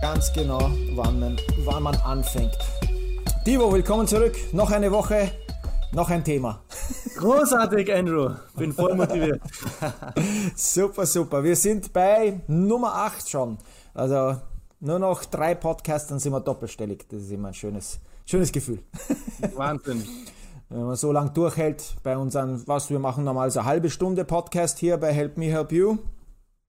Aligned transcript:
Ganz 0.00 0.32
genau, 0.32 0.70
wann 0.94 1.20
man, 1.20 1.36
wann 1.64 1.82
man 1.82 1.94
anfängt. 1.96 2.56
Divo, 3.46 3.72
willkommen 3.72 4.06
zurück. 4.06 4.36
Noch 4.52 4.70
eine 4.70 4.90
Woche, 4.92 5.30
noch 5.92 6.10
ein 6.10 6.22
Thema. 6.22 6.62
Großartig, 7.16 7.92
Andrew. 7.92 8.30
Bin 8.56 8.72
voll 8.72 8.94
motiviert. 8.94 9.40
super, 10.56 11.06
super. 11.06 11.42
Wir 11.42 11.56
sind 11.56 11.92
bei 11.92 12.40
Nummer 12.46 12.94
8 12.94 13.28
schon. 13.28 13.58
Also 13.94 14.36
nur 14.80 14.98
noch 14.98 15.24
drei 15.24 15.54
Podcasts, 15.54 16.08
dann 16.08 16.18
sind 16.18 16.32
wir 16.32 16.40
doppelstellig. 16.40 17.06
Das 17.08 17.22
ist 17.22 17.30
immer 17.30 17.48
ein 17.48 17.54
schönes, 17.54 17.98
schönes 18.26 18.52
Gefühl. 18.52 18.80
Wahnsinn. 19.54 20.04
Wenn 20.68 20.84
man 20.84 20.96
so 20.96 21.12
lange 21.12 21.30
durchhält 21.30 21.96
bei 22.02 22.16
unseren, 22.16 22.66
was 22.66 22.90
wir 22.90 22.98
machen 22.98 23.24
normalerweise 23.24 23.60
eine 23.60 23.68
halbe 23.68 23.90
Stunde 23.90 24.24
Podcast 24.24 24.78
hier 24.78 24.98
bei 24.98 25.12
Help 25.12 25.38
Me 25.38 25.46
Help 25.46 25.72
You. 25.72 25.98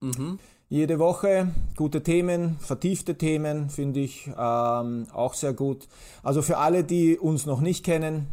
Mhm. 0.00 0.38
Jede 0.72 1.00
Woche 1.00 1.48
gute 1.74 2.04
Themen, 2.04 2.56
vertiefte 2.60 3.18
Themen 3.18 3.70
finde 3.70 3.98
ich 3.98 4.30
ähm, 4.38 5.08
auch 5.12 5.34
sehr 5.34 5.52
gut. 5.52 5.88
Also 6.22 6.42
für 6.42 6.58
alle, 6.58 6.84
die 6.84 7.18
uns 7.18 7.44
noch 7.44 7.60
nicht 7.60 7.84
kennen, 7.84 8.28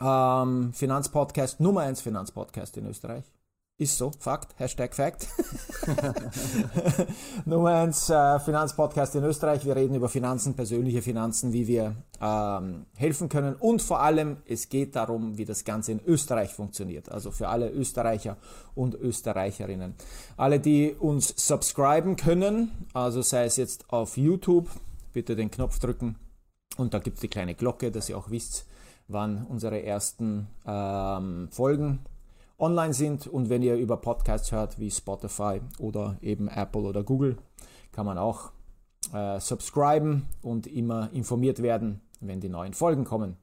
ähm, 0.00 0.72
Finanzpodcast, 0.72 1.58
Nummer 1.58 1.80
1 1.80 2.02
Finanzpodcast 2.02 2.76
in 2.76 2.86
Österreich. 2.86 3.24
Ist 3.78 3.98
so, 3.98 4.10
Fakt, 4.18 4.58
Hashtag 4.58 4.94
Fact. 4.94 5.28
Nummer 7.44 7.74
1 7.74 8.08
äh, 8.08 8.40
Finanzpodcast 8.40 9.16
in 9.16 9.24
Österreich. 9.24 9.66
Wir 9.66 9.76
reden 9.76 9.94
über 9.94 10.08
Finanzen, 10.08 10.54
persönliche 10.54 11.02
Finanzen, 11.02 11.52
wie 11.52 11.66
wir 11.66 11.94
ähm, 12.18 12.86
helfen 12.96 13.28
können 13.28 13.54
und 13.54 13.82
vor 13.82 14.00
allem, 14.00 14.38
es 14.46 14.70
geht 14.70 14.96
darum, 14.96 15.36
wie 15.36 15.44
das 15.44 15.64
Ganze 15.64 15.92
in 15.92 16.00
Österreich 16.06 16.54
funktioniert. 16.54 17.12
Also 17.12 17.30
für 17.30 17.48
alle 17.48 17.70
Österreicher 17.70 18.38
und 18.74 18.94
Österreicherinnen. 18.94 19.94
Alle, 20.38 20.58
die 20.58 20.94
uns 20.98 21.34
subscriben 21.36 22.16
können, 22.16 22.70
also 22.94 23.20
sei 23.20 23.44
es 23.44 23.56
jetzt 23.56 23.92
auf 23.92 24.16
YouTube, 24.16 24.70
bitte 25.12 25.36
den 25.36 25.50
Knopf 25.50 25.80
drücken 25.80 26.16
und 26.78 26.94
da 26.94 26.98
gibt 26.98 27.16
es 27.16 27.20
die 27.20 27.28
kleine 27.28 27.54
Glocke, 27.54 27.90
dass 27.90 28.08
ihr 28.08 28.16
auch 28.16 28.30
wisst, 28.30 28.64
wann 29.06 29.44
unsere 29.44 29.82
ersten 29.82 30.46
ähm, 30.66 31.48
Folgen 31.50 31.98
online 32.58 32.94
sind. 32.94 33.26
Und 33.26 33.48
wenn 33.48 33.62
ihr 33.62 33.76
über 33.76 33.96
Podcasts 33.96 34.52
hört, 34.52 34.78
wie 34.78 34.90
Spotify 34.90 35.60
oder 35.78 36.16
eben 36.20 36.48
Apple 36.48 36.82
oder 36.82 37.02
Google, 37.02 37.36
kann 37.92 38.06
man 38.06 38.18
auch 38.18 38.50
äh, 39.12 39.40
subscriben 39.40 40.26
und 40.42 40.66
immer 40.66 41.10
informiert 41.12 41.62
werden, 41.62 42.00
wenn 42.20 42.40
die 42.40 42.48
neuen 42.48 42.74
Folgen 42.74 43.04
kommen. 43.04 43.36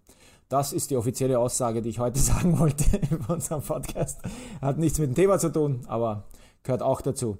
Das 0.50 0.74
ist 0.74 0.92
die 0.92 0.98
offizielle 0.98 1.40
Aussage, 1.40 1.82
die 1.82 1.90
ich 1.90 2.00
heute 2.00 2.20
sagen 2.22 2.60
wollte 2.60 2.86
über 3.10 3.34
unseren 3.34 3.62
Podcast. 3.62 4.22
Hat 4.62 4.78
nichts 4.78 5.00
mit 5.00 5.10
dem 5.10 5.16
Thema 5.16 5.40
zu 5.40 5.52
tun, 5.52 5.82
aber 5.88 6.26
gehört 6.64 6.82
auch 6.82 7.02
dazu. 7.02 7.38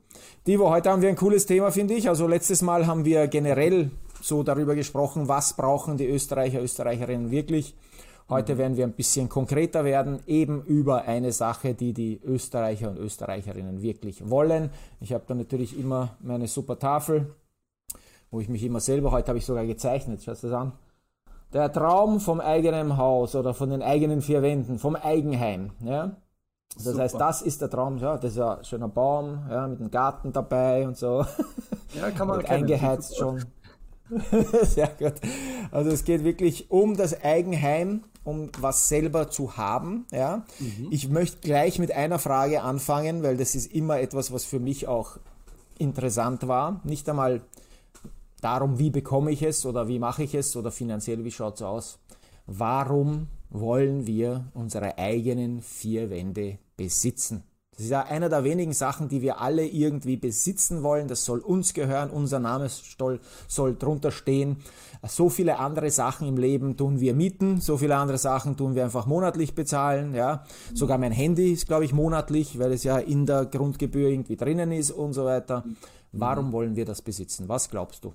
Divo, 0.48 0.70
heute 0.70 0.90
haben 0.90 1.02
wir 1.02 1.10
ein 1.10 1.16
cooles 1.16 1.46
Thema, 1.46 1.72
finde 1.72 1.94
ich. 1.94 2.10
Also 2.10 2.28
letztes 2.28 2.62
Mal 2.62 2.88
haben 2.88 3.06
wir 3.06 3.28
generell 3.28 3.92
so 4.22 4.44
darüber 4.44 4.76
gesprochen, 4.76 5.28
was 5.28 5.56
brauchen 5.56 5.98
die 5.98 6.08
Österreicher, 6.08 6.62
Österreicherinnen 6.62 7.30
wirklich. 7.30 7.76
Heute 8.30 8.58
werden 8.58 8.78
wir 8.78 8.86
ein 8.86 8.94
bisschen 8.94 9.28
konkreter 9.30 9.84
werden, 9.84 10.20
eben 10.28 10.64
über 10.64 11.04
eine 11.04 11.32
Sache, 11.32 11.74
die 11.74 11.94
die 11.94 12.20
Österreicher 12.24 12.90
und 12.90 12.98
Österreicherinnen 12.98 13.82
wirklich 13.82 14.30
wollen. 14.30 14.70
Ich 15.02 15.14
habe 15.14 15.26
da 15.28 15.36
natürlich 15.36 15.78
immer 15.78 16.16
meine 16.22 16.48
super 16.48 16.80
Tafel, 16.80 17.36
wo 18.32 18.40
ich 18.40 18.50
mich 18.50 18.64
immer 18.64 18.80
selber, 18.80 19.12
heute 19.12 19.28
habe 19.30 19.38
ich 19.40 19.46
sogar 19.46 19.66
gezeichnet, 19.66 20.24
schaust 20.24 20.44
du 20.44 20.48
das 20.48 20.56
an? 20.56 20.72
Der 21.52 21.72
Traum 21.72 22.20
vom 22.20 22.40
eigenen 22.40 22.98
Haus 22.98 23.36
oder 23.36 23.54
von 23.54 23.70
den 23.70 23.84
eigenen 23.84 24.22
vier 24.22 24.42
Wänden, 24.42 24.80
vom 24.80 24.96
Eigenheim. 24.96 25.72
Ja? 25.82 26.16
Das 26.76 26.86
Super. 26.86 27.04
heißt, 27.04 27.16
das 27.20 27.42
ist 27.42 27.62
der 27.62 27.70
Traum. 27.70 27.98
Ja, 27.98 28.18
das 28.18 28.32
ist 28.32 28.40
ein 28.40 28.64
schöner 28.64 28.88
Baum 28.88 29.46
ja, 29.50 29.68
mit 29.68 29.80
einem 29.80 29.92
Garten 29.92 30.34
dabei 30.34 30.88
und 30.88 30.98
so. 30.98 31.26
Ja, 31.94 32.10
kann 32.12 32.28
man 32.28 32.44
eingeheizt 32.46 33.18
schon. 33.18 33.46
Sehr 34.64 34.90
gut. 35.00 35.14
Also 35.72 35.90
es 35.92 36.04
geht 36.04 36.24
wirklich 36.24 36.70
um 36.70 36.96
das 36.96 37.22
Eigenheim, 37.24 38.04
um 38.24 38.50
was 38.60 38.88
selber 38.88 39.30
zu 39.30 39.58
haben. 39.58 40.06
Ja? 40.12 40.46
Mhm. 40.60 40.88
Ich 40.92 41.10
möchte 41.10 41.38
gleich 41.42 41.80
mit 41.80 41.92
einer 41.92 42.20
Frage 42.20 42.62
anfangen, 42.62 43.24
weil 43.24 43.38
das 43.38 43.56
ist 43.56 43.74
immer 43.74 44.00
etwas, 44.00 44.32
was 44.32 44.46
für 44.46 44.60
mich 44.60 44.88
auch 44.88 45.18
interessant 45.78 46.48
war. 46.48 46.82
Nicht 46.84 47.08
einmal 47.10 47.42
darum, 48.42 48.80
wie 48.80 48.90
bekomme 48.90 49.32
ich 49.32 49.42
es 49.42 49.66
oder 49.66 49.88
wie 49.88 50.00
mache 50.00 50.24
ich 50.24 50.36
es 50.36 50.56
oder 50.56 50.72
finanziell, 50.72 51.24
wie 51.24 51.32
schaut 51.32 51.56
es 51.56 51.62
aus. 51.62 52.00
Warum 52.46 53.28
wollen 53.50 54.06
wir 54.06 54.46
unsere 54.54 54.98
eigenen 54.98 55.62
vier 55.62 56.10
Wände 56.10 56.60
besitzen? 56.76 57.44
Das 57.76 57.86
ist 57.86 57.92
ja 57.92 58.04
einer 58.04 58.30
der 58.30 58.44
wenigen 58.44 58.74
Sachen, 58.74 59.10
die 59.10 59.22
wir 59.22 59.42
alle 59.42 59.66
irgendwie 59.66 60.16
besitzen 60.16 60.84
wollen. 60.84 61.08
Das 61.08 61.26
soll 61.26 61.40
uns 61.40 61.74
gehören, 61.74 62.12
unser 62.12 62.40
Name 62.40 62.70
soll, 62.70 63.20
soll 63.48 63.76
drunter 63.76 64.12
stehen. 64.12 64.58
So 65.08 65.30
viele 65.30 65.58
andere 65.58 65.90
Sachen 65.90 66.28
im 66.28 66.38
Leben 66.38 66.78
tun 66.78 67.00
wir 67.00 67.14
mieten, 67.14 67.60
so 67.60 67.78
viele 67.78 67.98
andere 67.98 68.18
Sachen 68.20 68.56
tun 68.58 68.76
wir 68.76 68.84
einfach 68.84 69.08
monatlich 69.08 69.56
bezahlen. 69.56 70.14
Ja, 70.14 70.44
sogar 70.74 70.98
mein 70.98 71.12
Handy 71.12 71.52
ist, 71.52 71.68
glaube 71.68 71.86
ich, 71.86 71.94
monatlich, 71.94 72.60
weil 72.60 72.72
es 72.72 72.84
ja 72.84 73.00
in 73.00 73.26
der 73.26 73.46
Grundgebühr 73.46 74.10
irgendwie 74.10 74.38
drinnen 74.38 74.72
ist 74.72 74.92
und 74.92 75.14
so 75.14 75.26
weiter. 75.26 75.64
Warum 76.12 76.52
wollen 76.52 76.76
wir 76.76 76.86
das 76.86 77.02
besitzen? 77.02 77.50
Was 77.50 77.70
glaubst 77.72 78.06
du? 78.06 78.14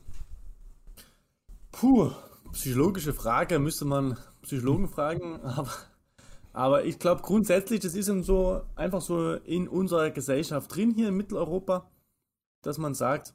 Puh, 1.72 2.10
psychologische 2.52 3.12
Frage 3.12 3.58
müsste 3.58 3.84
man 3.84 4.16
Psychologen 4.42 4.88
fragen, 4.88 5.40
aber 5.42 5.70
aber 6.58 6.84
ich 6.84 6.98
glaube 6.98 7.22
grundsätzlich, 7.22 7.78
das 7.78 7.94
ist 7.94 8.06
so 8.24 8.62
einfach 8.74 9.00
so 9.00 9.34
in 9.34 9.68
unserer 9.68 10.10
Gesellschaft 10.10 10.74
drin 10.74 10.90
hier 10.90 11.06
in 11.06 11.16
Mitteleuropa, 11.16 11.88
dass 12.62 12.78
man 12.78 12.94
sagt, 12.94 13.32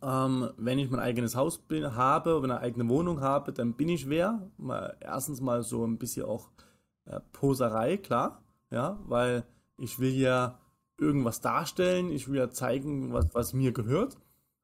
ähm, 0.00 0.48
wenn 0.56 0.78
ich 0.78 0.88
mein 0.90 1.00
eigenes 1.00 1.34
Haus 1.34 1.58
bin, 1.58 1.96
habe 1.96 2.36
oder 2.36 2.44
eine 2.44 2.60
eigene 2.60 2.88
Wohnung 2.88 3.20
habe, 3.20 3.52
dann 3.52 3.74
bin 3.74 3.88
ich 3.88 4.08
wer. 4.08 4.48
Mal, 4.58 4.96
erstens 5.00 5.40
mal 5.40 5.64
so 5.64 5.84
ein 5.84 5.98
bisschen 5.98 6.24
auch 6.24 6.50
äh, 7.06 7.18
Poserei, 7.32 7.96
klar, 7.96 8.44
ja, 8.70 9.00
weil 9.08 9.44
ich 9.76 9.98
will 9.98 10.14
ja 10.14 10.60
irgendwas 10.98 11.40
darstellen, 11.40 12.12
ich 12.12 12.28
will 12.28 12.38
ja 12.38 12.48
zeigen, 12.48 13.12
was, 13.12 13.26
was 13.32 13.54
mir 13.54 13.72
gehört. 13.72 14.16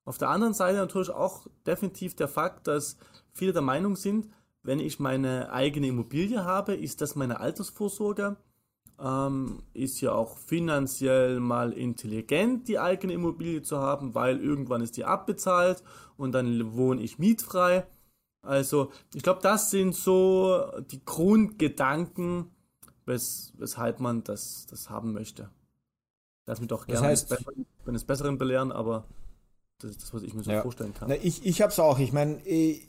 Auf 0.04 0.18
der 0.18 0.28
anderen 0.28 0.54
Seite 0.54 0.78
natürlich 0.78 1.10
auch 1.10 1.48
definitiv 1.66 2.14
der 2.14 2.28
Fakt, 2.28 2.68
dass 2.68 2.96
viele 3.32 3.52
der 3.52 3.62
Meinung 3.62 3.96
sind, 3.96 4.28
wenn 4.66 4.80
ich 4.80 4.98
meine 4.98 5.52
eigene 5.52 5.86
Immobilie 5.86 6.44
habe, 6.44 6.74
ist 6.74 7.00
das 7.00 7.14
meine 7.14 7.40
Altersvorsorge. 7.40 8.36
Ähm, 8.98 9.62
ist 9.74 10.00
ja 10.00 10.12
auch 10.12 10.38
finanziell 10.38 11.38
mal 11.38 11.72
intelligent, 11.72 12.66
die 12.66 12.78
eigene 12.78 13.12
Immobilie 13.12 13.62
zu 13.62 13.78
haben, 13.78 14.14
weil 14.14 14.40
irgendwann 14.40 14.80
ist 14.80 14.96
die 14.96 15.04
abbezahlt 15.04 15.82
und 16.16 16.32
dann 16.32 16.74
wohne 16.74 17.02
ich 17.02 17.18
mietfrei. 17.18 17.86
Also 18.42 18.90
ich 19.14 19.22
glaube, 19.22 19.40
das 19.42 19.70
sind 19.70 19.94
so 19.94 20.64
die 20.90 21.04
Grundgedanken, 21.04 22.50
wes 23.04 23.52
weshalb 23.58 24.00
man 24.00 24.24
das, 24.24 24.66
das 24.66 24.88
haben 24.88 25.12
möchte. 25.12 25.50
Lass 26.46 26.60
mich 26.60 26.68
doch 26.68 26.86
gerne 26.86 27.00
das 27.00 27.30
heißt, 27.30 27.46
eines 27.86 28.04
Besseren 28.04 28.38
belehren, 28.38 28.72
aber 28.72 29.04
das 29.78 29.90
ist 29.90 30.02
das, 30.02 30.14
was 30.14 30.22
ich 30.22 30.32
mir 30.32 30.42
so 30.42 30.50
ja. 30.52 30.62
vorstellen 30.62 30.94
kann. 30.94 31.08
Na, 31.08 31.16
ich 31.16 31.44
ich 31.44 31.60
habe 31.60 31.70
es 31.70 31.78
auch. 31.78 31.98
Ich 31.98 32.12
meine, 32.12 32.40
ich 32.46 32.88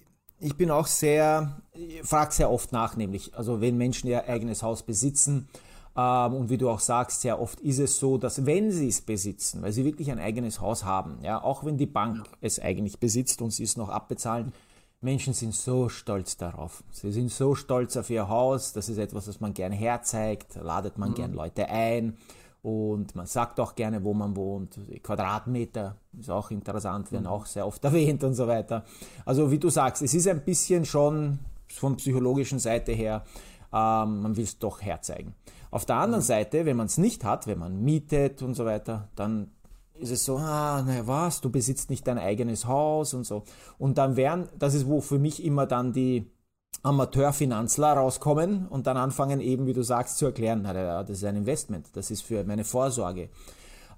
bin 0.56 0.72
auch 0.72 0.88
sehr, 0.88 1.62
frage 2.04 2.34
sehr 2.34 2.52
oft 2.52 2.72
nach, 2.72 2.96
nämlich, 2.96 3.36
also 3.36 3.62
wenn 3.62 3.78
Menschen 3.78 4.08
ihr 4.08 4.28
eigenes 4.28 4.64
Haus 4.64 4.84
besitzen, 4.84 5.50
ähm, 5.98 6.36
und 6.36 6.50
wie 6.50 6.58
du 6.58 6.70
auch 6.70 6.80
sagst, 6.80 7.22
sehr 7.22 7.42
oft 7.42 7.60
ist 7.60 7.80
es 7.80 8.00
so, 8.00 8.18
dass 8.18 8.46
wenn 8.46 8.72
sie 8.72 8.88
es 8.88 9.02
besitzen, 9.02 9.64
weil 9.64 9.72
sie 9.72 9.84
wirklich 9.84 10.12
ein 10.12 10.20
eigenes 10.20 10.62
Haus 10.62 10.86
haben, 10.86 11.18
ja, 11.24 11.42
auch 11.42 11.66
wenn 11.66 11.78
die 11.78 11.88
Bank 11.88 12.18
ja. 12.18 12.32
es 12.42 12.60
eigentlich 12.60 13.00
besitzt 13.00 13.42
und 13.42 13.52
sie 13.52 13.64
es 13.64 13.78
noch 13.78 13.90
abbezahlen, 13.90 14.54
Menschen 15.02 15.34
sind 15.34 15.54
so 15.54 15.90
stolz 15.90 16.38
darauf. 16.38 16.84
Sie 16.92 17.12
sind 17.12 17.32
so 17.32 17.54
stolz 17.54 17.98
auf 17.98 18.10
ihr 18.10 18.30
Haus. 18.30 18.74
Das 18.74 18.90
ist 18.90 18.98
etwas, 18.98 19.28
was 19.28 19.40
man 19.40 19.54
gerne 19.54 19.76
herzeigt. 19.76 20.56
ladet 20.56 20.98
man 20.98 21.12
mhm. 21.12 21.16
gern 21.16 21.34
Leute 21.34 21.70
ein. 21.70 22.18
Und 22.68 23.16
man 23.16 23.28
sagt 23.28 23.62
auch 23.62 23.76
gerne, 23.76 24.04
wo 24.04 24.14
man 24.14 24.36
wohnt. 24.36 24.78
Quadratmeter 25.02 25.96
ist 26.20 26.30
auch 26.30 26.52
interessant, 26.52 27.14
werden 27.14 27.24
mhm. 27.24 27.30
auch 27.30 27.46
sehr 27.46 27.66
oft 27.66 27.82
erwähnt 27.86 28.26
und 28.26 28.34
so 28.34 28.46
weiter. 28.46 28.84
Also 29.26 29.50
wie 29.52 29.58
du 29.58 29.70
sagst, 29.70 30.02
es 30.02 30.14
ist 30.14 30.28
ein 30.28 30.44
bisschen 30.44 30.84
schon 30.84 31.40
von 31.70 31.96
psychologischen 31.96 32.60
Seite 32.60 32.92
her, 32.92 33.24
ähm, 33.72 34.22
man 34.22 34.36
will 34.36 34.44
es 34.44 34.60
doch 34.60 34.82
herzeigen. 34.82 35.34
Auf 35.72 35.86
der 35.86 35.96
anderen 35.96 36.22
mhm. 36.22 36.28
Seite, 36.28 36.66
wenn 36.66 36.76
man 36.76 36.88
es 36.88 36.98
nicht 36.98 37.24
hat, 37.24 37.48
wenn 37.48 37.58
man 37.58 37.82
mietet 37.82 38.42
und 38.42 38.54
so 38.54 38.66
weiter, 38.66 39.08
dann 39.16 39.52
ist 39.94 40.12
es 40.12 40.26
so, 40.26 40.36
ah, 40.36 40.84
naja, 40.86 41.08
was, 41.08 41.40
du 41.40 41.50
besitzt 41.50 41.90
nicht 41.90 42.06
dein 42.06 42.18
eigenes 42.18 42.66
Haus 42.66 43.14
und 43.14 43.24
so. 43.24 43.44
Und 43.78 43.98
dann 43.98 44.18
wären, 44.18 44.50
das 44.60 44.74
ist 44.74 44.88
wo 44.88 45.00
für 45.00 45.20
mich 45.20 45.42
immer 45.42 45.68
dann 45.68 45.94
die, 45.94 46.30
Amateurfinanzler 46.84 47.94
rauskommen 47.94 48.68
und 48.68 48.88
dann 48.88 48.98
anfangen 48.98 49.40
eben, 49.40 49.66
wie 49.66 49.74
du 49.74 49.84
sagst, 49.84 50.18
zu 50.18 50.26
erklären, 50.26 50.64
das 50.64 51.10
ist 51.10 51.24
ein 51.24 51.36
Investment, 51.36 51.88
das 51.94 52.12
ist 52.12 52.22
für 52.22 52.44
meine 52.44 52.64
Vorsorge. 52.64 53.30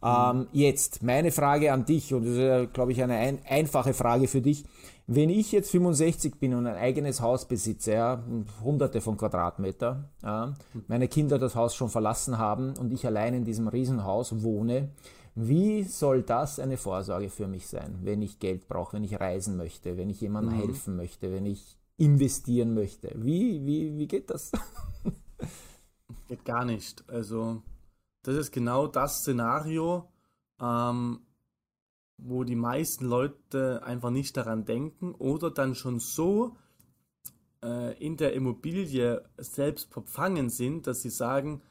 Mhm. 0.01 0.07
Ähm, 0.07 0.47
jetzt, 0.53 1.03
meine 1.03 1.31
Frage 1.31 1.73
an 1.73 1.85
dich, 1.85 2.13
und 2.13 2.25
das 2.25 2.35
ist, 2.35 2.73
glaube 2.73 2.91
ich, 2.91 3.03
eine 3.03 3.15
ein, 3.15 3.39
einfache 3.47 3.93
Frage 3.93 4.27
für 4.27 4.41
dich. 4.41 4.63
Wenn 5.07 5.29
ich 5.29 5.51
jetzt 5.51 5.71
65 5.71 6.39
bin 6.39 6.53
und 6.53 6.67
ein 6.67 6.75
eigenes 6.75 7.19
Haus 7.19 7.47
besitze, 7.47 7.93
ja, 7.93 8.23
hunderte 8.63 9.01
von 9.01 9.17
Quadratmeter, 9.17 10.09
ja, 10.23 10.53
meine 10.87 11.07
Kinder 11.07 11.39
das 11.39 11.55
Haus 11.55 11.75
schon 11.75 11.89
verlassen 11.89 12.37
haben 12.37 12.75
und 12.77 12.93
ich 12.93 13.05
allein 13.05 13.33
in 13.33 13.43
diesem 13.43 13.67
Riesenhaus 13.67 14.43
wohne, 14.43 14.89
Wie 15.35 15.83
soll 15.83 16.23
das 16.23 16.59
eine 16.59 16.75
Vorsorge 16.75 17.29
für 17.29 17.47
mich 17.47 17.67
sein, 17.67 17.99
wenn 18.03 18.21
ich 18.21 18.39
Geld 18.39 18.67
brauche, 18.67 18.97
wenn 18.97 19.05
ich 19.05 19.19
reisen 19.19 19.55
möchte, 19.55 19.95
wenn 19.97 20.09
ich 20.09 20.19
jemandem 20.19 20.55
mhm. 20.55 20.61
helfen 20.61 20.95
möchte, 20.97 21.31
wenn 21.31 21.45
ich 21.45 21.78
investieren 21.99 22.73
möchte? 22.73 23.11
Wie, 23.15 23.65
wie, 23.65 23.97
wie 23.97 24.07
geht 24.07 24.29
das? 24.29 24.51
Geht 26.27 26.45
gar 26.45 26.65
nicht. 26.65 27.07
Also, 27.09 27.61
das 28.23 28.35
ist 28.35 28.51
genau 28.51 28.87
das 28.87 29.19
Szenario, 29.19 30.09
ähm, 30.61 31.19
wo 32.17 32.43
die 32.43 32.55
meisten 32.55 33.05
Leute 33.05 33.83
einfach 33.83 34.09
nicht 34.09 34.35
daran 34.37 34.65
denken 34.65 35.13
oder 35.13 35.51
dann 35.51 35.75
schon 35.75 35.99
so 35.99 36.55
äh, 37.63 37.97
in 38.03 38.17
der 38.17 38.33
Immobilie 38.33 39.23
selbst 39.37 39.91
verfangen 39.91 40.49
sind, 40.49 40.87
dass 40.87 41.01
sie 41.01 41.09
sagen, 41.09 41.61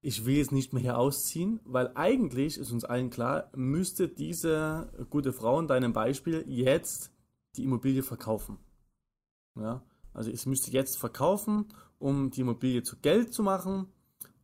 ich 0.00 0.26
will 0.26 0.36
jetzt 0.36 0.52
nicht 0.52 0.72
mehr 0.72 0.82
hier 0.82 0.98
ausziehen, 0.98 1.60
weil 1.64 1.90
eigentlich 1.94 2.58
ist 2.58 2.72
uns 2.72 2.84
allen 2.84 3.10
klar, 3.10 3.50
müsste 3.54 4.08
diese 4.08 4.92
gute 5.10 5.32
Frau 5.32 5.58
in 5.60 5.66
deinem 5.66 5.92
Beispiel 5.92 6.44
jetzt 6.46 7.10
die 7.56 7.64
Immobilie 7.64 8.02
verkaufen. 8.02 8.58
Ja, 9.56 9.82
also 10.12 10.30
es 10.30 10.46
müsste 10.46 10.70
jetzt 10.70 10.98
verkaufen, 10.98 11.66
um 11.98 12.30
die 12.30 12.40
Immobilie 12.42 12.82
zu 12.82 12.96
Geld 13.00 13.32
zu 13.32 13.42
machen, 13.42 13.86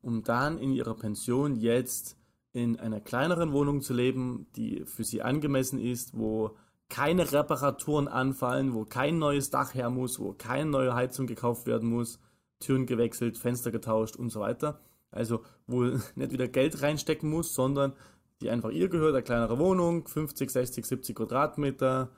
um 0.02 0.22
dann 0.22 0.58
in 0.58 0.72
ihrer 0.72 0.94
Pension 0.94 1.56
jetzt 1.56 2.16
in 2.52 2.78
einer 2.80 3.00
kleineren 3.00 3.52
Wohnung 3.52 3.80
zu 3.80 3.94
leben, 3.94 4.46
die 4.56 4.84
für 4.86 5.04
sie 5.04 5.22
angemessen 5.22 5.78
ist, 5.78 6.18
wo 6.18 6.56
keine 6.88 7.30
Reparaturen 7.32 8.08
anfallen, 8.08 8.74
wo 8.74 8.84
kein 8.84 9.18
neues 9.18 9.50
Dach 9.50 9.74
her 9.74 9.90
muss, 9.90 10.18
wo 10.18 10.32
keine 10.32 10.68
neue 10.68 10.94
Heizung 10.94 11.26
gekauft 11.26 11.66
werden 11.66 11.88
muss, 11.88 12.18
Türen 12.58 12.86
gewechselt, 12.86 13.38
Fenster 13.38 13.70
getauscht 13.70 14.16
und 14.16 14.30
so 14.30 14.40
weiter. 14.40 14.80
Also 15.10 15.44
wo 15.66 15.84
nicht 16.16 16.32
wieder 16.32 16.48
Geld 16.48 16.82
reinstecken 16.82 17.30
muss, 17.30 17.54
sondern 17.54 17.94
die 18.40 18.50
einfach 18.50 18.70
ihr 18.70 18.88
gehört, 18.88 19.14
eine 19.14 19.22
kleinere 19.22 19.58
Wohnung, 19.58 20.08
50, 20.08 20.50
60, 20.50 20.84
70 20.84 21.16
Quadratmeter 21.16 22.10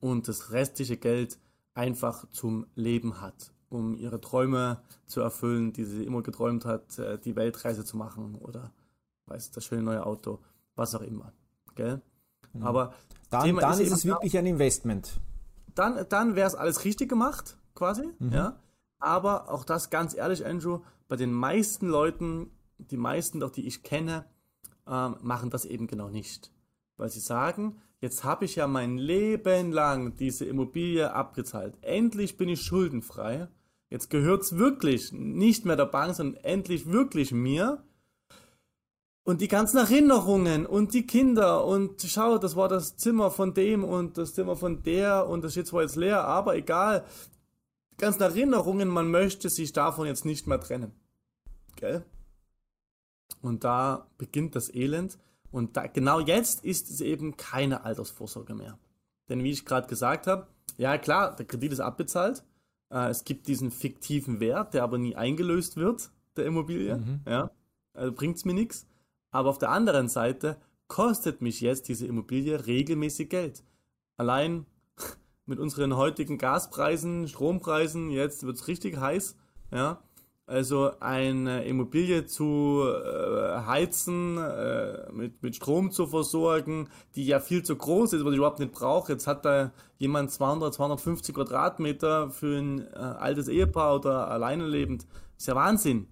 und 0.00 0.28
das 0.28 0.52
restliche 0.52 0.96
Geld 0.96 1.38
einfach 1.74 2.26
zum 2.30 2.66
Leben 2.74 3.20
hat, 3.20 3.52
um 3.68 3.94
ihre 3.94 4.20
Träume 4.20 4.82
zu 5.06 5.20
erfüllen, 5.20 5.72
die 5.72 5.84
sie 5.84 6.04
immer 6.04 6.22
geträumt 6.22 6.64
hat, 6.64 6.98
äh, 6.98 7.18
die 7.18 7.36
Weltreise 7.36 7.84
zu 7.84 7.96
machen 7.96 8.34
oder 8.36 8.72
weiß 9.26 9.50
das 9.50 9.64
schöne 9.64 9.82
neue 9.82 10.04
Auto, 10.04 10.40
was 10.74 10.94
auch 10.94 11.00
immer. 11.00 11.32
Gell? 11.74 12.02
Mhm. 12.52 12.62
Aber 12.62 12.94
dann, 13.30 13.56
dann 13.56 13.72
ist, 13.72 13.80
ist 13.80 13.92
es 13.92 14.04
wirklich 14.04 14.36
ein 14.36 14.46
Investment. 14.46 15.20
Dann, 15.74 16.04
dann 16.08 16.36
wäre 16.36 16.46
es 16.46 16.54
alles 16.54 16.84
richtig 16.84 17.08
gemacht, 17.08 17.56
quasi. 17.74 18.08
Mhm. 18.18 18.32
Ja. 18.32 18.60
Aber 18.98 19.50
auch 19.50 19.64
das 19.64 19.90
ganz 19.90 20.14
ehrlich, 20.14 20.44
Andrew, 20.44 20.80
bei 21.08 21.16
den 21.16 21.32
meisten 21.32 21.88
Leuten, 21.88 22.50
die 22.78 22.96
meisten 22.96 23.40
doch, 23.40 23.50
die 23.50 23.66
ich 23.66 23.82
kenne, 23.82 24.24
ähm, 24.86 25.16
machen 25.22 25.50
das 25.50 25.64
eben 25.64 25.86
genau 25.86 26.08
nicht. 26.08 26.52
Weil 26.96 27.08
sie 27.08 27.20
sagen, 27.20 27.80
jetzt 28.02 28.24
habe 28.24 28.44
ich 28.44 28.56
ja 28.56 28.66
mein 28.66 28.98
Leben 28.98 29.72
lang 29.72 30.16
diese 30.16 30.44
Immobilie 30.44 31.14
abgezahlt. 31.14 31.74
Endlich 31.80 32.36
bin 32.36 32.48
ich 32.48 32.60
schuldenfrei. 32.60 33.48
Jetzt 33.88 34.10
gehört 34.10 34.42
es 34.42 34.58
wirklich 34.58 35.12
nicht 35.12 35.64
mehr 35.64 35.76
der 35.76 35.86
Bank, 35.86 36.16
sondern 36.16 36.42
endlich 36.44 36.86
wirklich 36.86 37.32
mir. 37.32 37.84
Und 39.22 39.40
die 39.40 39.48
ganzen 39.48 39.76
Erinnerungen 39.76 40.66
und 40.66 40.94
die 40.94 41.06
Kinder 41.06 41.64
und 41.64 42.02
schau, 42.02 42.38
das 42.38 42.56
war 42.56 42.68
das 42.68 42.96
Zimmer 42.96 43.30
von 43.30 43.54
dem 43.54 43.84
und 43.84 44.18
das 44.18 44.34
Zimmer 44.34 44.56
von 44.56 44.82
der 44.82 45.28
und 45.28 45.44
das 45.44 45.52
steht 45.52 45.68
zwar 45.68 45.82
jetzt 45.82 45.94
leer, 45.94 46.24
aber 46.24 46.56
egal. 46.56 47.04
Die 47.92 47.98
ganzen 47.98 48.22
Erinnerungen, 48.22 48.88
man 48.88 49.10
möchte 49.12 49.48
sich 49.48 49.72
davon 49.72 50.08
jetzt 50.08 50.24
nicht 50.24 50.48
mehr 50.48 50.58
trennen. 50.58 50.90
Gell? 51.76 52.04
Und 53.42 53.62
da 53.62 54.08
beginnt 54.18 54.56
das 54.56 54.74
Elend. 54.74 55.18
Und 55.52 55.76
da, 55.76 55.86
genau 55.86 56.18
jetzt 56.18 56.64
ist 56.64 56.90
es 56.90 57.00
eben 57.00 57.36
keine 57.36 57.84
Altersvorsorge 57.84 58.54
mehr. 58.54 58.78
Denn 59.28 59.44
wie 59.44 59.50
ich 59.50 59.64
gerade 59.64 59.86
gesagt 59.86 60.26
habe, 60.26 60.48
ja 60.78 60.98
klar, 60.98 61.36
der 61.36 61.46
Kredit 61.46 61.72
ist 61.72 61.80
abbezahlt. 61.80 62.42
Äh, 62.90 63.10
es 63.10 63.24
gibt 63.24 63.46
diesen 63.46 63.70
fiktiven 63.70 64.40
Wert, 64.40 64.74
der 64.74 64.82
aber 64.82 64.98
nie 64.98 65.14
eingelöst 65.14 65.76
wird, 65.76 66.10
der 66.36 66.46
Immobilie. 66.46 66.96
Mhm. 66.96 67.20
Ja, 67.26 67.50
also 67.92 68.12
bringt 68.12 68.36
es 68.36 68.44
mir 68.44 68.54
nichts. 68.54 68.86
Aber 69.30 69.50
auf 69.50 69.58
der 69.58 69.70
anderen 69.70 70.08
Seite 70.08 70.56
kostet 70.88 71.40
mich 71.40 71.60
jetzt 71.60 71.88
diese 71.88 72.06
Immobilie 72.06 72.66
regelmäßig 72.66 73.28
Geld. 73.28 73.62
Allein 74.16 74.66
mit 75.46 75.58
unseren 75.58 75.96
heutigen 75.96 76.38
Gaspreisen, 76.38 77.28
Strompreisen, 77.28 78.10
jetzt 78.10 78.44
wird 78.44 78.56
es 78.56 78.68
richtig 78.68 78.98
heiß. 78.98 79.36
Ja, 79.70 80.02
also 80.46 80.92
eine 81.00 81.64
Immobilie 81.64 82.26
zu 82.26 82.82
äh, 82.84 83.64
heizen, 83.66 84.38
äh, 84.38 85.10
mit, 85.12 85.42
mit 85.42 85.56
Strom 85.56 85.90
zu 85.90 86.06
versorgen, 86.06 86.88
die 87.14 87.24
ja 87.24 87.40
viel 87.40 87.62
zu 87.62 87.76
groß 87.76 88.12
ist, 88.12 88.24
was 88.24 88.32
ich 88.32 88.38
überhaupt 88.38 88.58
nicht 88.58 88.72
brauche. 88.72 89.12
Jetzt 89.12 89.26
hat 89.26 89.44
da 89.44 89.72
jemand 89.98 90.30
200, 90.30 90.74
250 90.74 91.34
Quadratmeter 91.34 92.30
für 92.30 92.58
ein 92.58 92.80
äh, 92.80 92.96
altes 92.96 93.48
Ehepaar 93.48 93.94
oder 93.96 94.28
alleine 94.28 94.66
lebend. 94.66 95.06
Ist 95.38 95.46
ja 95.46 95.54
Wahnsinn. 95.54 96.08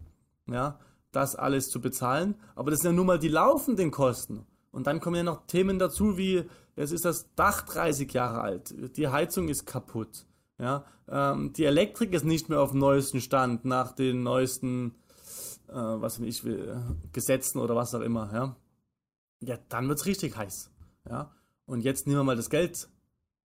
Ja, 0.49 0.79
das 1.13 1.37
alles 1.37 1.69
zu 1.69 1.81
bezahlen. 1.81 2.37
Aber 2.55 2.71
das 2.71 2.81
sind 2.81 2.93
ja 2.93 2.97
nun 2.97 3.07
mal 3.07 3.19
die 3.19 3.29
laufenden 3.29 3.91
Kosten. 3.91 4.47
Und 4.71 4.87
dann 4.87 5.01
kommen 5.01 5.17
ja 5.17 5.23
noch 5.25 5.47
Themen 5.47 5.79
dazu 5.79 6.17
wie, 6.17 6.45
jetzt 6.77 6.93
ist 6.93 7.05
das 7.05 7.35
Dach 7.35 7.63
30 7.63 8.13
Jahre 8.13 8.41
alt, 8.41 8.97
die 8.97 9.09
Heizung 9.09 9.49
ist 9.49 9.67
kaputt. 9.67 10.27
Ja, 10.61 10.85
ähm, 11.09 11.53
die 11.55 11.65
Elektrik 11.65 12.13
ist 12.13 12.25
nicht 12.25 12.51
mehr 12.51 12.61
auf 12.61 12.73
dem 12.73 12.81
neuesten 12.81 13.21
Stand 13.23 13.65
nach 13.65 13.93
den 13.93 14.23
neuesten, 14.23 14.95
äh, 15.69 15.73
was 15.73 16.19
ich 16.19 16.45
will, 16.45 16.83
Gesetzen 17.13 17.59
oder 17.59 17.75
was 17.75 17.95
auch 17.95 18.03
immer. 18.03 18.31
Ja, 18.33 18.57
ja 19.41 19.59
dann 19.71 19.89
wird 19.89 19.99
es 19.99 20.07
richtig 20.07 20.37
heiß. 20.37 20.71
Ja, 21.09 21.35
und 21.65 21.81
jetzt 21.81 22.07
nehmen 22.07 22.19
wir 22.19 22.25
mal 22.25 22.37
das 22.37 22.51
Geld 22.51 22.89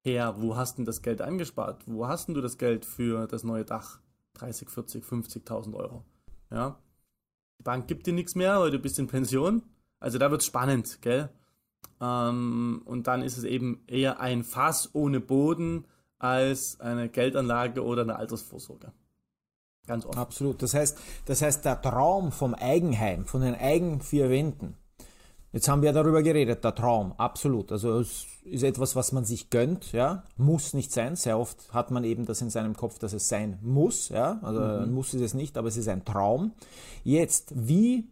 her. 0.04 0.36
Wo 0.40 0.58
hast 0.58 0.78
du 0.78 0.84
das 0.84 1.02
Geld 1.02 1.22
angespart? 1.22 1.84
Wo 1.86 2.06
hast 2.08 2.28
du 2.28 2.42
das 2.42 2.58
Geld 2.58 2.86
für 2.86 3.28
das 3.28 3.44
neue 3.44 3.64
Dach? 3.64 4.00
30, 4.34 4.70
40, 4.70 5.06
50.000 5.06 5.74
Euro. 5.74 6.04
Ja, 6.52 6.78
die 7.58 7.64
Bank 7.64 7.88
gibt 7.88 8.06
dir 8.08 8.14
nichts 8.14 8.36
mehr, 8.36 8.60
weil 8.60 8.72
du 8.72 8.80
bist 8.80 9.00
in 9.00 9.08
Pension. 9.08 9.64
Also 10.02 10.18
da 10.18 10.30
wird 10.30 10.42
es 10.42 10.48
spannend, 10.48 11.02
gell? 11.02 11.30
Ähm, 12.02 12.82
und 12.84 13.08
dann 13.08 13.22
ist 13.22 13.38
es 13.38 13.46
eben 13.46 13.82
eher 13.88 14.20
ein 14.20 14.44
Fass 14.44 14.90
ohne 14.92 15.22
Boden 15.22 15.86
als 16.20 16.80
eine 16.80 17.10
Geldanlage 17.10 17.84
oder 17.84 18.04
eine 18.04 18.16
Altersvorsorge. 18.16 18.92
Ganz 19.88 20.06
oft. 20.06 20.18
Absolut. 20.18 20.62
Das 20.62 20.74
heißt, 20.74 20.98
das 21.26 21.42
heißt, 21.42 21.64
der 21.66 21.82
Traum 21.82 22.32
vom 22.32 22.56
Eigenheim, 22.56 23.26
von 23.26 23.42
den 23.42 23.56
eigenen 23.56 24.02
vier 24.02 24.30
Wänden, 24.30 24.76
Jetzt 25.56 25.70
haben 25.70 25.82
wir 25.82 25.94
darüber 25.94 26.22
geredet, 26.22 26.66
der 26.66 26.76
Traum, 26.76 27.14
absolut. 27.14 27.72
Also 27.72 28.00
es 28.00 28.26
ist 28.44 28.63
etwas, 28.63 28.98
was 28.98 29.13
man 29.13 29.24
sich 29.24 29.50
gönnt, 29.50 29.94
ja, 29.94 30.25
muss 30.36 30.74
nicht 30.74 30.92
sein. 30.92 31.16
Sehr 31.16 31.39
oft 31.39 31.74
hat 31.74 31.92
man 31.92 32.04
eben 32.04 32.25
das 32.25 32.42
in 32.42 32.50
seinem 32.50 32.75
Kopf, 32.75 33.00
dass 33.00 33.13
es 33.13 33.30
sein 33.30 33.58
muss, 33.62 34.10
ja, 34.10 34.38
also 34.42 34.60
mhm. 34.60 34.94
muss 34.94 35.13
ist 35.13 35.22
es 35.22 35.34
nicht, 35.34 35.58
aber 35.58 35.70
es 35.70 35.78
ist 35.78 35.88
ein 35.88 36.04
Traum. 36.04 36.51
Jetzt, 37.06 37.54
wie 37.56 38.12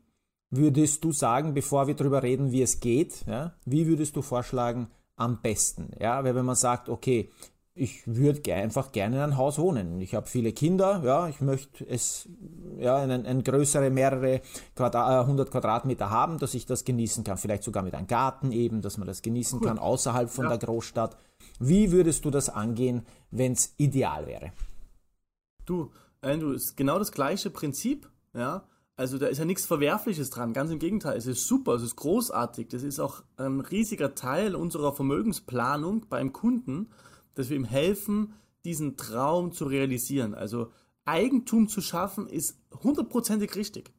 würdest 0.51 1.03
du 1.03 1.11
sagen, 1.11 1.53
bevor 1.53 1.85
wir 1.87 1.95
darüber 1.95 2.23
reden, 2.23 2.53
wie 2.53 2.61
es 2.61 2.79
geht, 2.79 3.25
ja, 3.27 3.53
wie 3.65 3.87
würdest 3.87 4.15
du 4.15 4.21
vorschlagen, 4.21 4.87
am 5.17 5.41
besten, 5.41 5.91
ja, 5.99 6.23
weil 6.23 6.35
wenn 6.35 6.45
man 6.45 6.55
sagt, 6.55 6.87
okay, 6.87 7.29
ich 7.75 8.03
würde 8.05 8.53
einfach 8.53 8.91
gerne 8.91 9.15
in 9.17 9.21
einem 9.23 9.37
Haus 9.37 9.57
wohnen. 9.57 9.99
Ich 9.99 10.13
habe 10.13 10.27
viele 10.27 10.53
Kinder, 10.53 11.01
ja, 11.03 11.27
ich 11.27 11.41
möchte 11.41 11.87
es, 11.87 12.29
ja, 12.77 12.97
ein, 12.97 13.25
ein 13.25 13.43
größere, 13.43 13.89
mehrere 13.89 14.41
Quadrat, 14.75 15.21
100 15.21 15.49
Quadratmeter 15.49 16.11
haben, 16.11 16.37
dass 16.37 16.53
ich 16.53 16.67
das 16.67 16.85
genießen 16.85 17.23
kann. 17.23 17.37
Vielleicht 17.37 17.63
sogar 17.63 17.81
mit 17.81 17.95
einem 17.95 18.05
Garten 18.05 18.51
eben, 18.51 18.81
dass 18.81 18.97
man 18.97 19.07
das 19.07 19.23
genießen 19.23 19.59
cool. 19.59 19.67
kann, 19.67 19.79
außerhalb 19.79 20.29
von 20.29 20.45
ja. 20.45 20.49
der 20.49 20.59
Großstadt. 20.59 21.17
Wie 21.59 21.91
würdest 21.91 22.25
du 22.25 22.29
das 22.29 22.49
angehen, 22.49 23.05
wenn 23.31 23.53
es 23.53 23.73
ideal 23.77 24.27
wäre? 24.27 24.51
Du, 25.65 25.91
Andrew, 26.21 26.51
ist 26.51 26.77
genau 26.77 26.99
das 26.99 27.11
gleiche 27.11 27.49
Prinzip, 27.49 28.07
ja. 28.33 28.67
Also 28.95 29.17
da 29.17 29.25
ist 29.25 29.39
ja 29.39 29.45
nichts 29.45 29.65
Verwerfliches 29.65 30.29
dran, 30.29 30.53
ganz 30.53 30.69
im 30.69 30.77
Gegenteil, 30.77 31.17
es 31.17 31.25
ist 31.25 31.47
super, 31.47 31.73
es 31.73 31.81
ist 31.81 31.95
großartig, 31.95 32.67
das 32.67 32.83
ist 32.83 32.99
auch 32.99 33.23
ein 33.37 33.59
riesiger 33.59 34.13
Teil 34.13 34.55
unserer 34.55 34.93
Vermögensplanung 34.93 36.05
beim 36.09 36.31
Kunden 36.31 36.91
dass 37.35 37.49
wir 37.49 37.57
ihm 37.57 37.65
helfen, 37.65 38.33
diesen 38.65 38.97
Traum 38.97 39.51
zu 39.51 39.65
realisieren. 39.65 40.33
Also 40.33 40.71
Eigentum 41.05 41.67
zu 41.67 41.81
schaffen 41.81 42.27
ist 42.27 42.57
hundertprozentig 42.83 43.55
richtig. 43.55 43.93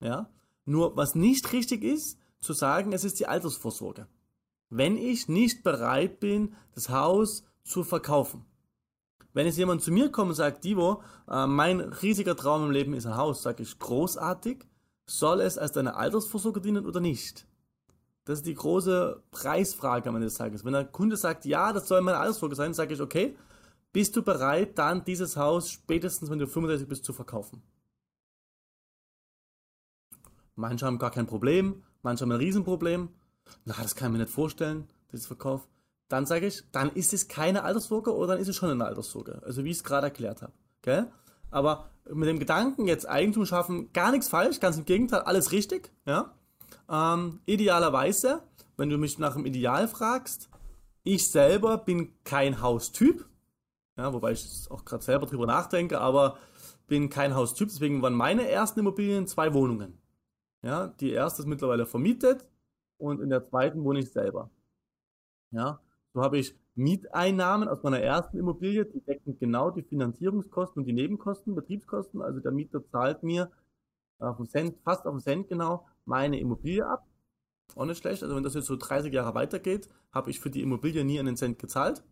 Ja? 0.00 0.30
Nur 0.64 0.96
was 0.96 1.14
nicht 1.14 1.52
richtig 1.52 1.82
ist, 1.82 2.18
zu 2.40 2.52
sagen, 2.52 2.92
es 2.92 3.04
ist 3.04 3.20
die 3.20 3.26
Altersvorsorge. 3.26 4.06
Wenn 4.68 4.96
ich 4.96 5.28
nicht 5.28 5.62
bereit 5.62 6.20
bin, 6.20 6.54
das 6.74 6.88
Haus 6.88 7.44
zu 7.62 7.84
verkaufen. 7.84 8.44
Wenn 9.32 9.46
jetzt 9.46 9.58
jemand 9.58 9.82
zu 9.82 9.92
mir 9.92 10.10
kommt 10.10 10.30
und 10.30 10.34
sagt, 10.34 10.64
Divo, 10.64 11.02
äh, 11.28 11.46
mein 11.46 11.80
riesiger 11.80 12.36
Traum 12.36 12.64
im 12.64 12.70
Leben 12.70 12.94
ist 12.94 13.06
ein 13.06 13.16
Haus, 13.16 13.42
sage 13.42 13.62
ich, 13.62 13.78
großartig, 13.78 14.66
soll 15.06 15.40
es 15.40 15.58
als 15.58 15.72
deine 15.72 15.94
Altersvorsorge 15.96 16.60
dienen 16.60 16.86
oder 16.86 17.00
nicht? 17.00 17.46
Das 18.24 18.38
ist 18.38 18.46
die 18.46 18.54
große 18.54 19.22
Preisfrage 19.30 20.08
am 20.08 20.16
Ende 20.16 20.26
des 20.26 20.36
Tages. 20.36 20.64
Wenn 20.64 20.72
der 20.72 20.84
Kunde 20.84 21.16
sagt, 21.16 21.44
ja, 21.44 21.72
das 21.72 21.88
soll 21.88 22.00
meine 22.02 22.18
Altersvorsorge 22.18 22.56
sein, 22.56 22.74
sage 22.74 22.94
ich, 22.94 23.00
okay, 23.00 23.36
bist 23.92 24.16
du 24.16 24.22
bereit, 24.22 24.78
dann 24.78 25.04
dieses 25.04 25.36
Haus 25.36 25.70
spätestens, 25.70 26.30
wenn 26.30 26.38
du 26.38 26.46
35 26.46 26.88
bist, 26.88 27.04
zu 27.04 27.12
verkaufen? 27.12 27.62
Manche 30.54 30.86
haben 30.86 30.98
gar 30.98 31.10
kein 31.10 31.26
Problem, 31.26 31.82
Manche 32.02 32.22
haben 32.22 32.32
ein 32.32 32.38
Riesenproblem. 32.38 33.08
Na, 33.64 33.74
das 33.80 33.94
kann 33.94 34.08
ich 34.08 34.12
mir 34.12 34.24
nicht 34.24 34.34
vorstellen, 34.34 34.88
das 35.10 35.26
Verkauf. 35.26 35.68
Dann 36.08 36.26
sage 36.26 36.46
ich, 36.46 36.64
dann 36.72 36.90
ist 36.90 37.12
es 37.12 37.28
keine 37.28 37.62
Alterssorge 37.62 38.14
oder 38.14 38.34
dann 38.34 38.38
ist 38.38 38.48
es 38.48 38.56
schon 38.56 38.70
eine 38.70 38.84
Alterssorge. 38.84 39.40
Also 39.44 39.64
wie 39.64 39.70
ich 39.70 39.78
es 39.78 39.84
gerade 39.84 40.08
erklärt 40.08 40.42
habe. 40.42 40.52
Gell? 40.82 41.10
Aber 41.50 41.90
mit 42.12 42.28
dem 42.28 42.38
Gedanken, 42.38 42.86
jetzt 42.86 43.08
Eigentum 43.08 43.46
schaffen, 43.46 43.92
gar 43.92 44.10
nichts 44.10 44.28
falsch, 44.28 44.60
ganz 44.60 44.76
im 44.76 44.84
Gegenteil, 44.84 45.20
alles 45.20 45.52
richtig. 45.52 45.92
Ja? 46.04 46.34
Ähm, 46.88 47.40
idealerweise, 47.46 48.42
wenn 48.76 48.88
du 48.88 48.98
mich 48.98 49.18
nach 49.18 49.34
dem 49.34 49.46
Ideal 49.46 49.88
fragst, 49.88 50.48
ich 51.04 51.30
selber 51.30 51.78
bin 51.78 52.12
kein 52.24 52.60
Haustyp. 52.60 53.28
Ja, 53.96 54.12
wobei 54.12 54.32
ich 54.32 54.66
auch 54.70 54.84
gerade 54.84 55.02
selber 55.02 55.26
drüber 55.26 55.46
nachdenke, 55.46 56.00
aber 56.00 56.38
bin 56.86 57.10
kein 57.10 57.34
Haustyp. 57.34 57.68
Deswegen 57.68 58.02
waren 58.02 58.14
meine 58.14 58.48
ersten 58.48 58.80
Immobilien 58.80 59.26
zwei 59.26 59.52
Wohnungen. 59.54 59.98
Ja, 60.62 60.88
die 60.88 61.10
erste 61.10 61.42
ist 61.42 61.48
mittlerweile 61.48 61.86
vermietet 61.86 62.48
und 62.98 63.20
in 63.20 63.30
der 63.30 63.44
zweiten 63.44 63.82
wohne 63.84 63.98
ich 64.00 64.12
selber. 64.12 64.50
Ja, 65.50 65.80
so 66.14 66.22
habe 66.22 66.38
ich 66.38 66.54
Mieteinnahmen 66.74 67.68
aus 67.68 67.82
meiner 67.82 68.00
ersten 68.00 68.38
Immobilie, 68.38 68.84
die 68.86 69.00
decken 69.00 69.38
genau 69.38 69.70
die 69.70 69.82
Finanzierungskosten 69.82 70.80
und 70.80 70.86
die 70.86 70.92
Nebenkosten, 70.92 71.54
Betriebskosten. 71.54 72.22
Also 72.22 72.40
der 72.40 72.52
Mieter 72.52 72.86
zahlt 72.86 73.22
mir 73.22 73.50
auf 74.18 74.36
den 74.36 74.46
Cent, 74.46 74.78
fast 74.84 75.06
auf 75.06 75.14
den 75.14 75.20
Cent 75.20 75.48
genau 75.48 75.86
meine 76.04 76.38
Immobilie 76.38 76.86
ab. 76.86 77.06
Auch 77.74 77.84
nicht 77.84 77.98
schlecht. 77.98 78.22
Also 78.22 78.36
wenn 78.36 78.42
das 78.42 78.54
jetzt 78.54 78.66
so 78.66 78.76
30 78.76 79.12
Jahre 79.12 79.34
weitergeht, 79.34 79.88
habe 80.10 80.30
ich 80.30 80.40
für 80.40 80.50
die 80.50 80.62
Immobilie 80.62 81.04
nie 81.04 81.18
einen 81.18 81.36
Cent 81.36 81.58
gezahlt 81.58 82.02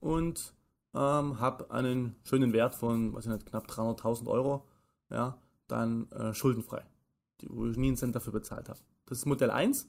und 0.00 0.54
ähm, 0.94 1.40
habe 1.40 1.70
einen 1.70 2.16
schönen 2.24 2.52
Wert 2.52 2.74
von, 2.74 3.14
weiß 3.14 3.26
ich 3.26 3.32
nicht, 3.32 3.46
knapp 3.46 3.66
300.000 3.66 4.28
Euro, 4.28 4.66
ja, 5.10 5.38
dann 5.66 6.10
äh, 6.10 6.34
schuldenfrei 6.34 6.84
die, 7.40 7.48
wo 7.50 7.66
ich 7.66 7.76
nie 7.76 7.88
einen 7.88 7.96
Cent 7.96 8.14
dafür 8.14 8.32
bezahlt 8.32 8.68
habe. 8.68 8.78
Das 9.06 9.18
ist 9.18 9.26
Modell 9.26 9.50
1. 9.50 9.88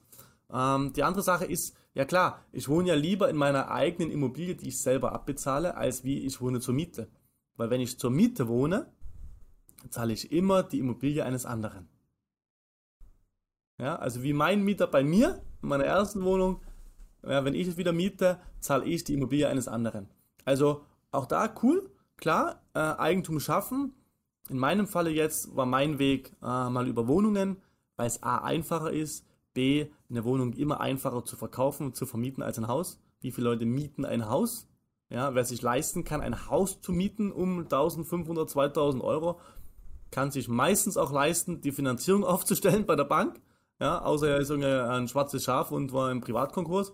Ähm, 0.52 0.94
die 0.94 1.04
andere 1.04 1.24
Sache 1.24 1.46
ist, 1.46 1.76
ja 1.94 2.06
klar, 2.06 2.44
ich 2.52 2.68
wohne 2.68 2.90
ja 2.90 2.96
lieber 2.96 3.30
in 3.30 3.38
meiner 3.38 3.72
eigenen 3.72 4.12
Immobilie, 4.12 4.56
die 4.56 4.70
ich 4.70 4.82
selber 4.82 5.14
abbezahle, 5.14 5.76
als 5.76 6.04
wie 6.04 6.20
ich 6.26 6.42
wohne 6.42 6.60
zur 6.60 6.74
Miete. 6.74 7.10
Weil 7.56 7.70
wenn 7.70 7.82
ich 7.82 7.98
zur 7.98 8.12
Miete 8.12 8.48
wohne, 8.48 8.92
zahle 9.90 10.14
ich 10.14 10.32
immer 10.32 10.64
die 10.64 10.80
Immobilie 10.80 11.24
eines 11.24 11.46
anderen. 11.46 11.88
Ja, 13.78 13.96
also 13.98 14.24
wie 14.24 14.34
mein 14.34 14.64
Mieter 14.64 14.88
bei 14.88 15.04
mir, 15.04 15.42
in 15.62 15.70
meiner 15.70 15.86
ersten 15.86 16.24
Wohnung, 16.24 16.62
ja, 17.24 17.44
wenn 17.44 17.56
ich 17.56 17.68
es 17.68 17.78
wieder 17.78 17.92
miete, 17.92 18.40
zahle 18.60 18.86
ich 18.86 19.04
die 19.04 19.14
Immobilie 19.14 19.48
eines 19.48 19.68
anderen. 19.68 20.08
Also 20.46 20.86
auch 21.12 21.26
da 21.26 21.54
cool, 21.64 21.90
klar, 22.18 22.62
äh, 22.74 22.80
Eigentum 22.80 23.40
schaffen, 23.40 23.94
in 24.50 24.60
meinem 24.60 24.88
Falle 24.88 25.10
jetzt 25.10 25.56
war 25.56 25.66
mein 25.66 25.98
Weg 25.98 26.36
äh, 26.42 26.70
mal 26.70 26.88
über 26.88 27.08
Wohnungen, 27.08 27.58
weil 27.96 28.08
es 28.08 28.22
A 28.22 28.40
einfacher 28.40 28.92
ist, 28.92 29.26
B 29.54 29.88
eine 30.10 30.24
Wohnung 30.24 30.54
immer 30.54 30.82
einfacher 30.82 31.26
zu 31.26 31.36
verkaufen 31.36 31.88
und 31.88 31.96
zu 31.96 32.06
vermieten 32.06 32.44
als 32.44 32.60
ein 32.60 32.68
Haus. 32.68 33.00
Wie 33.22 33.32
viele 33.32 33.50
Leute 33.50 33.66
mieten 33.66 34.06
ein 34.06 34.30
Haus? 34.30 34.68
Ja, 35.10 35.34
wer 35.34 35.46
sich 35.46 35.62
leisten 35.62 36.04
kann, 36.04 36.22
ein 36.22 36.48
Haus 36.50 36.82
zu 36.82 36.92
mieten 36.92 37.32
um 37.32 37.60
1500, 37.60 38.50
2000 38.50 39.04
Euro, 39.04 39.40
kann 40.12 40.30
sich 40.30 40.48
meistens 40.48 40.98
auch 40.98 41.12
leisten, 41.12 41.62
die 41.62 41.72
Finanzierung 41.72 42.24
aufzustellen 42.26 42.86
bei 42.86 42.96
der 42.96 43.06
Bank. 43.06 43.42
Ja, 43.80 44.02
außer 44.02 44.30
er 44.30 44.38
ist 44.38 44.52
ein 44.52 45.08
schwarzes 45.08 45.44
Schaf 45.44 45.72
und 45.72 45.92
war 45.92 46.12
im 46.12 46.22
Privatkonkurs. 46.22 46.94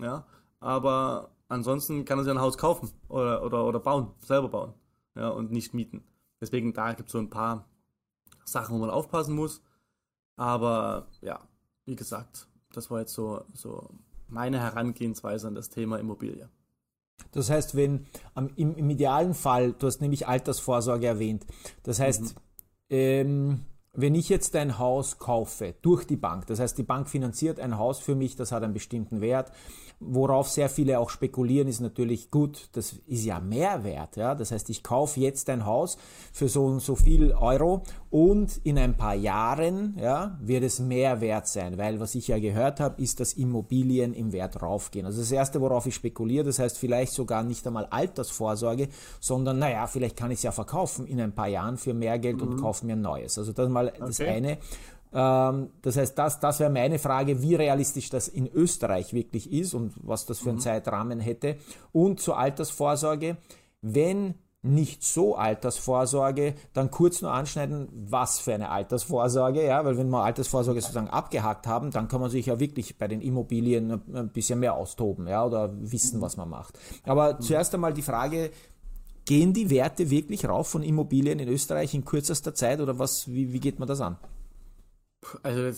Ja, 0.00 0.26
aber 0.60 1.30
ansonsten 1.48 2.04
kann 2.04 2.18
er 2.18 2.24
sich 2.24 2.32
ein 2.32 2.40
Haus 2.40 2.58
kaufen 2.58 2.90
oder, 3.08 3.42
oder, 3.42 3.64
oder 3.64 3.80
bauen, 3.80 4.10
selber 4.20 4.48
bauen. 4.48 4.74
Ja, 5.14 5.28
und 5.28 5.50
nicht 5.50 5.74
mieten. 5.74 6.04
Deswegen 6.40 6.72
da 6.72 6.92
gibt 6.92 7.08
es 7.08 7.12
so 7.12 7.18
ein 7.18 7.30
paar 7.30 7.66
Sachen, 8.44 8.74
wo 8.74 8.78
man 8.78 8.90
aufpassen 8.90 9.34
muss. 9.34 9.62
Aber 10.36 11.08
ja, 11.22 11.40
wie 11.86 11.96
gesagt, 11.96 12.46
das 12.72 12.90
war 12.90 13.00
jetzt 13.00 13.14
so, 13.14 13.44
so 13.54 13.88
meine 14.28 14.60
Herangehensweise 14.60 15.48
an 15.48 15.54
das 15.54 15.70
Thema 15.70 15.98
Immobilie. 15.98 16.48
Das 17.32 17.48
heißt, 17.48 17.74
wenn 17.74 18.06
im, 18.56 18.74
im, 18.76 18.90
idealen 18.90 19.34
Fall, 19.34 19.72
du 19.72 19.86
hast 19.86 20.00
nämlich 20.00 20.26
Altersvorsorge 20.26 21.06
erwähnt, 21.06 21.46
das 21.82 21.98
heißt, 21.98 22.22
mhm. 22.22 22.40
ähm, 22.90 23.66
wenn 23.96 24.14
ich 24.14 24.28
jetzt 24.28 24.54
ein 24.56 24.78
Haus 24.78 25.18
kaufe 25.18 25.74
durch 25.82 26.06
die 26.06 26.16
Bank, 26.16 26.46
das 26.46 26.60
heißt, 26.60 26.76
die 26.78 26.82
Bank 26.82 27.08
finanziert 27.08 27.58
ein 27.58 27.78
Haus 27.78 27.98
für 27.98 28.14
mich, 28.14 28.36
das 28.36 28.52
hat 28.52 28.62
einen 28.62 28.74
bestimmten 28.74 29.20
Wert, 29.20 29.50
worauf 29.98 30.48
sehr 30.48 30.68
viele 30.68 30.98
auch 30.98 31.08
spekulieren, 31.08 31.68
ist 31.68 31.80
natürlich 31.80 32.30
gut, 32.30 32.68
das 32.72 32.96
ist 33.06 33.24
ja 33.24 33.40
Mehrwert, 33.40 34.16
ja, 34.16 34.34
das 34.34 34.52
heißt, 34.52 34.68
ich 34.68 34.82
kaufe 34.82 35.20
jetzt 35.20 35.48
ein 35.48 35.64
Haus 35.64 35.96
für 36.32 36.48
so 36.48 36.66
und 36.66 36.80
so 36.80 36.96
viel 36.96 37.32
Euro 37.32 37.82
und 38.10 38.60
in 38.64 38.78
ein 38.78 38.96
paar 38.96 39.14
Jahren, 39.14 39.96
ja, 39.98 40.38
wird 40.42 40.64
es 40.64 40.80
mehr 40.80 41.20
wert 41.22 41.48
sein, 41.48 41.78
weil 41.78 41.98
was 41.98 42.14
ich 42.14 42.28
ja 42.28 42.38
gehört 42.38 42.78
habe, 42.78 43.00
ist, 43.02 43.20
dass 43.20 43.32
Immobilien 43.32 44.12
im 44.12 44.32
Wert 44.32 44.60
raufgehen. 44.60 45.06
Also 45.06 45.20
das 45.20 45.32
erste, 45.32 45.60
worauf 45.62 45.86
ich 45.86 45.94
spekuliere, 45.94 46.44
das 46.44 46.58
heißt 46.58 46.78
vielleicht 46.78 47.12
sogar 47.12 47.42
nicht 47.42 47.66
einmal 47.66 47.86
Altersvorsorge, 47.86 48.88
sondern 49.20 49.58
naja, 49.58 49.86
vielleicht 49.86 50.16
kann 50.16 50.30
ich 50.30 50.38
es 50.38 50.42
ja 50.42 50.52
verkaufen 50.52 51.06
in 51.06 51.20
ein 51.20 51.34
paar 51.34 51.48
Jahren 51.48 51.78
für 51.78 51.94
mehr 51.94 52.18
Geld 52.18 52.36
mhm. 52.36 52.48
und 52.48 52.60
kaufe 52.60 52.84
mir 52.84 52.94
ein 52.94 53.00
neues. 53.00 53.38
Also 53.38 53.52
das 53.52 53.68
mal 53.68 53.85
das 53.92 54.20
okay. 54.20 54.28
eine. 54.28 54.58
Ähm, 55.12 55.70
das 55.82 55.96
heißt, 55.96 56.18
das, 56.18 56.40
das 56.40 56.60
wäre 56.60 56.70
meine 56.70 56.98
Frage, 56.98 57.40
wie 57.42 57.54
realistisch 57.54 58.10
das 58.10 58.28
in 58.28 58.46
Österreich 58.52 59.14
wirklich 59.14 59.52
ist 59.52 59.74
und 59.74 59.92
was 59.96 60.26
das 60.26 60.38
für 60.38 60.50
einen 60.50 60.58
mhm. 60.58 60.62
Zeitrahmen 60.62 61.20
hätte. 61.20 61.56
Und 61.92 62.20
zur 62.20 62.38
Altersvorsorge, 62.38 63.36
wenn 63.80 64.34
nicht 64.66 65.04
so 65.04 65.36
Altersvorsorge, 65.36 66.54
dann 66.72 66.90
kurz 66.90 67.22
nur 67.22 67.32
anschneiden, 67.32 67.88
was 67.92 68.40
für 68.40 68.54
eine 68.54 68.68
Altersvorsorge, 68.70 69.64
ja, 69.64 69.84
weil 69.84 69.96
wenn 69.96 70.08
wir 70.08 70.24
Altersvorsorge 70.24 70.80
sozusagen 70.80 71.08
abgehakt 71.08 71.66
haben, 71.66 71.90
dann 71.90 72.08
kann 72.08 72.20
man 72.20 72.30
sich 72.30 72.46
ja 72.46 72.58
wirklich 72.58 72.98
bei 72.98 73.08
den 73.08 73.20
Immobilien 73.20 74.02
ein 74.12 74.30
bisschen 74.30 74.58
mehr 74.58 74.74
austoben, 74.74 75.28
ja, 75.28 75.44
oder 75.44 75.70
wissen, 75.78 76.20
was 76.20 76.36
man 76.36 76.48
macht. 76.48 76.78
Aber 77.04 77.34
mhm. 77.34 77.40
zuerst 77.40 77.74
einmal 77.74 77.94
die 77.94 78.02
Frage, 78.02 78.50
gehen 79.26 79.52
die 79.52 79.70
Werte 79.70 80.08
wirklich 80.08 80.48
rauf 80.48 80.68
von 80.68 80.82
Immobilien 80.82 81.38
in 81.38 81.48
Österreich 81.48 81.92
in 81.94 82.04
kürzester 82.04 82.54
Zeit 82.54 82.80
oder 82.80 82.98
was, 82.98 83.28
wie, 83.28 83.52
wie 83.52 83.60
geht 83.60 83.78
man 83.78 83.88
das 83.88 84.00
an? 84.00 84.16
Also 85.42 85.76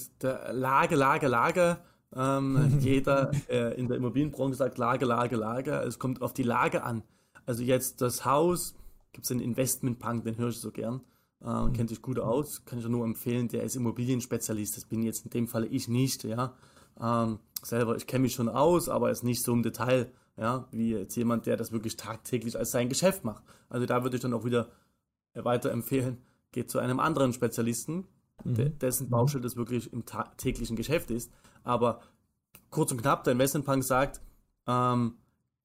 Lage, 0.53 0.95
Lage, 0.95 1.27
Lage. 1.27 1.79
Ähm, 2.15 2.79
jeder 2.81 3.33
äh, 3.49 3.75
in 3.79 3.89
der 3.89 3.97
Immobilienbranche 3.97 4.57
sagt 4.57 4.79
Lage, 4.79 5.07
Lage, 5.07 5.37
Lage. 5.37 5.73
Es 5.81 5.99
kommt 5.99 6.23
auf 6.23 6.35
die 6.35 6.43
Lage 6.43 6.85
an. 6.85 7.03
Also 7.47 7.63
jetzt 7.63 8.03
das 8.03 8.25
Haus, 8.25 8.75
gibt 9.13 9.25
es 9.25 9.31
einen 9.31 9.41
Investmentpunk, 9.41 10.25
den 10.25 10.37
höre 10.37 10.51
ich 10.51 10.61
so 10.61 10.71
gern. 10.71 11.01
Äh, 11.43 11.49
mhm. 11.49 11.73
Kennt 11.73 11.89
sich 11.89 12.03
gut 12.03 12.19
aus, 12.19 12.65
kann 12.67 12.79
ich 12.79 12.87
nur 12.87 13.05
empfehlen, 13.05 13.49
der 13.49 13.63
ist 13.63 13.77
Immobilienspezialist. 13.77 14.77
Das 14.77 14.85
bin 14.85 15.03
jetzt 15.03 15.25
in 15.25 15.31
dem 15.31 15.49
Falle 15.49 15.67
ich 15.67 15.89
nicht, 15.89 16.25
ja. 16.25 16.55
Ähm, 17.01 17.39
selber, 17.63 17.97
ich 17.97 18.07
kenne 18.07 18.23
mich 18.23 18.35
schon 18.35 18.49
aus, 18.49 18.89
aber 18.89 19.11
ist 19.11 19.25
nicht 19.25 19.43
so 19.43 19.53
im 19.53 19.63
Detail, 19.63 20.11
ja, 20.39 20.69
wie 20.71 20.93
jetzt 20.93 21.17
jemand, 21.17 21.47
der 21.47 21.57
das 21.57 21.73
wirklich 21.73 21.97
tagtäglich 21.97 22.57
als 22.57 22.71
sein 22.71 22.89
Geschäft 22.89 23.25
macht. 23.25 23.43
Also 23.69 23.87
da 23.87 24.03
würde 24.03 24.17
ich 24.17 24.23
dann 24.23 24.33
auch 24.33 24.45
wieder 24.45 24.71
weiterempfehlen, 25.35 26.19
geht 26.53 26.71
zu 26.71 26.79
einem 26.79 27.01
anderen 27.01 27.33
Spezialisten, 27.33 28.07
mhm. 28.45 28.79
dessen 28.79 29.07
mhm. 29.07 29.11
Baustelle 29.11 29.43
das 29.43 29.57
wirklich 29.57 29.93
im 29.93 30.05
täglichen 30.37 30.77
Geschäft 30.77 31.11
ist. 31.11 31.33
Aber 31.65 32.01
kurz 32.71 32.93
und 32.93 33.03
knapp, 33.03 33.25
der 33.25 33.33
Investmentbank 33.33 33.85
sagt, 33.85 34.21
ähm, 34.67 35.15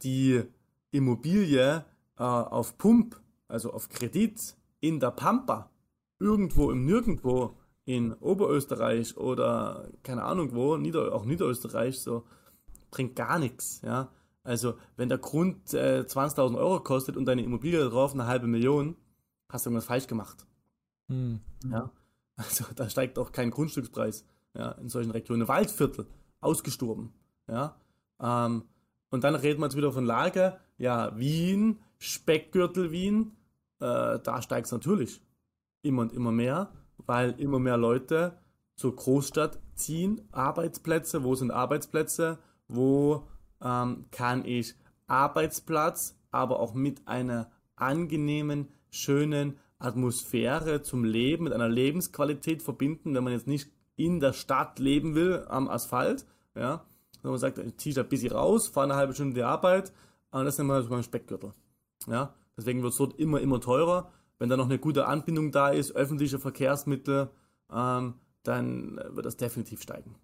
die 0.02 0.44
Immobilie 0.92 1.86
äh, 2.18 2.24
auf 2.24 2.78
Pump, 2.78 3.20
also 3.48 3.72
auf 3.72 3.90
Kredit 3.90 4.56
in 4.80 5.00
der 5.00 5.12
Pampa, 5.12 5.70
irgendwo 6.20 6.72
im 6.72 6.86
Nirgendwo 6.86 7.58
in 7.86 8.14
Oberösterreich 8.14 9.18
oder 9.18 9.90
keine 10.04 10.24
Ahnung 10.24 10.54
wo, 10.54 10.78
Nieder 10.78 11.14
auch 11.14 11.26
Niederösterreich, 11.26 12.00
so 12.00 12.24
bringt 12.92 13.16
gar 13.16 13.40
nichts. 13.40 13.82
Ja? 13.82 14.10
Also 14.44 14.76
wenn 14.98 15.10
der 15.10 15.18
Grund 15.18 15.74
äh, 15.74 16.02
20.000 16.02 16.58
Euro 16.58 16.82
kostet 16.82 17.18
und 17.18 17.26
deine 17.26 17.44
Immobilie 17.44 17.90
drauf 17.90 18.14
eine 18.14 18.28
halbe 18.28 18.48
Million, 18.48 18.96
hast 19.50 19.66
du 19.66 19.70
irgendwas 19.70 19.86
falsch 19.86 20.08
gemacht. 20.08 20.46
Mhm. 21.08 21.42
Ja? 21.70 21.92
Also 22.36 22.66
da 22.76 22.90
steigt 22.90 23.20
auch 23.20 23.32
kein 23.32 23.52
Grundstückspreis 23.52 24.26
ja, 24.56 24.72
in 24.74 24.90
solchen 24.90 25.12
Regionen. 25.12 25.48
Waldviertel, 25.48 26.08
ausgestorben. 26.42 27.14
Ja? 27.48 27.78
Ähm, 28.20 28.64
und 29.10 29.24
dann 29.24 29.36
reden 29.36 29.60
wir 29.60 29.68
jetzt 29.68 29.78
wieder 29.78 29.92
von 29.92 30.06
Lage. 30.06 30.60
Ja, 30.78 31.18
Wien, 31.18 31.80
Speckgürtel 32.00 32.92
Wien, 32.92 33.34
äh, 33.80 34.20
da 34.20 34.42
steigt 34.42 34.66
es 34.66 34.72
natürlich 34.72 35.22
immer 35.84 36.02
und 36.02 36.14
immer 36.14 36.32
mehr, 36.32 36.72
weil 36.98 37.40
immer 37.40 37.60
mehr 37.60 37.78
Leute 37.78 38.40
zur 38.76 38.96
Großstadt 38.96 39.60
ziehen. 39.76 40.28
Arbeitsplätze, 40.32 41.24
wo 41.24 41.36
sind 41.36 41.52
Arbeitsplätze? 41.52 42.40
Wo 42.68 43.28
ähm, 43.64 44.06
kann 44.12 44.46
ich 44.46 44.76
Arbeitsplatz, 45.08 46.16
aber 46.32 46.60
auch 46.60 46.74
mit 46.74 47.08
einer 47.08 47.50
angenehmen, 47.76 48.68
schönen 48.90 49.58
Atmosphäre 49.80 50.82
zum 50.82 51.04
Leben, 51.04 51.46
mit 51.46 51.54
einer 51.54 51.70
Lebensqualität 51.70 52.62
verbinden, 52.62 53.16
wenn 53.16 53.24
man 53.24 53.34
jetzt 53.34 53.48
nicht 53.48 53.72
in 53.96 54.20
der 54.20 54.34
Stadt 54.34 54.80
leben 54.80 55.16
will, 55.16 55.46
am 55.48 55.68
Asphalt, 55.68 56.26
ja, 56.56 56.86
wenn 57.22 57.32
man 57.32 57.40
sagt, 57.40 57.58
ich 57.58 57.78
ziehe 57.78 57.96
da 57.96 58.02
ein 58.02 58.10
bisschen 58.10 58.32
raus, 58.32 58.68
fahre 58.68 58.86
eine 58.86 58.96
halbe 58.96 59.14
Stunde 59.14 59.36
die 59.36 59.44
Arbeit, 59.44 59.94
und 60.32 60.46
das 60.46 60.56
ist 60.56 60.60
immer 60.60 60.82
so 60.82 60.90
mein 60.90 61.04
Speckgürtel, 61.04 61.54
ja, 62.08 62.34
deswegen 62.58 62.82
wird 62.82 62.92
es 62.92 62.98
dort 62.98 63.20
immer, 63.20 63.40
immer 63.40 63.60
teurer, 63.60 64.12
wenn 64.40 64.50
da 64.50 64.58
noch 64.58 64.66
eine 64.66 64.80
gute 64.80 65.08
Anbindung 65.08 65.52
da 65.52 65.70
ist, 65.70 65.96
öffentliche 65.96 66.40
Verkehrsmittel, 66.40 67.30
ähm, 67.72 68.16
dann 68.44 69.00
wird 69.12 69.26
das 69.26 69.38
definitiv 69.38 69.82
steigen. 69.82 70.16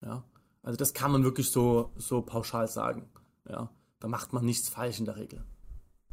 Ja, 0.00 0.24
also 0.68 0.76
das 0.76 0.92
kann 0.92 1.10
man 1.10 1.24
wirklich 1.24 1.50
so, 1.50 1.94
so 1.96 2.20
pauschal 2.20 2.68
sagen. 2.68 3.08
Ja, 3.48 3.70
da 4.00 4.06
macht 4.06 4.34
man 4.34 4.44
nichts 4.44 4.68
falsch 4.68 4.98
in 4.98 5.06
der 5.06 5.16
Regel. 5.16 5.42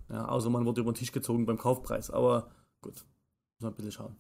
Ja, 0.10 0.30
außer 0.30 0.50
man 0.50 0.66
wurde 0.66 0.80
über 0.80 0.94
den 0.94 0.96
Tisch 0.96 1.12
gezogen 1.12 1.46
beim 1.46 1.58
Kaufpreis. 1.58 2.10
Aber 2.10 2.52
gut, 2.80 2.94
muss 2.94 3.64
man 3.64 3.74
ein 3.74 3.76
bisschen 3.76 3.92
schauen. 3.92 4.16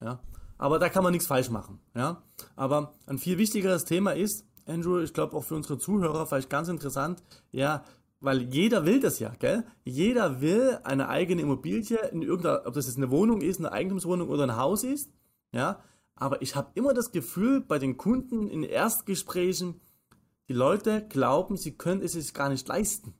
Ja, 0.00 0.20
aber 0.58 0.78
da 0.78 0.88
kann 0.90 1.02
man 1.02 1.10
nichts 1.10 1.26
falsch 1.26 1.50
machen. 1.50 1.80
Ja, 1.96 2.22
aber 2.54 2.92
ein 3.06 3.18
viel 3.18 3.36
wichtigeres 3.36 3.84
Thema 3.84 4.12
ist, 4.12 4.46
Andrew, 4.64 5.00
ich 5.00 5.12
glaube 5.12 5.36
auch 5.36 5.42
für 5.42 5.56
unsere 5.56 5.76
Zuhörer 5.76 6.24
vielleicht 6.24 6.50
ganz 6.50 6.68
interessant, 6.68 7.24
ja, 7.50 7.82
weil 8.20 8.42
jeder 8.42 8.86
will 8.86 9.00
das 9.00 9.18
ja, 9.18 9.32
gell? 9.40 9.64
Jeder 9.82 10.40
will 10.40 10.78
eine 10.84 11.08
eigene 11.08 11.42
Immobilie 11.42 11.98
in 12.12 12.22
irgendeiner, 12.22 12.64
ob 12.64 12.74
das 12.74 12.86
jetzt 12.86 12.98
eine 12.98 13.10
Wohnung 13.10 13.40
ist, 13.40 13.58
eine 13.58 13.72
Eigentumswohnung 13.72 14.28
oder 14.28 14.44
ein 14.44 14.56
Haus 14.56 14.84
ist, 14.84 15.10
ja. 15.50 15.82
Aber 16.20 16.42
ich 16.42 16.54
habe 16.54 16.70
immer 16.74 16.92
das 16.92 17.12
Gefühl 17.12 17.62
bei 17.62 17.78
den 17.78 17.96
Kunden 17.96 18.48
in 18.48 18.62
Erstgesprächen, 18.62 19.80
die 20.48 20.52
Leute 20.52 21.06
glauben, 21.08 21.56
sie 21.56 21.72
können 21.72 22.02
es 22.02 22.12
sich 22.12 22.34
gar 22.34 22.50
nicht 22.50 22.68
leisten. 22.68 23.14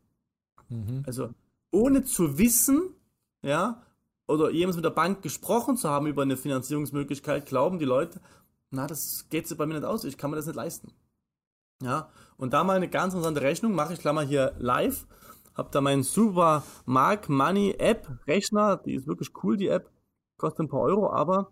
Mhm. 0.69 1.02
Also 1.07 1.30
ohne 1.73 2.04
zu 2.04 2.37
wissen, 2.38 2.95
ja, 3.42 3.83
oder 4.28 4.50
jemals 4.50 4.76
mit 4.76 4.85
der 4.85 4.90
Bank 4.90 5.23
gesprochen 5.23 5.78
zu 5.78 5.88
haben 5.88 6.07
über 6.07 6.23
eine 6.23 6.37
Finanzierungsmöglichkeit, 6.37 7.47
glauben 7.47 7.78
die 7.78 7.87
Leute, 7.87 8.21
na, 8.71 8.87
das 8.87 9.26
geht 9.30 9.49
sich 9.49 9.57
bei 9.57 9.64
mir 9.64 9.75
nicht 9.75 9.85
aus, 9.85 10.04
ich 10.04 10.19
kann 10.19 10.30
mir 10.30 10.37
das 10.37 10.47
nicht 10.47 10.57
leisten. 10.57 10.92
Ja, 11.83 12.11
und 12.37 12.52
da 12.52 12.64
mal 12.64 12.76
eine 12.76 12.90
ganz 12.90 13.14
interessante 13.14 13.40
Rechnung 13.40 13.75
mache 13.75 13.95
ich 13.95 14.00
Klammer 14.00 14.23
hier 14.23 14.52
live. 14.59 15.07
Hab 15.54 15.73
da 15.73 15.80
meinen 15.80 16.02
super 16.02 16.64
Mark 16.85 17.30
Money 17.30 17.76
App 17.78 18.07
Rechner, 18.26 18.76
die 18.76 18.95
ist 18.95 19.07
wirklich 19.07 19.30
cool, 19.42 19.57
die 19.57 19.69
App, 19.69 19.90
kostet 20.37 20.66
ein 20.66 20.69
paar 20.69 20.80
Euro, 20.80 21.11
aber 21.11 21.50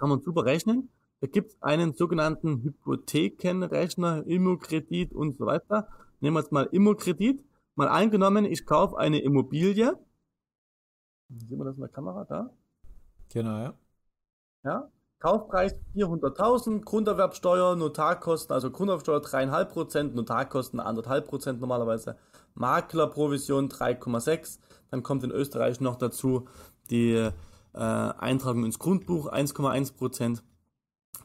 kann 0.00 0.08
man 0.08 0.20
super 0.22 0.46
rechnen. 0.46 0.88
Da 1.20 1.26
gibt 1.26 1.50
es 1.50 1.62
einen 1.62 1.92
sogenannten 1.92 2.62
Hypothekenrechner, 2.62 4.26
Immokredit 4.26 5.12
und 5.12 5.36
so 5.36 5.44
weiter. 5.44 5.88
Nehmen 6.20 6.36
wir 6.36 6.40
jetzt 6.40 6.52
mal 6.52 6.66
Immokredit. 6.72 7.44
Mal 7.74 7.88
eingenommen, 7.88 8.46
ich 8.46 8.64
kaufe 8.64 8.96
eine 8.96 9.20
Immobilie. 9.20 9.98
Sehen 11.28 11.58
wir 11.58 11.64
das 11.66 11.76
in 11.76 11.82
der 11.82 11.90
Kamera 11.90 12.24
da? 12.24 12.50
Genau, 13.28 13.58
ja. 13.58 13.74
Ja, 14.64 14.90
Kaufpreis 15.18 15.74
400.000, 15.94 16.82
Grunderwerbsteuer, 16.82 17.76
Notarkosten, 17.76 18.54
also 18.54 18.70
Grunderwerbsteuer 18.70 19.20
3,5%, 19.20 20.14
Notarkosten 20.14 20.80
1,5% 20.80 21.58
normalerweise, 21.58 22.16
Maklerprovision 22.54 23.68
3,6%, 23.68 24.58
dann 24.90 25.02
kommt 25.02 25.24
in 25.24 25.30
Österreich 25.30 25.80
noch 25.80 25.96
dazu 25.96 26.48
die 26.90 27.30
äh, 27.74 27.78
Eintragung 27.78 28.64
ins 28.64 28.78
Grundbuch 28.78 29.32
1,1%. 29.32 30.42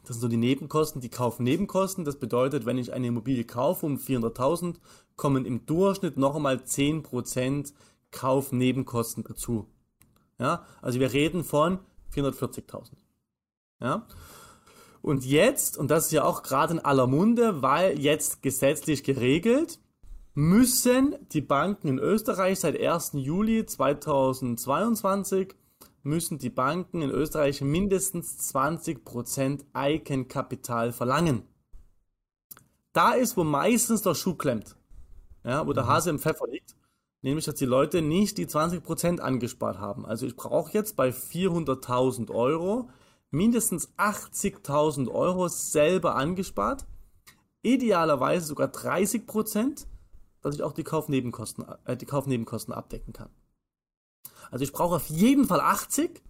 Das 0.04 0.16
sind 0.16 0.20
so 0.20 0.28
die 0.28 0.36
Nebenkosten, 0.36 1.00
die 1.00 1.08
Kaufnebenkosten. 1.08 2.04
Das 2.04 2.18
bedeutet, 2.18 2.66
wenn 2.66 2.78
ich 2.78 2.92
eine 2.92 3.08
Immobilie 3.08 3.44
kaufe 3.44 3.86
um 3.86 3.96
400.000, 3.96 4.76
kommen 5.16 5.44
im 5.44 5.66
Durchschnitt 5.66 6.16
noch 6.16 6.36
einmal 6.36 6.56
10% 6.56 7.72
Kaufnebenkosten 8.12 9.24
dazu. 9.24 9.66
Ja, 10.38 10.64
also 10.82 11.00
wir 11.00 11.12
reden 11.12 11.44
von 11.44 11.80
440.000. 12.14 12.92
Ja? 13.80 14.06
Und 15.02 15.24
jetzt, 15.24 15.76
und 15.76 15.90
das 15.90 16.06
ist 16.06 16.12
ja 16.12 16.24
auch 16.24 16.42
gerade 16.42 16.74
in 16.74 16.80
aller 16.80 17.06
Munde, 17.06 17.62
weil 17.62 17.98
jetzt 17.98 18.42
gesetzlich 18.42 19.04
geregelt, 19.04 19.78
müssen 20.34 21.16
die 21.32 21.40
Banken 21.40 21.88
in 21.88 21.98
Österreich 21.98 22.60
seit 22.60 22.78
1. 22.78 23.12
Juli 23.14 23.64
2022 23.64 25.54
müssen 26.06 26.38
die 26.38 26.50
Banken 26.50 27.02
in 27.02 27.10
Österreich 27.10 27.60
mindestens 27.60 28.54
20% 28.54 29.64
Eigenkapital 29.74 30.92
verlangen. 30.92 31.42
Da 32.92 33.12
ist, 33.12 33.36
wo 33.36 33.44
meistens 33.44 34.02
der 34.02 34.14
Schuh 34.14 34.34
klemmt. 34.34 34.76
Ja, 35.44 35.66
wo 35.66 35.72
der 35.72 35.84
mhm. 35.84 35.88
Hase 35.88 36.10
im 36.10 36.18
Pfeffer 36.18 36.46
liegt. 36.48 36.74
Nämlich, 37.22 37.44
dass 37.44 37.56
die 37.56 37.66
Leute 37.66 38.02
nicht 38.02 38.38
die 38.38 38.46
20% 38.46 39.18
angespart 39.18 39.78
haben. 39.78 40.06
Also 40.06 40.26
ich 40.26 40.36
brauche 40.36 40.72
jetzt 40.72 40.96
bei 40.96 41.10
400.000 41.10 42.30
Euro 42.30 42.88
mindestens 43.30 43.92
80.000 43.98 45.10
Euro 45.10 45.48
selber 45.48 46.14
angespart, 46.14 46.86
idealerweise 47.62 48.46
sogar 48.46 48.68
30 48.68 49.26
Prozent, 49.26 49.86
dass 50.40 50.54
ich 50.54 50.62
auch 50.62 50.72
die 50.72 50.84
Kaufnebenkosten, 50.84 51.64
äh, 51.84 51.96
die 51.96 52.06
Kaufnebenkosten 52.06 52.72
abdecken 52.72 53.12
kann. 53.12 53.30
Also 54.50 54.64
ich 54.64 54.72
brauche 54.72 54.96
auf 54.96 55.08
jeden 55.08 55.46
Fall 55.46 55.60
80, 55.60 56.22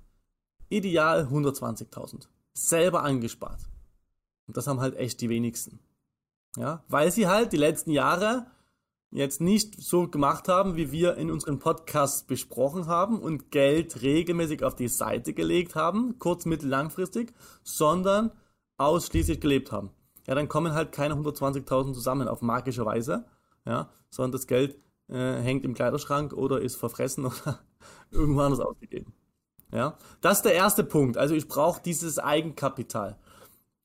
ideal 0.68 1.28
120.000 1.30 2.26
selber 2.52 3.02
angespart. 3.02 3.60
Und 4.46 4.56
das 4.56 4.66
haben 4.66 4.80
halt 4.80 4.96
echt 4.96 5.20
die 5.20 5.28
wenigsten. 5.28 5.80
Ja, 6.56 6.84
weil 6.88 7.10
sie 7.12 7.26
halt 7.26 7.52
die 7.52 7.58
letzten 7.58 7.90
Jahre 7.90 8.46
jetzt 9.10 9.40
nicht 9.40 9.80
so 9.80 10.08
gemacht 10.08 10.48
haben, 10.48 10.76
wie 10.76 10.90
wir 10.90 11.16
in 11.16 11.30
unseren 11.30 11.58
Podcasts 11.58 12.24
besprochen 12.24 12.86
haben 12.86 13.20
und 13.20 13.50
Geld 13.50 14.02
regelmäßig 14.02 14.64
auf 14.64 14.74
die 14.74 14.88
Seite 14.88 15.32
gelegt 15.32 15.74
haben, 15.74 16.18
kurz-, 16.18 16.46
mittel-, 16.46 16.68
langfristig, 16.68 17.32
sondern 17.62 18.32
ausschließlich 18.78 19.40
gelebt 19.40 19.70
haben. 19.70 19.90
Ja, 20.26 20.34
dann 20.34 20.48
kommen 20.48 20.72
halt 20.72 20.92
keine 20.92 21.14
120.000 21.14 21.94
zusammen 21.94 22.26
auf 22.26 22.42
magische 22.42 22.84
Weise, 22.84 23.26
ja, 23.64 23.90
sondern 24.10 24.32
das 24.32 24.46
Geld 24.46 24.78
äh, 25.08 25.40
hängt 25.40 25.64
im 25.64 25.74
Kleiderschrank 25.74 26.32
oder 26.32 26.60
ist 26.60 26.76
verfressen 26.76 27.26
oder 27.26 27.60
irgendwo 28.10 28.40
anders 28.40 28.60
ausgegeben. 28.60 29.12
Ja, 29.72 29.98
das 30.20 30.38
ist 30.38 30.44
der 30.44 30.54
erste 30.54 30.84
Punkt. 30.84 31.16
Also 31.16 31.34
ich 31.34 31.48
brauche 31.48 31.82
dieses 31.82 32.18
Eigenkapital. 32.18 33.18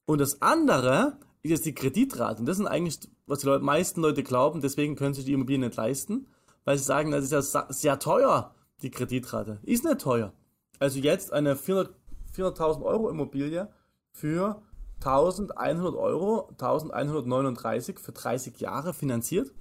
Und 0.06 0.20
das 0.20 0.42
andere 0.42 1.18
ist 1.44 1.52
jetzt 1.52 1.66
die 1.66 1.74
Kreditrate. 1.74 2.40
Und 2.40 2.46
das 2.46 2.58
sind 2.58 2.68
eigentlich, 2.68 3.00
was 3.26 3.40
die 3.40 3.48
Leute, 3.48 3.64
meisten 3.64 4.02
Leute 4.02 4.24
glauben, 4.24 4.62
deswegen 4.62 4.96
können 4.96 5.14
sich 5.14 5.26
die 5.26 5.34
Immobilien 5.34 5.62
nicht 5.62 5.76
leisten, 5.76 6.28
weil 6.66 6.78
sie 6.78 6.84
sagen, 6.84 7.12
das 7.12 7.24
ist 7.24 7.32
ja 7.32 7.66
sehr 7.70 8.00
teuer, 8.00 8.54
die 8.84 8.92
Kreditrate. 8.92 9.60
Ist 9.64 9.84
nicht 9.84 10.02
teuer. 10.02 10.34
Also 10.80 11.00
jetzt 11.00 11.34
eine 11.34 11.56
400.000 11.56 11.90
400 12.34 12.82
Euro 12.82 13.10
Immobilie 13.10 13.70
für 14.12 14.62
1100 15.00 15.96
Euro, 15.96 16.48
1139 16.52 18.00
für 18.00 18.12
30 18.12 18.60
Jahre 18.60 18.94
finanziert. 18.94 19.52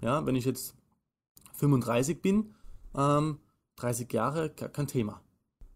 Ja, 0.00 0.24
wenn 0.26 0.36
ich 0.36 0.44
jetzt 0.44 0.74
35 1.54 2.22
bin, 2.22 2.54
ähm, 2.96 3.38
30 3.80 4.12
Jahre, 4.12 4.50
kein 4.50 4.86
Thema. 4.86 5.22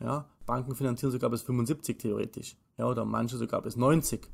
Ja, 0.00 0.28
Banken 0.46 0.74
finanzieren 0.74 1.12
sogar 1.12 1.30
bis 1.30 1.42
75 1.42 1.98
theoretisch. 1.98 2.56
Ja, 2.76 2.86
oder 2.86 3.04
manche 3.04 3.36
sogar 3.36 3.62
bis 3.62 3.76
90 3.76 4.28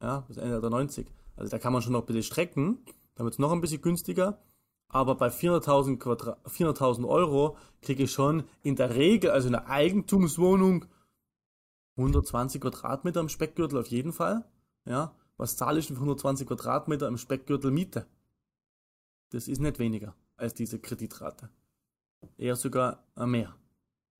ja, 0.00 0.20
bis 0.20 0.36
Ende 0.36 0.60
der 0.60 0.70
90. 0.70 1.06
Also 1.36 1.50
da 1.50 1.58
kann 1.58 1.72
man 1.72 1.82
schon 1.82 1.92
noch 1.92 2.00
ein 2.00 2.06
bisschen 2.06 2.22
strecken, 2.22 2.84
wird 3.16 3.32
es 3.32 3.38
noch 3.38 3.52
ein 3.52 3.60
bisschen 3.60 3.82
günstiger. 3.82 4.42
Aber 4.88 5.16
bei 5.16 5.28
400.000 5.28 6.48
400 6.48 7.04
Euro 7.04 7.56
kriege 7.82 8.04
ich 8.04 8.12
schon 8.12 8.44
in 8.62 8.76
der 8.76 8.94
Regel, 8.94 9.30
also 9.30 9.48
eine 9.48 9.66
Eigentumswohnung, 9.66 10.86
120 11.96 12.60
Quadratmeter 12.60 13.20
im 13.20 13.28
Speckgürtel 13.28 13.78
auf 13.78 13.88
jeden 13.88 14.12
Fall. 14.12 14.44
Ja, 14.84 15.16
was 15.36 15.56
zahle 15.56 15.80
ich 15.80 15.88
für 15.88 15.94
120 15.94 16.46
Quadratmeter 16.46 17.08
im 17.08 17.18
Speckgürtel 17.18 17.70
Miete? 17.70 18.06
Das 19.30 19.48
ist 19.48 19.60
nicht 19.60 19.78
weniger 19.78 20.14
als 20.36 20.54
diese 20.54 20.78
Kreditrate. 20.78 21.50
Eher 22.36 22.56
sogar 22.56 23.04
mehr. 23.16 23.54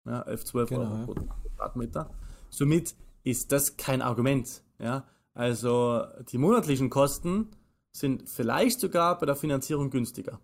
Ja, 0.05 0.23
11, 0.23 0.45
12 0.45 0.69
genau, 0.69 0.83
Euro 0.83 1.07
pro 1.07 1.15
Quadratmeter. 1.15 2.11
Somit 2.49 2.95
ist 3.25 3.53
das 3.53 3.77
kein 3.77 4.03
Argument. 4.03 4.63
Ja, 4.79 5.05
also 5.35 6.05
die 6.31 6.39
monatlichen 6.39 6.91
Kosten 6.91 7.51
sind 7.93 8.29
vielleicht 8.29 8.81
sogar 8.81 9.19
bei 9.19 9.27
der 9.27 9.37
Finanzierung 9.37 9.91
günstiger. 9.91 10.41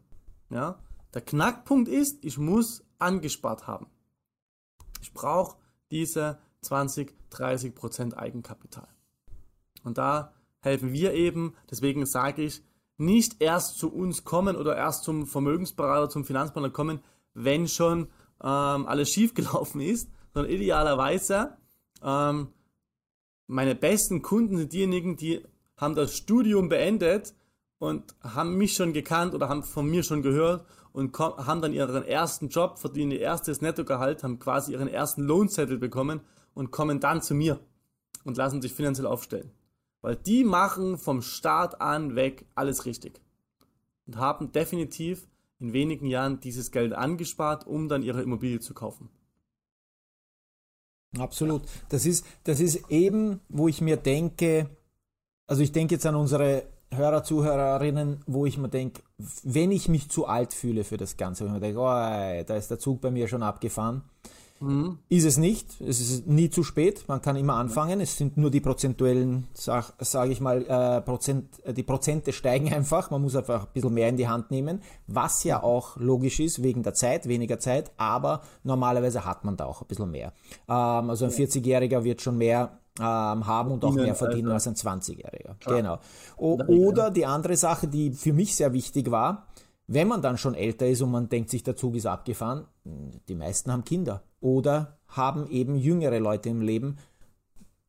Ja? 0.50 0.78
Der 1.14 1.22
Knackpunkt 1.22 1.88
ist, 1.88 2.24
ich 2.24 2.38
muss 2.38 2.84
angespart 2.98 3.66
haben. 3.66 3.86
Ich 5.00 5.12
brauche 5.12 5.56
diese 5.90 6.38
20, 6.62 7.14
30 7.30 7.74
Prozent 7.74 8.16
Eigenkapital. 8.16 8.88
Und 9.84 9.98
da 9.98 10.32
helfen 10.60 10.92
wir 10.92 11.12
eben, 11.12 11.54
deswegen 11.70 12.06
sage 12.06 12.42
ich, 12.42 12.62
nicht 12.96 13.42
erst 13.42 13.78
zu 13.78 13.92
uns 13.92 14.24
kommen 14.24 14.56
oder 14.56 14.76
erst 14.76 15.04
zum 15.04 15.26
Vermögensberater, 15.26 16.08
zum 16.08 16.24
Finanzplaner 16.24 16.70
kommen, 16.70 17.00
wenn 17.34 17.68
schon 17.68 18.08
ähm, 18.42 18.86
alles 18.86 19.10
schiefgelaufen 19.10 19.80
ist, 19.80 20.10
sondern 20.34 20.52
idealerweise 20.52 21.56
ähm, 22.02 22.48
meine 23.46 23.74
besten 23.74 24.22
Kunden 24.22 24.56
sind 24.56 24.72
diejenigen, 24.72 25.16
die 25.16 25.42
haben 25.76 25.94
das 25.94 26.16
Studium 26.16 26.68
beendet 26.68 27.34
und 27.78 28.14
haben 28.22 28.56
mich 28.56 28.74
schon 28.74 28.92
gekannt 28.92 29.34
oder 29.34 29.48
haben 29.48 29.62
von 29.62 29.86
mir 29.86 30.02
schon 30.02 30.22
gehört 30.22 30.64
und 30.92 31.18
haben 31.18 31.60
dann 31.60 31.72
ihren 31.72 32.04
ersten 32.04 32.48
Job, 32.48 32.78
verdienen 32.78 33.12
ihr 33.12 33.20
erstes 33.20 33.60
Nettogehalt, 33.60 34.22
haben 34.22 34.38
quasi 34.38 34.72
ihren 34.72 34.88
ersten 34.88 35.22
Lohnzettel 35.22 35.78
bekommen 35.78 36.20
und 36.54 36.70
kommen 36.70 37.00
dann 37.00 37.22
zu 37.22 37.34
mir 37.34 37.60
und 38.24 38.36
lassen 38.36 38.62
sich 38.62 38.72
finanziell 38.72 39.06
aufstellen. 39.06 39.50
Weil 40.00 40.16
die 40.16 40.44
machen 40.44 40.98
vom 40.98 41.22
Start 41.22 41.80
an 41.80 42.14
weg 42.14 42.46
alles 42.54 42.86
richtig 42.86 43.20
und 44.06 44.16
haben 44.16 44.52
definitiv 44.52 45.26
in 45.62 45.72
wenigen 45.72 46.06
Jahren 46.06 46.40
dieses 46.40 46.70
Geld 46.72 46.92
angespart, 46.92 47.66
um 47.66 47.88
dann 47.88 48.02
ihre 48.02 48.22
Immobilie 48.22 48.60
zu 48.60 48.74
kaufen. 48.74 49.08
Absolut. 51.18 51.62
Das 51.88 52.04
ist, 52.04 52.26
das 52.44 52.60
ist 52.60 52.90
eben, 52.90 53.40
wo 53.48 53.68
ich 53.68 53.80
mir 53.80 53.96
denke, 53.96 54.68
also 55.46 55.62
ich 55.62 55.72
denke 55.72 55.94
jetzt 55.94 56.06
an 56.06 56.16
unsere 56.16 56.64
Hörer, 56.90 57.22
Zuhörerinnen, 57.22 58.22
wo 58.26 58.44
ich 58.44 58.58
mir 58.58 58.68
denke, 58.68 59.02
wenn 59.44 59.70
ich 59.70 59.88
mich 59.88 60.10
zu 60.10 60.26
alt 60.26 60.52
fühle 60.52 60.84
für 60.84 60.96
das 60.96 61.16
Ganze, 61.16 61.44
wenn 61.44 61.52
ich 61.52 61.60
mir 61.60 61.66
denke, 61.66 61.80
oh, 61.80 62.44
da 62.46 62.56
ist 62.56 62.70
der 62.70 62.78
Zug 62.78 63.00
bei 63.00 63.10
mir 63.10 63.28
schon 63.28 63.42
abgefahren, 63.42 64.02
mhm. 64.62 64.98
ist 65.08 65.24
es 65.24 65.36
nicht. 65.36 65.80
Es 65.80 66.00
ist 66.00 66.26
nie 66.26 66.50
zu 66.50 66.62
spät. 66.62 67.04
Man 67.08 67.20
kann 67.20 67.36
immer 67.36 67.54
anfangen. 67.54 68.00
Es 68.00 68.16
sind 68.16 68.36
nur 68.36 68.50
die 68.50 68.60
prozentuellen, 68.60 69.48
sage 69.52 69.86
sag 69.98 70.30
ich 70.30 70.40
mal, 70.40 70.62
äh, 70.66 71.00
Prozent, 71.02 71.64
äh, 71.64 71.74
die 71.74 71.82
Prozente 71.82 72.32
steigen 72.32 72.72
einfach. 72.72 73.10
Man 73.10 73.22
muss 73.22 73.36
einfach 73.36 73.66
ein 73.66 73.72
bisschen 73.74 73.94
mehr 73.94 74.08
in 74.08 74.16
die 74.16 74.28
Hand 74.28 74.50
nehmen, 74.50 74.80
was 75.06 75.44
ja 75.44 75.62
auch 75.62 75.96
logisch 75.96 76.40
ist, 76.40 76.62
wegen 76.62 76.82
der 76.82 76.94
Zeit, 76.94 77.28
weniger 77.28 77.58
Zeit, 77.58 77.90
aber 77.96 78.42
normalerweise 78.64 79.24
hat 79.24 79.44
man 79.44 79.56
da 79.56 79.66
auch 79.66 79.82
ein 79.82 79.88
bisschen 79.88 80.10
mehr. 80.10 80.32
Ähm, 80.68 81.10
also 81.10 81.24
ein 81.24 81.30
40-Jähriger 81.30 82.04
wird 82.04 82.22
schon 82.22 82.38
mehr 82.38 82.78
ähm, 82.98 83.46
haben 83.46 83.70
und 83.70 83.84
auch 83.84 83.94
mehr 83.94 84.14
verdienen 84.14 84.50
als 84.50 84.66
ein 84.66 84.74
20-Jähriger. 84.74 85.56
Genau. 85.66 85.98
O 86.36 86.58
oder 86.66 87.10
die 87.10 87.24
andere 87.24 87.56
Sache, 87.56 87.88
die 87.88 88.10
für 88.10 88.32
mich 88.32 88.54
sehr 88.54 88.72
wichtig 88.72 89.10
war, 89.10 89.46
wenn 89.86 90.08
man 90.08 90.22
dann 90.22 90.38
schon 90.38 90.54
älter 90.54 90.86
ist 90.86 91.02
und 91.02 91.10
man 91.10 91.28
denkt 91.28 91.50
sich, 91.50 91.62
der 91.62 91.76
Zug 91.76 91.96
ist 91.96 92.06
abgefahren, 92.06 92.66
die 93.28 93.34
meisten 93.34 93.70
haben 93.72 93.84
Kinder 93.84 94.22
oder 94.40 94.98
haben 95.08 95.48
eben 95.48 95.76
jüngere 95.76 96.18
Leute 96.18 96.48
im 96.48 96.62
Leben. 96.62 96.98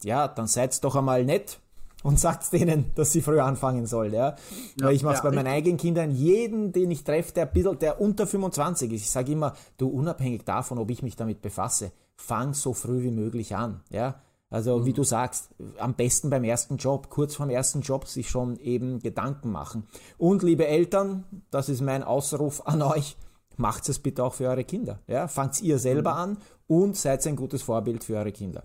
Ja, 0.04 0.28
dann 0.28 0.48
seid 0.48 0.84
doch 0.84 0.96
einmal 0.96 1.24
nett 1.24 1.60
und 2.04 2.20
sagt 2.20 2.52
denen, 2.54 2.92
dass 2.96 3.12
sie 3.12 3.22
früher 3.22 3.46
anfangen 3.46 3.86
sollen. 3.86 4.14
Ja? 4.14 4.36
ja 4.80 4.86
Weil 4.86 4.96
ich 4.96 5.04
mache 5.04 5.16
es 5.16 5.24
ja, 5.24 5.30
bei 5.30 5.36
meinen 5.36 5.48
eigenen 5.48 5.78
Kindern, 5.78 6.12
jeden, 6.12 6.72
den 6.72 6.92
ich 6.92 7.04
treffe, 7.04 7.34
der, 7.34 7.46
bisschen, 7.46 7.80
der 7.80 8.02
unter 8.02 8.28
25 8.28 8.92
ist. 8.92 9.02
Ich 9.02 9.12
sage 9.12 9.32
immer, 9.32 9.54
du 9.78 9.88
unabhängig 9.88 10.44
davon, 10.44 10.78
ob 10.78 10.90
ich 10.92 11.02
mich 11.02 11.16
damit 11.16 11.42
befasse, 11.42 11.92
fang 12.16 12.54
so 12.54 12.74
früh 12.74 13.04
wie 13.04 13.12
möglich 13.12 13.56
an. 13.56 13.82
Ja? 13.90 14.22
Also 14.54 14.78
mhm. 14.78 14.86
wie 14.86 14.94
du 14.94 15.04
sagst, 15.04 15.50
am 15.80 15.96
besten 15.96 16.30
beim 16.30 16.44
ersten 16.44 16.78
Job, 16.78 17.10
kurz 17.10 17.36
vorm 17.36 17.50
ersten 17.50 17.82
Job 17.82 18.08
sich 18.08 18.30
schon 18.30 18.56
eben 18.58 19.00
Gedanken 19.00 19.52
machen. 19.52 19.88
Und 20.20 20.44
liebe 20.44 20.68
Eltern, 20.68 21.24
das 21.50 21.70
ist 21.70 21.82
mein 21.82 22.04
Ausruf 22.04 22.62
an 22.68 22.84
euch, 22.84 23.18
macht 23.58 23.90
es 23.90 23.98
bitte 23.98 24.24
auch 24.24 24.36
für 24.36 24.48
eure 24.48 24.64
Kinder. 24.64 25.00
Ja? 25.08 25.28
Fangt 25.28 25.60
ihr 25.64 25.80
selber 25.80 26.12
mhm. 26.14 26.20
an 26.20 26.38
und 26.68 26.96
seid 26.96 27.26
ein 27.26 27.36
gutes 27.36 27.64
Vorbild 27.64 28.04
für 28.04 28.16
eure 28.16 28.32
Kinder. 28.32 28.64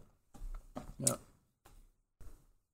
Ja. 0.98 1.16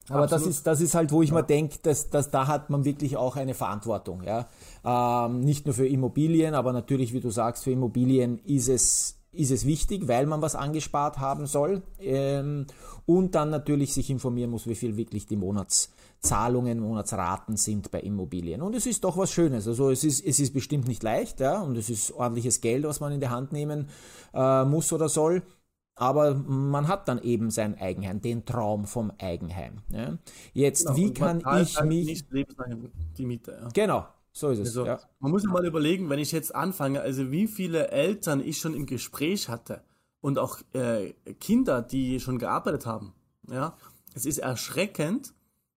Aber 0.09 0.27
das 0.27 0.45
ist, 0.45 0.67
das 0.67 0.81
ist 0.81 0.97
halt, 0.97 1.13
wo 1.13 1.23
ich 1.23 1.31
ja. 1.31 1.37
mir 1.37 1.45
denke, 1.45 1.79
dass, 1.83 2.11
dass 2.11 2.33
da 2.33 2.49
hat 2.49 2.69
man 2.69 2.85
wirklich 2.85 3.17
auch 3.17 3.37
eine 3.37 3.55
Verantwortung. 3.55 4.25
Ja? 4.25 4.49
Ähm, 4.85 5.41
nicht 5.41 5.67
nur 5.67 5.75
für 5.75 5.87
Immobilien, 5.87 6.55
aber 6.55 6.73
natürlich, 6.73 7.13
wie 7.13 7.21
du 7.21 7.31
sagst, 7.31 7.63
für 7.63 7.71
Immobilien 7.71 8.41
ist 8.41 8.69
es 8.69 9.21
ist 9.35 9.51
es 9.51 9.67
wichtig, 9.67 10.09
weil 10.09 10.27
man 10.27 10.43
was 10.43 10.55
angespart 10.55 11.19
haben 11.19 11.47
soll 11.47 11.83
ähm, 11.99 12.67
und 13.07 13.35
dann 13.35 13.51
natürlich 13.51 13.93
sich 13.93 14.11
informieren 14.11 14.51
muss, 14.51 14.67
wie 14.67 14.75
viel 14.75 14.97
wirklich 14.97 15.27
die 15.27 15.37
Monatszahlungen, 15.37 16.81
Monatsraten 16.81 17.57
sind 17.57 17.91
bei 17.91 18.01
Immobilien. 18.01 18.63
Und 18.63 18.75
es 18.75 18.87
ist 18.87 19.05
doch 19.05 19.17
was 19.17 19.31
Schönes. 19.31 19.69
Also 19.69 19.91
es 19.91 20.05
ist, 20.05 20.25
es 20.25 20.41
ist 20.41 20.55
bestimmt 20.55 20.89
nicht 20.89 21.03
leicht 21.03 21.41
ja, 21.41 21.61
und 21.61 21.77
es 21.77 21.91
ist 21.91 22.13
ordentliches 22.13 22.61
Geld, 22.61 22.85
was 22.85 23.01
man 23.01 23.13
in 23.13 23.21
die 23.21 23.29
Hand 23.29 23.53
nehmen 23.53 23.89
äh, 24.33 24.65
muss 24.65 24.93
oder 24.93 25.09
soll. 25.09 25.43
Aber 25.97 26.35
man 26.35 26.89
hat 26.89 27.07
dann 27.09 27.23
eben 27.23 27.51
sein 27.51 27.79
Eigenheim, 27.79 28.21
den 28.21 28.45
Traum 28.45 28.85
vom 28.85 29.13
Eigenheim. 29.19 29.79
Ja. 29.91 30.19
Jetzt, 30.53 30.87
genau, 30.87 30.97
wie 30.97 31.15
kann 31.15 31.39
ich 31.39 31.77
halt 31.77 31.89
mich. 31.89 32.07
Nicht 32.07 32.27
die 33.17 33.27
Miete, 33.27 33.59
ja. 33.63 33.69
Genau, 33.73 34.07
so 34.37 34.51
ist 34.51 34.59
es. 34.59 34.69
Also, 34.69 34.87
ja. 34.87 35.01
Man 35.21 35.31
muss 35.31 35.45
mal 35.45 35.65
überlegen, 35.65 36.11
wenn 36.11 36.19
ich 36.19 36.33
jetzt 36.33 36.55
anfange, 36.55 37.01
also 37.01 37.31
wie 37.31 37.47
viele 37.47 37.89
Eltern 37.89 38.41
ich 38.41 38.59
schon 38.59 38.75
im 38.75 38.85
Gespräch 38.85 39.49
hatte 39.49 39.83
und 40.21 40.39
auch 40.39 40.59
äh, 40.73 41.13
Kinder, 41.41 41.83
die 41.83 42.19
schon 42.19 42.39
gearbeitet 42.39 42.85
haben. 42.85 43.15
Ja, 43.49 43.77
es 44.15 44.27
ist 44.27 44.39
erschreckend, 44.39 45.35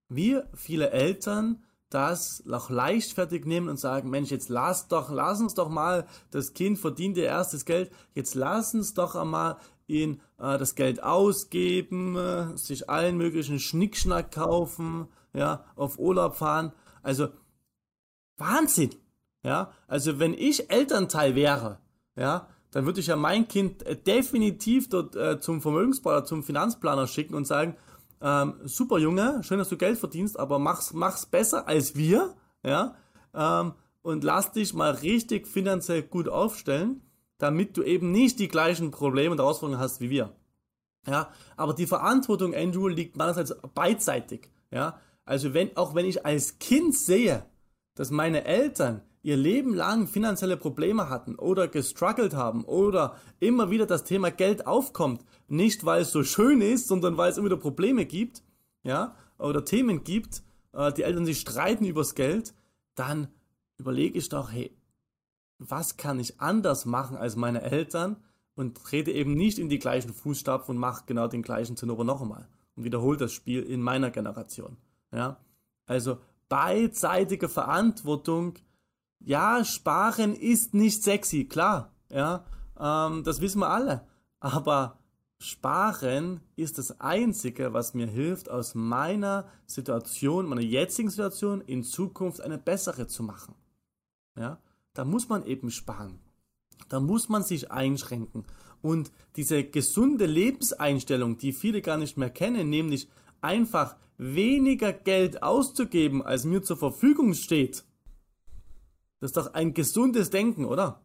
wie 0.08 0.40
viele 0.54 0.90
Eltern 0.90 1.62
das 1.88 2.42
auch 2.50 2.68
leichtfertig 2.68 3.46
nehmen 3.46 3.68
und 3.68 3.78
sagen, 3.78 4.10
Mensch, 4.10 4.30
jetzt 4.30 4.48
lass 4.48 4.88
doch, 4.88 5.10
lass 5.10 5.40
uns 5.40 5.54
doch 5.54 5.68
mal, 5.68 6.06
das 6.30 6.52
Kind 6.52 6.78
verdient 6.78 7.16
ihr 7.16 7.26
erstes 7.26 7.64
Geld, 7.64 7.90
jetzt 8.12 8.34
lass 8.34 8.74
uns 8.74 8.92
doch 8.92 9.14
einmal 9.14 9.56
ihn 9.86 10.20
äh, 10.38 10.58
das 10.58 10.74
Geld 10.74 11.02
ausgeben, 11.02 12.16
äh, 12.16 12.56
sich 12.58 12.90
allen 12.90 13.16
möglichen 13.16 13.60
Schnickschnack 13.60 14.32
kaufen, 14.32 15.06
ja, 15.32 15.64
auf 15.76 15.98
Urlaub 15.98 16.34
fahren. 16.36 16.72
Also 17.02 17.28
Wahnsinn. 18.38 18.94
Ja, 19.42 19.72
also 19.86 20.18
wenn 20.18 20.34
ich 20.34 20.70
Elternteil 20.70 21.34
wäre, 21.34 21.78
ja, 22.16 22.48
dann 22.70 22.86
würde 22.86 23.00
ich 23.00 23.06
ja 23.06 23.16
mein 23.16 23.46
Kind 23.48 23.84
äh, 23.86 23.96
definitiv 23.96 24.88
dort 24.88 25.14
äh, 25.16 25.40
zum 25.40 25.60
Vermögensplaner, 25.60 26.24
zum 26.24 26.42
Finanzplaner 26.42 27.06
schicken 27.06 27.34
und 27.34 27.46
sagen, 27.46 27.76
ähm, 28.20 28.54
super 28.64 28.98
Junge, 28.98 29.42
schön, 29.44 29.58
dass 29.58 29.68
du 29.68 29.76
Geld 29.76 29.98
verdienst, 29.98 30.38
aber 30.38 30.58
mach's, 30.58 30.92
mach's 30.92 31.26
besser 31.26 31.68
als 31.68 31.94
wir, 31.94 32.34
ja, 32.64 32.96
ähm, 33.34 33.74
und 34.02 34.24
lass 34.24 34.52
dich 34.52 34.74
mal 34.74 34.90
richtig 34.90 35.46
finanziell 35.46 36.02
gut 36.02 36.28
aufstellen, 36.28 37.02
damit 37.38 37.76
du 37.76 37.82
eben 37.82 38.10
nicht 38.10 38.38
die 38.38 38.48
gleichen 38.48 38.90
Probleme 38.90 39.32
und 39.32 39.38
Herausforderungen 39.38 39.80
hast 39.82 40.00
wie 40.00 40.10
wir. 40.10 40.32
Ja, 41.06 41.30
aber 41.56 41.74
die 41.74 41.86
Verantwortung, 41.86 42.54
Andrew, 42.54 42.88
liegt 42.88 43.16
meinerseits 43.16 43.54
beidseitig. 43.74 44.50
Ja, 44.70 45.00
also 45.24 45.54
wenn, 45.54 45.76
auch 45.76 45.94
wenn 45.94 46.06
ich 46.06 46.26
als 46.26 46.58
Kind 46.58 46.96
sehe, 46.96 47.44
dass 47.98 48.12
meine 48.12 48.44
Eltern 48.44 49.02
ihr 49.22 49.36
Leben 49.36 49.74
lang 49.74 50.06
finanzielle 50.06 50.56
Probleme 50.56 51.10
hatten 51.10 51.34
oder 51.34 51.66
gestruggelt 51.66 52.32
haben 52.32 52.64
oder 52.64 53.16
immer 53.40 53.70
wieder 53.70 53.86
das 53.86 54.04
Thema 54.04 54.30
Geld 54.30 54.68
aufkommt, 54.68 55.24
nicht 55.48 55.84
weil 55.84 56.02
es 56.02 56.12
so 56.12 56.22
schön 56.22 56.60
ist, 56.60 56.86
sondern 56.86 57.16
weil 57.16 57.32
es 57.32 57.38
immer 57.38 57.46
wieder 57.46 57.56
Probleme 57.56 58.06
gibt, 58.06 58.44
ja, 58.84 59.16
oder 59.36 59.64
Themen 59.64 60.04
gibt, 60.04 60.44
äh, 60.72 60.92
die 60.92 61.02
Eltern 61.02 61.26
sich 61.26 61.40
streiten 61.40 61.84
übers 61.84 62.14
Geld, 62.14 62.54
dann 62.94 63.26
überlege 63.78 64.16
ich 64.16 64.28
doch, 64.28 64.52
hey, 64.52 64.70
was 65.58 65.96
kann 65.96 66.20
ich 66.20 66.40
anders 66.40 66.86
machen 66.86 67.16
als 67.16 67.34
meine 67.34 67.62
Eltern? 67.62 68.16
Und 68.54 68.76
trete 68.76 69.10
eben 69.10 69.34
nicht 69.34 69.58
in 69.58 69.68
die 69.68 69.80
gleichen 69.80 70.14
Fußstapfen 70.14 70.76
und 70.76 70.80
mache 70.80 71.02
genau 71.06 71.26
den 71.26 71.42
gleichen 71.42 71.76
Zinnober 71.76 72.04
noch 72.04 72.22
einmal 72.22 72.48
und 72.76 72.84
wiederhole 72.84 73.16
das 73.16 73.32
Spiel 73.32 73.64
in 73.64 73.82
meiner 73.82 74.12
Generation, 74.12 74.76
ja. 75.12 75.40
Also 75.86 76.18
beidseitige 76.48 77.48
Verantwortung. 77.48 78.54
Ja, 79.20 79.64
sparen 79.64 80.34
ist 80.34 80.74
nicht 80.74 81.02
sexy, 81.02 81.44
klar, 81.44 81.92
ja, 82.10 82.44
ähm, 82.78 83.24
das 83.24 83.40
wissen 83.40 83.60
wir 83.60 83.70
alle. 83.70 84.06
Aber 84.40 84.98
sparen 85.38 86.40
ist 86.56 86.78
das 86.78 87.00
Einzige, 87.00 87.72
was 87.72 87.94
mir 87.94 88.06
hilft, 88.06 88.50
aus 88.50 88.74
meiner 88.74 89.48
Situation, 89.66 90.46
meiner 90.46 90.62
jetzigen 90.62 91.10
Situation 91.10 91.60
in 91.60 91.82
Zukunft 91.82 92.40
eine 92.40 92.58
bessere 92.58 93.06
zu 93.06 93.22
machen. 93.22 93.54
Ja, 94.36 94.60
da 94.94 95.04
muss 95.04 95.28
man 95.28 95.44
eben 95.44 95.70
sparen. 95.70 96.20
Da 96.88 97.00
muss 97.00 97.28
man 97.28 97.42
sich 97.42 97.70
einschränken. 97.70 98.44
Und 98.80 99.10
diese 99.36 99.64
gesunde 99.64 100.26
Lebenseinstellung, 100.26 101.38
die 101.38 101.52
viele 101.52 101.82
gar 101.82 101.96
nicht 101.96 102.16
mehr 102.16 102.30
kennen, 102.30 102.70
nämlich 102.70 103.08
einfach 103.40 103.96
weniger 104.16 104.92
Geld 104.92 105.42
auszugeben, 105.42 106.22
als 106.22 106.44
mir 106.44 106.62
zur 106.62 106.76
Verfügung 106.76 107.34
steht. 107.34 107.84
Das 109.20 109.30
ist 109.30 109.36
doch 109.36 109.54
ein 109.54 109.74
gesundes 109.74 110.30
Denken, 110.30 110.64
oder? 110.64 111.02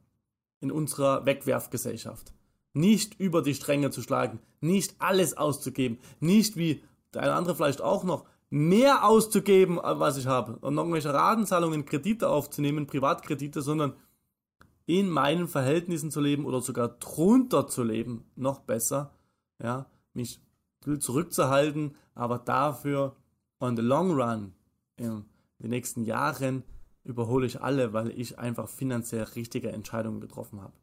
In 0.60 0.72
unserer 0.72 1.26
Wegwerfgesellschaft. 1.26 2.34
Nicht 2.74 3.19
über 3.19 3.41
die 3.41 3.54
Stränge 3.54 3.91
zu 3.91 4.02
schlagen, 4.02 4.39
nicht 4.62 4.96
alles 5.00 5.38
auszugeben, 5.38 6.00
nicht 6.19 6.58
wie 6.58 6.84
der 7.13 7.22
eine 7.22 7.34
andere 7.34 7.56
vielleicht 7.56 7.82
auch 7.82 8.04
noch 8.04 8.26
mehr 8.50 9.06
auszugeben, 9.06 9.80
was 9.82 10.17
ich 10.17 10.28
habe 10.28 10.58
und 10.58 10.78
irgendwelche 10.78 11.13
Ratenzahlungen, 11.13 11.86
Kredite 11.86 12.30
aufzunehmen, 12.30 12.88
Privatkredite, 12.88 13.62
sondern 13.62 13.96
in 14.86 15.10
meinen 15.10 15.48
Verhältnissen 15.48 16.12
zu 16.12 16.22
leben 16.22 16.46
oder 16.46 16.62
sogar 16.62 16.89
drunter 16.89 17.67
zu 17.67 17.84
leben, 17.84 18.26
noch 18.36 18.60
besser, 18.60 19.13
ja, 19.62 19.86
mich 20.13 20.39
zurückzuhalten, 21.00 21.96
aber 22.15 22.39
dafür 22.39 23.15
on 23.60 23.76
the 23.76 23.82
long 23.82 24.12
run, 24.12 24.54
in 24.98 25.26
den 25.60 25.69
nächsten 25.69 26.04
Jahren, 26.04 26.63
überhole 27.04 27.46
ich 27.46 27.62
alle, 27.62 27.93
weil 27.93 28.12
ich 28.12 28.39
einfach 28.39 28.69
finanziell 28.69 29.24
richtige 29.24 29.72
Entscheidungen 29.72 30.22
getroffen 30.22 30.62
habe. 30.62 30.74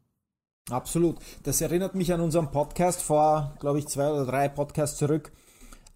Absolut. 0.69 1.17
Das 1.43 1.61
erinnert 1.61 1.95
mich 1.95 2.13
an 2.13 2.21
unseren 2.21 2.51
Podcast 2.51 3.01
vor, 3.01 3.55
glaube 3.59 3.79
ich, 3.79 3.87
zwei 3.87 4.11
oder 4.11 4.25
drei 4.25 4.47
Podcasts 4.47 4.97
zurück. 4.97 5.31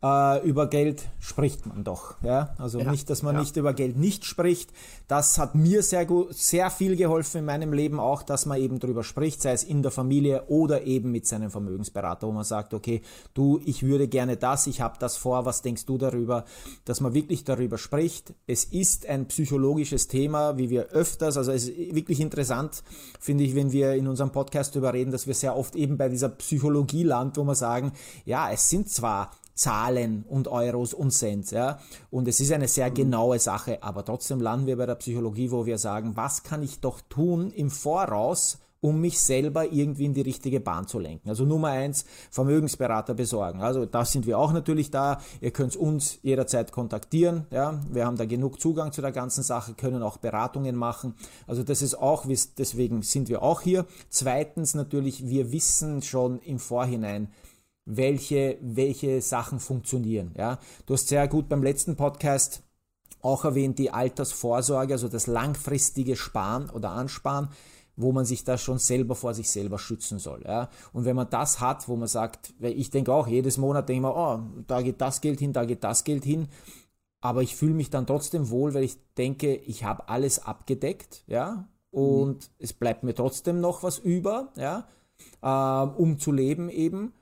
Äh, 0.06 0.48
über 0.48 0.68
Geld 0.68 1.10
spricht 1.20 1.66
man 1.66 1.84
doch. 1.84 2.16
Ja? 2.22 2.54
Also 2.60 2.80
ja, 2.80 2.92
nicht, 2.92 3.10
dass 3.10 3.24
man 3.24 3.36
ja. 3.36 3.42
nicht 3.42 3.58
über 3.58 3.74
Geld 3.74 3.98
nicht 3.98 4.26
spricht. 4.26 4.72
Das 5.08 5.38
hat 5.38 5.56
mir 5.56 5.82
sehr 5.82 6.06
gut, 6.06 6.34
sehr 6.36 6.70
viel 6.70 6.96
geholfen 6.96 7.40
in 7.40 7.46
meinem 7.46 7.74
Leben 7.74 8.00
auch, 8.00 8.22
dass 8.22 8.46
man 8.46 8.60
eben 8.60 8.80
drüber 8.80 9.04
spricht, 9.04 9.42
sei 9.42 9.54
es 9.54 9.64
in 9.64 9.82
der 9.82 9.92
Familie 9.92 10.46
oder 10.48 10.84
eben 10.84 11.12
mit 11.12 11.26
seinem 11.26 11.50
Vermögensberater, 11.50 12.28
wo 12.28 12.32
man 12.32 12.44
sagt, 12.44 12.74
okay, 12.74 13.02
du, 13.34 13.60
ich 13.66 13.84
würde 13.84 14.08
gerne 14.08 14.38
das, 14.38 14.68
ich 14.68 14.82
habe 14.82 14.98
das 15.00 15.18
vor, 15.18 15.46
was 15.46 15.62
denkst 15.62 15.86
du 15.86 15.98
darüber? 15.98 16.46
Dass 16.86 17.02
man 17.02 17.14
wirklich 17.14 17.44
darüber 17.44 17.78
spricht. 17.78 18.34
Es 18.46 18.64
ist 18.66 19.08
ein 19.08 19.28
psychologisches 19.28 20.08
Thema, 20.08 20.58
wie 20.58 20.70
wir 20.70 20.90
öfters, 20.90 21.38
also 21.38 21.52
es 21.52 21.68
ist 21.70 21.96
wirklich 21.96 22.20
interessant, 22.20 22.84
finde 23.20 23.44
ich, 23.44 23.56
wenn 23.56 23.72
wir 23.72 23.94
in 23.94 24.08
unserem 24.08 24.32
Podcast 24.32 24.76
darüber 24.76 24.94
reden, 24.94 25.12
dass 25.12 25.26
wir 25.28 25.34
sehr 25.34 25.56
oft 25.56 25.76
eben 25.76 25.98
bei 25.98 26.10
dieser 26.10 26.30
Psychologie 26.30 27.04
landen, 27.04 27.38
wo 27.38 27.44
wir 27.44 27.56
sagen, 27.56 27.94
ja, 28.26 28.52
es 28.52 28.70
sind 28.70 28.90
zwar 28.90 29.32
Zahlen 29.56 30.26
und 30.28 30.48
Euros 30.48 30.94
und 30.94 31.12
Cent. 31.12 31.52
Ja? 31.52 31.80
Und 32.12 32.28
es 32.28 32.40
ist 32.40 32.52
eine 32.52 32.68
sehr 32.68 32.92
genaue 32.92 33.40
Sache, 33.40 33.82
aber 33.82 34.06
trotzdem 34.06 34.42
landen 34.42 34.68
wir 34.68 34.78
bei 34.78 34.86
der 34.86 34.96
Psychologie, 34.96 35.50
wo 35.50 35.66
wir 35.66 35.78
sagen, 35.78 36.16
was 36.16 36.44
kann 36.44 36.62
ich 36.62 36.82
doch 36.82 37.02
tun 37.10 37.52
im 37.52 37.72
Voraus, 37.72 38.60
um 38.82 39.02
mich 39.02 39.20
selber 39.20 39.72
irgendwie 39.72 40.06
in 40.06 40.14
die 40.14 40.22
richtige 40.22 40.60
Bahn 40.60 40.88
zu 40.88 41.00
lenken. 41.00 41.28
Also 41.28 41.44
Nummer 41.44 41.70
eins, 41.70 42.06
Vermögensberater 42.30 43.16
besorgen. 43.16 43.62
Also 43.62 43.88
da 43.88 44.06
sind 44.06 44.28
wir 44.28 44.38
auch 44.38 44.54
natürlich 44.54 44.92
da. 44.92 45.22
Ihr 45.42 45.50
könnt 45.50 45.76
uns 45.76 46.20
jederzeit 46.22 46.72
kontaktieren. 46.72 47.48
Ja, 47.50 47.80
wir 47.90 48.06
haben 48.06 48.18
da 48.18 48.26
genug 48.26 48.62
Zugang 48.62 48.92
zu 48.92 49.02
der 49.02 49.12
ganzen 49.12 49.42
Sache, 49.42 49.74
können 49.74 50.04
auch 50.04 50.18
Beratungen 50.18 50.76
machen. 50.76 51.16
Also 51.48 51.64
das 51.64 51.82
ist 51.82 51.96
auch, 51.96 52.26
deswegen 52.60 53.02
sind 53.02 53.28
wir 53.28 53.42
auch 53.42 53.62
hier. 53.62 53.88
Zweitens 54.10 54.76
natürlich, 54.76 55.28
wir 55.28 55.52
wissen 55.52 56.04
schon 56.04 56.40
im 56.42 56.60
Vorhinein, 56.60 57.30
welche, 57.86 58.58
welche 58.62 59.22
Sachen 59.22 59.60
funktionieren. 59.60 60.34
Ja? 60.38 60.60
Du 60.86 60.94
hast 60.94 61.08
sehr 61.08 61.28
gut 61.28 61.48
beim 61.48 61.64
letzten 61.64 61.96
Podcast 61.96 62.64
auch 63.22 63.46
erwähnt, 63.46 63.80
die 63.80 63.92
Altersvorsorge, 63.92 64.94
also 64.94 65.08
das 65.08 65.28
langfristige 65.28 66.16
Sparen 66.16 66.70
oder 66.70 66.92
Ansparen, 66.92 67.50
wo 67.96 68.12
man 68.12 68.26
sich 68.26 68.44
da 68.44 68.58
schon 68.58 68.78
selber 68.78 69.16
vor 69.16 69.34
sich 69.34 69.50
selber 69.50 69.80
schützen 69.80 70.20
soll. 70.20 70.44
Ja? 70.46 70.70
Und 70.94 71.06
wenn 71.06 71.16
man 71.16 71.30
das 71.30 71.60
hat, 71.60 71.88
wo 71.88 71.96
man 71.96 72.08
sagt, 72.08 72.54
ich 72.60 72.90
denke 72.90 73.14
auch, 73.14 73.28
jedes 73.28 73.58
Monat 73.58 73.88
denke 73.88 74.08
ich 74.08 74.14
mir, 74.14 74.16
oh, 74.16 74.40
da 74.68 74.82
geht 74.82 75.02
das 75.02 75.22
Geld 75.22 75.40
hin, 75.40 75.54
da 75.54 75.66
geht 75.66 75.84
das 75.84 76.04
Geld 76.04 76.24
hin, 76.24 76.48
aber 77.22 77.42
ich 77.42 77.56
fühle 77.56 77.74
mich 77.74 77.90
dann 77.90 78.06
trotzdem 78.06 78.50
wohl, 78.50 78.74
weil 78.74 78.84
ich 78.84 78.98
denke, 79.16 79.56
ich 79.56 79.84
habe 79.84 80.10
alles 80.10 80.46
abgedeckt, 80.46 81.24
ja, 81.26 81.68
und 81.90 82.36
mhm. 82.36 82.50
es 82.60 82.74
bleibt 82.74 83.04
mir 83.04 83.16
trotzdem 83.16 83.62
noch 83.62 83.82
was 83.82 83.98
über, 83.98 84.52
ja, 84.58 84.86
äh, 85.42 85.88
um 85.98 86.20
zu 86.20 86.32
leben 86.32 86.70
eben 86.70 87.14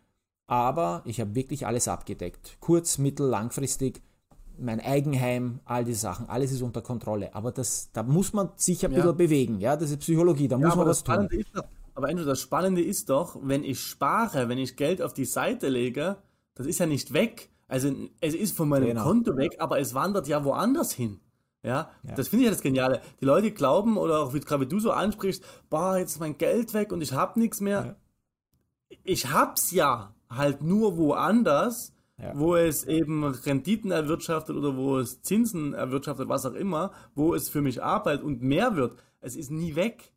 aber 0.47 1.01
ich 1.05 1.19
habe 1.19 1.35
wirklich 1.35 1.65
alles 1.65 1.87
abgedeckt. 1.87 2.57
Kurz, 2.59 2.97
mittel, 2.97 3.27
langfristig, 3.27 4.01
mein 4.57 4.79
Eigenheim, 4.79 5.59
all 5.65 5.83
die 5.83 5.93
Sachen, 5.93 6.29
alles 6.29 6.51
ist 6.51 6.61
unter 6.61 6.81
Kontrolle. 6.81 7.33
Aber 7.33 7.51
das, 7.51 7.91
da 7.91 8.03
muss 8.03 8.33
man 8.33 8.49
sich 8.55 8.85
ein 8.85 8.91
ja. 8.91 8.97
bisschen 8.97 9.17
bewegen, 9.17 9.59
ja, 9.59 9.75
das 9.75 9.91
ist 9.91 9.99
Psychologie, 9.99 10.47
da 10.47 10.57
ja, 10.57 10.67
muss 10.67 10.75
man 10.75 10.87
was 10.87 11.03
tun. 11.03 11.27
Doch, 11.53 11.63
aber 11.95 12.09
Andrew, 12.09 12.25
das 12.25 12.39
Spannende 12.39 12.81
ist 12.81 13.09
doch, 13.09 13.37
wenn 13.41 13.63
ich 13.63 13.79
spare, 13.79 14.49
wenn 14.49 14.57
ich 14.57 14.75
Geld 14.75 15.01
auf 15.01 15.13
die 15.13 15.25
Seite 15.25 15.69
lege, 15.69 16.17
das 16.55 16.65
ist 16.65 16.79
ja 16.79 16.85
nicht 16.85 17.13
weg. 17.13 17.49
Also 17.67 17.93
es 18.19 18.35
ist 18.35 18.55
von 18.55 18.69
meinem 18.69 18.87
genau. 18.87 19.03
Konto 19.03 19.35
weg, 19.37 19.55
aber 19.59 19.79
es 19.79 19.93
wandert 19.93 20.27
ja 20.27 20.43
woanders 20.43 20.91
hin. 20.91 21.19
Ja, 21.63 21.89
ja. 22.03 22.15
das 22.15 22.27
finde 22.27 22.43
ich 22.43 22.45
ja 22.47 22.51
das 22.51 22.61
Geniale. 22.61 23.01
Die 23.21 23.25
Leute 23.25 23.51
glauben, 23.51 23.97
oder 23.97 24.19
auch 24.19 24.33
wie 24.33 24.41
gerade 24.41 24.67
du 24.67 24.79
so 24.79 24.91
ansprichst, 24.91 25.43
boah, 25.69 25.97
jetzt 25.97 26.13
ist 26.13 26.19
mein 26.19 26.37
Geld 26.37 26.73
weg 26.73 26.91
und 26.91 27.01
ich 27.01 27.13
habe 27.13 27.39
nichts 27.39 27.61
mehr. 27.61 27.95
Ich 29.03 29.31
hab's 29.31 29.71
ja 29.71 30.13
halt 30.35 30.61
nur 30.61 30.97
woanders, 30.97 31.93
ja. 32.17 32.31
wo 32.35 32.55
es 32.55 32.85
eben 32.85 33.23
Renditen 33.23 33.91
erwirtschaftet 33.91 34.55
oder 34.55 34.75
wo 34.75 34.97
es 34.97 35.21
Zinsen 35.21 35.73
erwirtschaftet, 35.73 36.29
was 36.29 36.45
auch 36.45 36.53
immer, 36.53 36.91
wo 37.15 37.33
es 37.33 37.49
für 37.49 37.61
mich 37.61 37.81
arbeitet 37.83 38.23
und 38.23 38.41
mehr 38.41 38.75
wird. 38.75 38.97
Es 39.21 39.35
ist 39.35 39.51
nie 39.51 39.75
weg. 39.75 40.11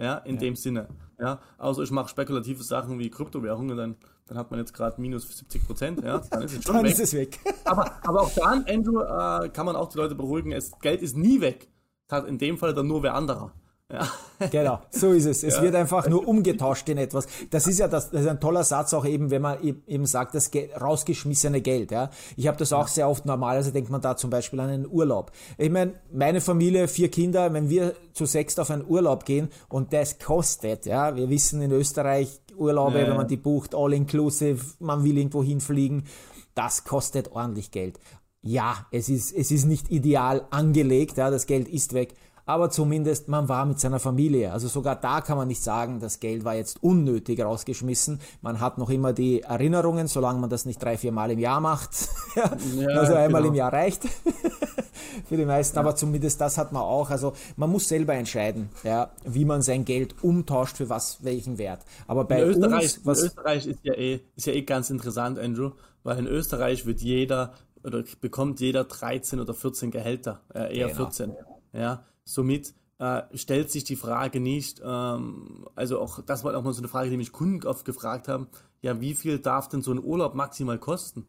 Ja, 0.00 0.18
in 0.18 0.36
ja. 0.36 0.40
dem 0.40 0.54
Sinne. 0.54 0.88
Ja, 1.18 1.40
außer 1.58 1.82
ich 1.82 1.90
mache 1.90 2.08
spekulative 2.08 2.62
Sachen 2.62 3.00
wie 3.00 3.10
Kryptowährungen, 3.10 3.76
dann, 3.76 3.96
dann 4.26 4.38
hat 4.38 4.52
man 4.52 4.60
jetzt 4.60 4.72
gerade 4.72 5.00
minus 5.00 5.36
70 5.36 5.66
Prozent, 5.66 6.04
ja, 6.04 6.18
dann 6.30 6.42
ist 6.42 6.56
es 6.56 6.62
schon 6.62 6.74
dann 6.76 6.84
weg. 6.84 6.92
Ist 6.92 7.00
es 7.00 7.14
weg. 7.14 7.38
aber, 7.64 7.90
aber 8.04 8.20
auch 8.20 8.30
dann, 8.30 8.64
Andrew, 8.68 9.00
äh, 9.00 9.48
kann 9.48 9.66
man 9.66 9.74
auch 9.74 9.88
die 9.88 9.98
Leute 9.98 10.14
beruhigen, 10.14 10.52
es, 10.52 10.78
Geld 10.78 11.02
ist 11.02 11.16
nie 11.16 11.40
weg. 11.40 11.68
Das 12.06 12.20
hat 12.20 12.28
in 12.28 12.38
dem 12.38 12.58
Fall 12.58 12.74
dann 12.74 12.86
nur 12.86 13.02
wer 13.02 13.14
anderer. 13.14 13.52
Ja. 13.92 14.08
Genau, 14.52 14.78
so 14.90 15.10
ist 15.10 15.24
es. 15.24 15.42
Es 15.42 15.56
ja. 15.56 15.62
wird 15.62 15.74
einfach 15.74 16.08
nur 16.08 16.28
umgetauscht 16.28 16.88
in 16.88 16.96
etwas. 16.96 17.26
Das 17.50 17.66
ist 17.66 17.80
ja 17.80 17.88
das, 17.88 18.10
das 18.10 18.20
ist 18.20 18.28
ein 18.28 18.38
toller 18.38 18.62
Satz 18.62 18.94
auch 18.94 19.04
eben, 19.04 19.32
wenn 19.32 19.42
man 19.42 19.58
eben 19.60 20.06
sagt, 20.06 20.36
das 20.36 20.52
rausgeschmissene 20.80 21.60
Geld. 21.60 21.90
Ja. 21.90 22.10
Ich 22.36 22.46
habe 22.46 22.56
das 22.56 22.72
auch 22.72 22.86
sehr 22.86 23.08
oft 23.08 23.26
normal, 23.26 23.56
also 23.56 23.72
denkt 23.72 23.90
man 23.90 24.00
da 24.00 24.16
zum 24.16 24.30
Beispiel 24.30 24.60
an 24.60 24.70
einen 24.70 24.86
Urlaub. 24.88 25.32
Ich 25.56 25.70
meine, 25.70 25.94
meine 26.12 26.40
Familie, 26.40 26.86
vier 26.86 27.10
Kinder, 27.10 27.52
wenn 27.52 27.68
wir 27.68 27.94
zu 28.12 28.26
sechst 28.26 28.60
auf 28.60 28.70
einen 28.70 28.84
Urlaub 28.86 29.24
gehen 29.24 29.48
und 29.68 29.92
das 29.92 30.20
kostet, 30.20 30.86
ja, 30.86 31.16
wir 31.16 31.28
wissen 31.30 31.60
in 31.60 31.72
Österreich 31.72 32.40
Urlaube, 32.56 33.00
ja. 33.00 33.08
wenn 33.08 33.16
man 33.16 33.26
die 33.26 33.36
bucht, 33.36 33.74
all 33.74 33.92
inclusive, 33.92 34.64
man 34.78 35.02
will 35.02 35.18
irgendwo 35.18 35.42
hinfliegen, 35.42 36.04
das 36.54 36.84
kostet 36.84 37.32
ordentlich 37.32 37.72
Geld. 37.72 37.98
Ja, 38.40 38.86
es 38.92 39.08
ist, 39.08 39.32
es 39.32 39.50
ist 39.50 39.64
nicht 39.64 39.90
ideal 39.90 40.46
angelegt, 40.50 41.16
ja, 41.16 41.28
das 41.28 41.46
Geld 41.46 41.66
ist 41.66 41.92
weg, 41.92 42.14
aber 42.48 42.70
zumindest 42.70 43.28
man 43.28 43.46
war 43.50 43.66
mit 43.66 43.78
seiner 43.78 44.00
Familie. 44.00 44.52
Also 44.52 44.68
sogar 44.68 44.96
da 44.96 45.20
kann 45.20 45.36
man 45.36 45.48
nicht 45.48 45.62
sagen, 45.62 46.00
das 46.00 46.18
Geld 46.18 46.46
war 46.46 46.54
jetzt 46.54 46.82
unnötig 46.82 47.42
rausgeschmissen. 47.42 48.20
Man 48.40 48.58
hat 48.58 48.78
noch 48.78 48.88
immer 48.88 49.12
die 49.12 49.42
Erinnerungen, 49.42 50.08
solange 50.08 50.40
man 50.40 50.48
das 50.48 50.64
nicht 50.64 50.82
drei, 50.82 50.96
vier 50.96 51.12
Mal 51.12 51.30
im 51.30 51.40
Jahr 51.40 51.60
macht. 51.60 51.90
ja, 52.36 52.44
also 52.44 53.12
einmal 53.12 53.42
genau. 53.42 53.52
im 53.52 53.54
Jahr 53.54 53.70
reicht 53.70 54.04
für 55.28 55.36
die 55.36 55.44
meisten, 55.44 55.76
ja. 55.76 55.82
aber 55.82 55.94
zumindest 55.94 56.40
das 56.40 56.56
hat 56.56 56.72
man 56.72 56.80
auch. 56.80 57.10
Also 57.10 57.34
man 57.56 57.70
muss 57.70 57.86
selber 57.86 58.14
entscheiden, 58.14 58.70
ja, 58.82 59.10
wie 59.26 59.44
man 59.44 59.60
sein 59.60 59.84
Geld 59.84 60.14
umtauscht 60.22 60.78
für 60.78 60.88
was, 60.88 61.22
welchen 61.22 61.58
Wert. 61.58 61.80
Aber 62.06 62.24
bei 62.24 62.40
in 62.40 62.48
Österreich, 62.48 62.82
uns, 62.82 63.00
was 63.04 63.22
Österreich 63.24 63.66
ist 63.66 63.80
ja 63.82 63.92
eh, 63.92 64.20
ist 64.36 64.46
ja 64.46 64.54
eh 64.54 64.62
ganz 64.62 64.88
interessant, 64.88 65.38
Andrew, 65.38 65.72
weil 66.02 66.18
in 66.18 66.26
Österreich 66.26 66.86
wird 66.86 67.02
jeder 67.02 67.52
oder 67.84 68.02
bekommt 68.22 68.60
jeder 68.60 68.84
13 68.84 69.38
oder 69.38 69.52
14 69.52 69.90
Gehälter, 69.90 70.40
äh, 70.54 70.74
eher 70.74 70.86
genau. 70.86 71.04
14. 71.04 71.36
Ja, 71.74 72.04
Somit 72.28 72.74
äh, 72.98 73.22
stellt 73.32 73.70
sich 73.70 73.84
die 73.84 73.96
Frage 73.96 74.38
nicht, 74.38 74.82
ähm, 74.84 75.66
also 75.74 75.98
auch 75.98 76.20
das 76.20 76.44
war 76.44 76.54
auch 76.54 76.62
mal 76.62 76.74
so 76.74 76.80
eine 76.80 76.88
Frage, 76.88 77.08
die 77.08 77.16
mich 77.16 77.32
Kunden 77.32 77.66
oft 77.66 77.86
gefragt 77.86 78.28
haben, 78.28 78.48
ja, 78.82 79.00
wie 79.00 79.14
viel 79.14 79.38
darf 79.38 79.68
denn 79.68 79.80
so 79.80 79.92
ein 79.92 80.02
Urlaub 80.02 80.34
maximal 80.34 80.78
kosten? 80.78 81.26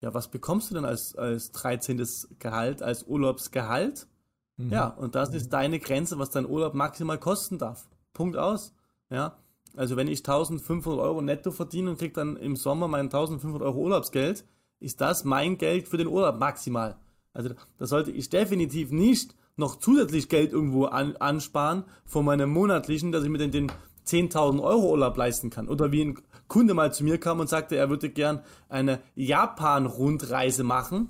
Ja, 0.00 0.12
was 0.12 0.28
bekommst 0.28 0.70
du 0.70 0.74
denn 0.74 0.84
als, 0.84 1.14
als 1.14 1.52
13. 1.52 2.04
Gehalt, 2.40 2.82
als 2.82 3.04
Urlaubsgehalt? 3.04 4.08
Mhm. 4.56 4.72
Ja, 4.72 4.88
und 4.88 5.14
das 5.14 5.32
ist 5.34 5.52
deine 5.52 5.78
Grenze, 5.78 6.18
was 6.18 6.30
dein 6.30 6.48
Urlaub 6.48 6.74
maximal 6.74 7.18
kosten 7.18 7.58
darf. 7.58 7.88
Punkt 8.12 8.36
aus. 8.36 8.74
Ja, 9.08 9.38
also 9.76 9.96
wenn 9.96 10.08
ich 10.08 10.18
1500 10.18 11.00
Euro 11.00 11.22
netto 11.22 11.52
verdiene 11.52 11.90
und 11.90 11.98
kriege 11.98 12.14
dann 12.14 12.36
im 12.36 12.56
Sommer 12.56 12.88
mein 12.88 13.04
1500 13.04 13.62
Euro 13.62 13.78
Urlaubsgeld, 13.82 14.44
ist 14.80 15.00
das 15.00 15.22
mein 15.22 15.58
Geld 15.58 15.86
für 15.86 15.96
den 15.96 16.08
Urlaub 16.08 16.40
maximal. 16.40 16.96
Also 17.32 17.50
da 17.78 17.86
sollte 17.86 18.10
ich 18.10 18.28
definitiv 18.30 18.90
nicht 18.90 19.36
noch 19.56 19.76
zusätzlich 19.76 20.28
Geld 20.28 20.52
irgendwo 20.52 20.86
an, 20.86 21.16
ansparen 21.16 21.84
von 22.04 22.24
meinem 22.24 22.50
monatlichen, 22.50 23.12
dass 23.12 23.24
ich 23.24 23.30
mir 23.30 23.38
den, 23.38 23.50
den 23.50 23.72
10.000 24.06 24.62
Euro 24.62 24.90
Urlaub 24.90 25.16
leisten 25.16 25.50
kann. 25.50 25.68
Oder 25.68 25.92
wie 25.92 26.04
ein 26.04 26.18
Kunde 26.48 26.74
mal 26.74 26.92
zu 26.92 27.04
mir 27.04 27.18
kam 27.18 27.40
und 27.40 27.48
sagte, 27.48 27.76
er 27.76 27.88
würde 27.88 28.10
gern 28.10 28.42
eine 28.68 29.00
Japan-Rundreise 29.14 30.64
machen 30.64 31.08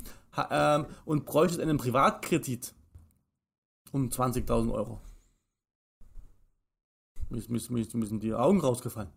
ähm, 0.50 0.86
und 1.04 1.24
bräuchte 1.24 1.62
einen 1.62 1.78
Privatkredit 1.78 2.74
um 3.92 4.08
20.000 4.08 4.72
Euro. 4.72 5.00
Mir 7.30 7.42
müssen, 7.48 7.74
müssen 7.74 8.20
die 8.20 8.34
Augen 8.34 8.60
rausgefallen. 8.60 9.10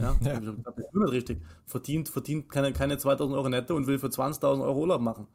Ja, 0.00 0.16
ja. 0.24 0.40
das 0.40 0.54
ist 0.76 0.94
nicht 0.94 1.12
richtig. 1.12 1.42
Verdient, 1.66 2.08
verdient 2.08 2.48
keine, 2.48 2.72
keine 2.72 2.98
2000 2.98 3.36
Euro 3.36 3.48
netto 3.48 3.76
und 3.76 3.86
will 3.86 3.98
für 3.98 4.08
20.000 4.08 4.62
Euro 4.62 4.80
Urlaub 4.80 5.00
machen. 5.00 5.26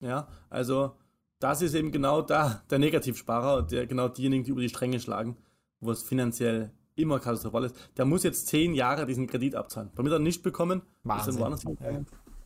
Ja, 0.00 0.28
also 0.48 0.96
das 1.42 1.60
ist 1.60 1.74
eben 1.74 1.90
genau 1.90 2.22
da 2.22 2.62
der 2.70 2.78
Negativsparer, 2.78 3.62
der 3.62 3.86
genau 3.86 4.08
diejenigen, 4.08 4.44
die 4.44 4.50
über 4.52 4.60
die 4.60 4.68
Stränge 4.68 5.00
schlagen, 5.00 5.36
wo 5.80 5.90
es 5.90 6.02
finanziell 6.02 6.70
immer 6.94 7.18
katastrophal 7.18 7.64
ist. 7.64 7.76
Der 7.96 8.04
muss 8.04 8.22
jetzt 8.22 8.46
zehn 8.46 8.74
Jahre 8.74 9.06
diesen 9.06 9.26
Kredit 9.26 9.56
abzahlen. 9.56 9.90
Damit 9.96 10.12
er 10.12 10.18
nicht 10.18 10.42
bekommen, 10.42 10.82
ist 11.04 11.38
woanders 11.38 11.64
ja. 11.64 12.00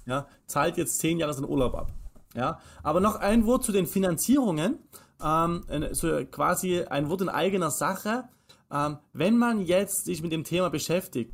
ja, 0.06 0.26
zahlt 0.46 0.76
jetzt 0.78 0.98
zehn 0.98 1.18
Jahre 1.18 1.34
seinen 1.34 1.48
Urlaub 1.48 1.74
ab. 1.74 1.92
Ja, 2.34 2.60
aber 2.82 3.00
noch 3.00 3.16
ein 3.16 3.46
Wort 3.46 3.64
zu 3.64 3.72
den 3.72 3.86
Finanzierungen, 3.86 4.78
ähm, 5.22 5.64
so 5.92 6.24
quasi 6.30 6.82
ein 6.82 7.08
Wort 7.08 7.22
in 7.22 7.28
eigener 7.28 7.70
Sache. 7.70 8.28
Ähm, 8.70 8.98
wenn 9.12 9.36
man 9.36 9.60
jetzt 9.60 10.06
sich 10.06 10.22
mit 10.22 10.32
dem 10.32 10.44
Thema 10.44 10.70
beschäftigt, 10.70 11.32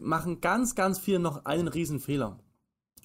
machen 0.00 0.40
ganz, 0.40 0.74
ganz 0.74 0.98
viele 0.98 1.18
noch 1.18 1.44
einen 1.44 1.68
riesen 1.68 1.98
Fehler. 1.98 2.38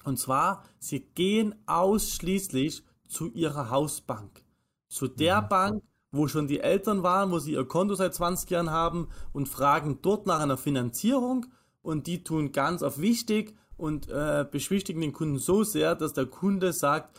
Und 0.04 0.20
zwar, 0.20 0.64
sie 0.80 1.00
gehen 1.00 1.56
ausschließlich 1.66 2.84
zu 3.14 3.28
ihrer 3.32 3.70
Hausbank. 3.70 4.44
Zu 4.90 5.08
der 5.08 5.44
mhm. 5.44 5.50
Bank, 5.50 5.84
wo 6.12 6.28
schon 6.28 6.48
die 6.48 6.60
Eltern 6.60 7.04
waren, 7.04 7.32
wo 7.32 7.40
sie 7.40 7.54
ihr 7.54 7.66
Konto 7.66 7.96
seit 7.96 8.14
20 8.14 8.50
Jahren 8.50 8.70
haben 8.70 9.08
und 9.32 9.48
fragen 9.48 10.00
dort 10.02 10.28
nach 10.28 10.40
einer 10.40 10.58
Finanzierung 10.58 11.46
und 11.82 12.08
die 12.08 12.24
tun 12.24 12.52
ganz 12.52 12.84
auf 12.84 13.00
wichtig 13.00 13.56
und 13.78 14.10
äh, 14.10 14.46
beschwichtigen 14.50 15.02
den 15.02 15.14
Kunden 15.14 15.40
so 15.40 15.64
sehr, 15.64 15.96
dass 15.96 16.14
der 16.14 16.26
Kunde 16.28 16.74
sagt, 16.74 17.18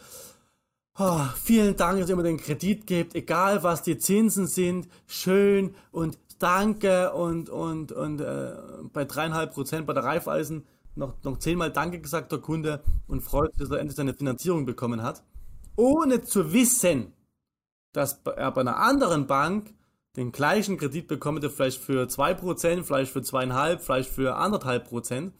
oh, 0.99 1.21
vielen 1.35 1.77
Dank, 1.77 2.01
dass 2.01 2.09
ihr 2.09 2.17
mir 2.17 2.23
den 2.23 2.37
Kredit 2.37 2.87
gebt, 2.87 3.15
egal 3.15 3.63
was 3.63 3.83
die 3.83 3.99
Zinsen 3.99 4.47
sind, 4.47 4.89
schön 5.07 5.75
und 5.91 6.19
danke 6.39 7.13
und, 7.13 7.49
und, 7.49 7.93
und 7.93 8.21
äh, 8.21 8.53
bei 8.93 9.05
dreieinhalb 9.05 9.55
Prozent 9.55 9.87
bei 9.87 9.93
der 9.93 10.05
Raiffeisen 10.05 10.65
noch, 10.97 11.15
noch 11.25 11.39
zehnmal 11.39 11.73
Danke 11.73 12.01
gesagt, 12.01 12.33
der 12.33 12.39
Kunde, 12.39 12.81
und 13.07 13.23
freut 13.23 13.53
sich, 13.53 13.63
dass 13.63 13.71
er 13.71 13.81
endlich 13.81 13.97
seine 13.97 14.15
Finanzierung 14.15 14.65
bekommen 14.65 15.03
hat, 15.03 15.23
ohne 15.77 16.23
zu 16.23 16.53
wissen, 16.53 17.13
dass 17.93 18.21
er 18.37 18.51
bei 18.51 18.61
einer 18.61 18.79
anderen 18.79 19.27
Bank 19.27 19.75
den 20.17 20.33
gleichen 20.33 20.77
Kredit 20.79 21.09
bekommt, 21.09 21.45
vielleicht 21.45 21.81
für 21.81 22.07
2%, 22.07 22.83
vielleicht 22.85 23.13
für 23.13 23.21
2,5%, 23.21 23.79
vielleicht 23.79 24.11
für 24.11 24.39
1,5%. 24.39 25.33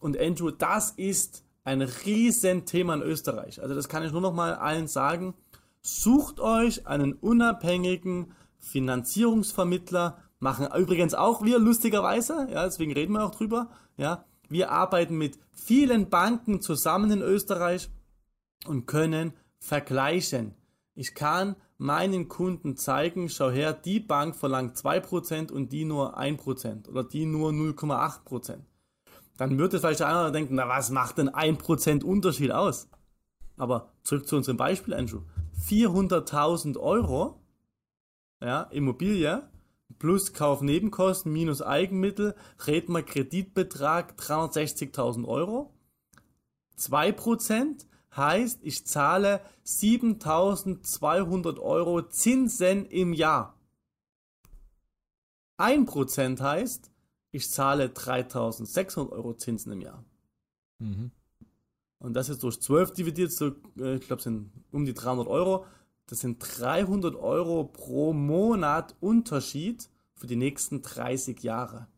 Und 0.00 0.18
Andrew, 0.18 0.50
das 0.50 0.90
ist 0.92 1.44
ein 1.64 1.82
Riesenthema 1.82 2.94
in 2.94 3.02
Österreich. 3.02 3.62
Also 3.62 3.74
das 3.74 3.88
kann 3.88 4.02
ich 4.02 4.12
nur 4.12 4.20
noch 4.20 4.32
mal 4.32 4.54
allen 4.54 4.88
sagen. 4.88 5.34
Sucht 5.82 6.40
euch 6.40 6.86
einen 6.86 7.12
unabhängigen 7.12 8.32
Finanzierungsvermittler, 8.58 10.18
machen 10.40 10.68
übrigens 10.76 11.14
auch 11.14 11.42
wir 11.42 11.58
lustigerweise, 11.58 12.48
ja, 12.50 12.64
deswegen 12.64 12.92
reden 12.92 13.12
wir 13.12 13.24
auch 13.24 13.34
drüber, 13.34 13.70
ja. 13.96 14.24
Wir 14.48 14.70
arbeiten 14.70 15.18
mit 15.18 15.38
vielen 15.52 16.08
Banken 16.08 16.62
zusammen 16.62 17.10
in 17.10 17.20
Österreich 17.20 17.90
und 18.66 18.86
können 18.86 19.34
vergleichen. 19.60 20.54
Ich 20.94 21.14
kann 21.14 21.56
meinen 21.78 22.28
Kunden 22.28 22.76
zeigen, 22.76 23.28
schau 23.28 23.50
her, 23.50 23.72
die 23.72 24.00
Bank 24.00 24.34
verlangt 24.34 24.76
2% 24.76 25.52
und 25.52 25.72
die 25.72 25.84
nur 25.84 26.18
1% 26.18 26.88
oder 26.88 27.04
die 27.04 27.24
nur 27.24 27.50
0,8%. 27.50 28.58
Dann 29.36 29.58
würde 29.58 29.78
vielleicht 29.78 30.02
einer 30.02 30.32
denken, 30.32 30.56
na 30.56 30.68
was 30.68 30.90
macht 30.90 31.18
denn 31.18 31.30
1% 31.30 32.02
Unterschied 32.02 32.50
aus? 32.50 32.88
Aber 33.56 33.92
zurück 34.02 34.26
zu 34.26 34.36
unserem 34.36 34.56
Beispiel, 34.56 34.94
Andrew. 34.94 35.22
400.000 35.66 36.76
Euro, 36.78 37.40
ja, 38.40 38.62
Immobilie, 38.62 39.48
plus 39.98 40.32
Kaufnebenkosten 40.32 41.32
minus 41.32 41.62
Eigenmittel, 41.62 42.34
reden 42.66 42.92
wir 42.92 43.02
Kreditbetrag 43.02 44.14
360.000 44.18 45.26
Euro. 45.26 45.72
2% 46.76 47.86
heißt, 48.16 48.60
ich 48.62 48.86
zahle 48.86 49.40
7200 49.64 51.58
Euro 51.58 52.02
Zinsen 52.08 52.86
im 52.86 53.12
Jahr. 53.12 53.54
1% 55.58 56.40
heißt, 56.40 56.90
ich 57.30 57.50
zahle 57.50 57.90
3600 57.90 59.12
Euro 59.12 59.34
Zinsen 59.34 59.72
im 59.72 59.80
Jahr. 59.80 60.04
Mhm. 60.78 61.10
Und 61.98 62.14
das 62.14 62.28
ist 62.28 62.42
durch 62.42 62.60
12 62.60 62.92
dividiert, 62.92 63.32
so, 63.32 63.52
äh, 63.78 63.96
ich 63.96 64.06
glaube, 64.06 64.22
sind 64.22 64.52
um 64.70 64.84
die 64.84 64.94
300 64.94 65.26
Euro. 65.26 65.66
Das 66.06 66.20
sind 66.20 66.38
300 66.38 67.16
Euro 67.16 67.64
pro 67.64 68.12
Monat 68.12 68.96
Unterschied 69.00 69.90
für 70.14 70.26
die 70.26 70.36
nächsten 70.36 70.80
30 70.80 71.42
Jahre. 71.42 71.88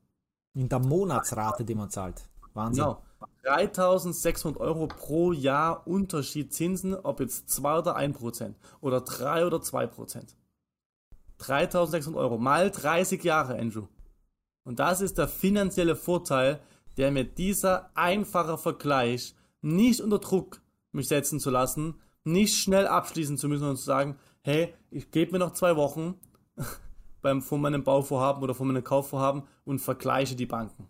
In 0.55 0.68
der 0.68 0.81
Monatsrate, 0.81 1.64
die 1.64 1.75
man 1.75 1.90
zahlt. 1.90 2.29
Wahnsinn. 2.55 2.85
Genau. 2.85 3.03
3600 3.42 4.61
Euro 4.61 4.87
pro 4.87 5.33
Jahr 5.33 5.87
Unterschied 5.87 6.53
Zinsen, 6.53 6.94
ob 6.94 7.20
jetzt 7.20 7.48
2 7.50 7.79
oder 7.79 7.96
1 7.96 8.18
Prozent 8.18 8.57
oder 8.81 9.00
3 9.00 9.46
oder 9.46 9.61
2 9.61 9.87
Prozent. 9.87 10.37
3600 11.38 12.20
Euro 12.20 12.38
mal 12.38 12.70
30 12.70 13.24
Jahre, 13.24 13.59
Andrew. 13.59 13.87
Und 14.64 14.79
das 14.79 15.00
ist 15.00 15.16
der 15.16 15.29
finanzielle 15.29 15.96
Vorteil, 15.96 16.61
der 16.98 17.11
mir 17.11 17.24
dieser 17.24 17.90
einfache 17.94 18.59
Vergleich 18.59 19.35
nicht 19.62 20.00
unter 20.00 20.18
Druck 20.18 20.61
mich 20.92 21.09
setzen 21.09 21.40
zu 21.40 21.50
lassen, 21.50 22.00
nicht 22.24 22.57
schnell 22.57 22.87
abschließen 22.87 23.38
zu 23.38 23.48
müssen 23.48 23.68
und 23.68 23.76
zu 23.76 23.85
sagen, 23.85 24.18
hey, 24.42 24.74
ich 24.90 25.11
gebe 25.11 25.33
mir 25.33 25.38
noch 25.38 25.55
zwei 25.55 25.76
Wochen 25.76 26.20
beim, 27.22 27.40
von 27.40 27.61
meinem 27.62 27.85
Bauvorhaben 27.85 28.42
oder 28.42 28.55
von 28.55 28.66
meinem 28.66 28.85
Kaufvorhaben 28.85 29.44
und 29.64 29.79
vergleiche 29.79 30.37
die 30.37 30.46
Banken 30.46 30.88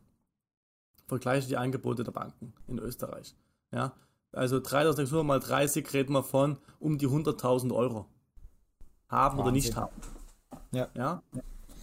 vergleiche 1.11 1.49
die 1.49 1.59
Angebote 1.59 2.05
der 2.05 2.12
Banken 2.12 2.55
in 2.66 2.79
Österreich. 2.79 3.37
Ja, 3.73 3.92
also 4.33 4.61
3600 4.61 5.27
mal 5.27 5.40
30 5.40 5.92
reden 5.92 6.12
wir 6.14 6.23
von 6.23 6.57
um 6.79 6.96
die 6.96 7.09
100.000 7.09 7.75
Euro. 7.75 8.07
Haben 9.09 9.38
Wahnsinn. 9.38 9.42
oder 9.42 9.53
nicht 9.53 9.77
haben. 9.77 9.96
Ja. 10.73 10.88
ja. 10.94 11.23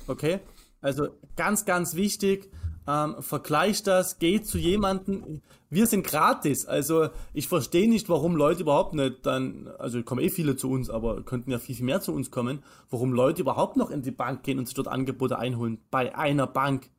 Okay. 0.07 0.39
Also 0.81 1.09
ganz, 1.35 1.65
ganz 1.65 1.95
wichtig, 1.95 2.49
ähm, 2.87 3.15
vergleich 3.19 3.83
das, 3.83 4.17
geh 4.19 4.41
zu 4.41 4.57
jemandem. 4.57 5.41
Wir 5.69 5.87
sind 5.87 6.05
gratis. 6.05 6.65
Also 6.65 7.09
ich 7.33 7.49
verstehe 7.49 7.89
nicht, 7.89 8.07
warum 8.07 8.37
Leute 8.37 8.61
überhaupt 8.61 8.93
nicht 8.93 9.25
dann, 9.25 9.67
also 9.77 10.01
kommen 10.03 10.23
eh 10.23 10.29
viele 10.29 10.55
zu 10.55 10.71
uns, 10.71 10.89
aber 10.89 11.23
könnten 11.23 11.51
ja 11.51 11.59
viel, 11.59 11.75
viel 11.75 11.85
mehr 11.85 11.99
zu 11.99 12.13
uns 12.13 12.31
kommen, 12.31 12.63
warum 12.89 13.11
Leute 13.11 13.41
überhaupt 13.41 13.75
noch 13.75 13.91
in 13.91 14.03
die 14.03 14.11
Bank 14.11 14.43
gehen 14.43 14.57
und 14.57 14.67
sich 14.67 14.75
dort 14.75 14.87
Angebote 14.87 15.37
einholen. 15.37 15.79
Bei 15.91 16.15
einer 16.15 16.47
Bank. 16.47 16.89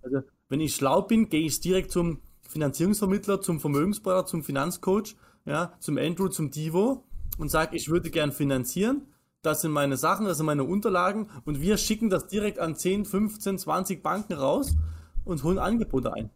Also 0.00 0.22
wenn 0.48 0.60
ich 0.60 0.74
schlau 0.74 1.02
bin, 1.02 1.28
gehe 1.28 1.44
ich 1.44 1.60
direkt 1.60 1.90
zum 1.90 2.20
Finanzierungsvermittler, 2.48 3.40
zum 3.40 3.60
Vermögensberater, 3.60 4.26
zum 4.26 4.42
Finanzcoach, 4.42 5.16
ja, 5.44 5.72
zum 5.80 5.98
Andrew, 5.98 6.28
zum 6.28 6.50
Divo 6.50 7.04
und 7.38 7.50
sage, 7.50 7.76
ich 7.76 7.88
würde 7.88 8.10
gern 8.10 8.32
finanzieren. 8.32 9.06
Das 9.42 9.60
sind 9.60 9.70
meine 9.70 9.96
Sachen, 9.96 10.26
das 10.26 10.38
sind 10.38 10.46
meine 10.46 10.64
Unterlagen 10.64 11.28
und 11.44 11.60
wir 11.60 11.76
schicken 11.76 12.10
das 12.10 12.26
direkt 12.26 12.58
an 12.58 12.74
10, 12.74 13.04
15, 13.04 13.58
20 13.58 14.02
Banken 14.02 14.32
raus 14.32 14.76
und 15.24 15.44
holen 15.44 15.58
Angebote 15.58 16.12
ein. 16.12 16.30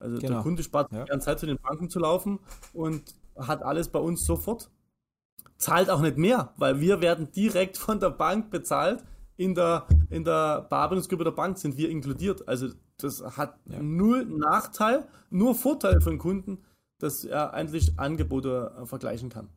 Also 0.00 0.18
genau. 0.18 0.34
der 0.34 0.42
Kunde 0.42 0.62
spart 0.62 0.90
ja. 0.92 1.18
Zeit 1.20 1.38
zu 1.38 1.46
den 1.46 1.58
Banken 1.58 1.88
zu 1.88 2.00
laufen 2.00 2.40
und 2.72 3.14
hat 3.36 3.62
alles 3.62 3.88
bei 3.88 4.00
uns 4.00 4.24
sofort. 4.24 4.70
Zahlt 5.58 5.90
auch 5.90 6.00
nicht 6.00 6.18
mehr, 6.18 6.52
weil 6.56 6.80
wir 6.80 7.00
werden 7.00 7.30
direkt 7.30 7.78
von 7.78 8.00
der 8.00 8.10
Bank 8.10 8.50
bezahlt. 8.50 9.04
In 9.42 9.56
der, 9.56 9.88
in 10.08 10.22
der 10.24 10.62
Bearbeitungsgruppe 10.70 11.24
der 11.24 11.32
Bank 11.32 11.58
sind 11.58 11.76
wir 11.76 11.90
inkludiert. 11.90 12.46
Also 12.46 12.68
das 12.96 13.22
hat 13.36 13.58
ja. 13.64 13.82
null 13.82 14.24
Nachteil, 14.24 15.08
nur 15.30 15.56
Vorteil 15.56 16.00
für 16.00 16.10
den 16.10 16.18
Kunden, 16.20 16.58
dass 16.98 17.24
er 17.24 17.52
endlich 17.54 17.98
Angebote 17.98 18.72
äh, 18.80 18.86
vergleichen 18.86 19.30
kann. 19.30 19.48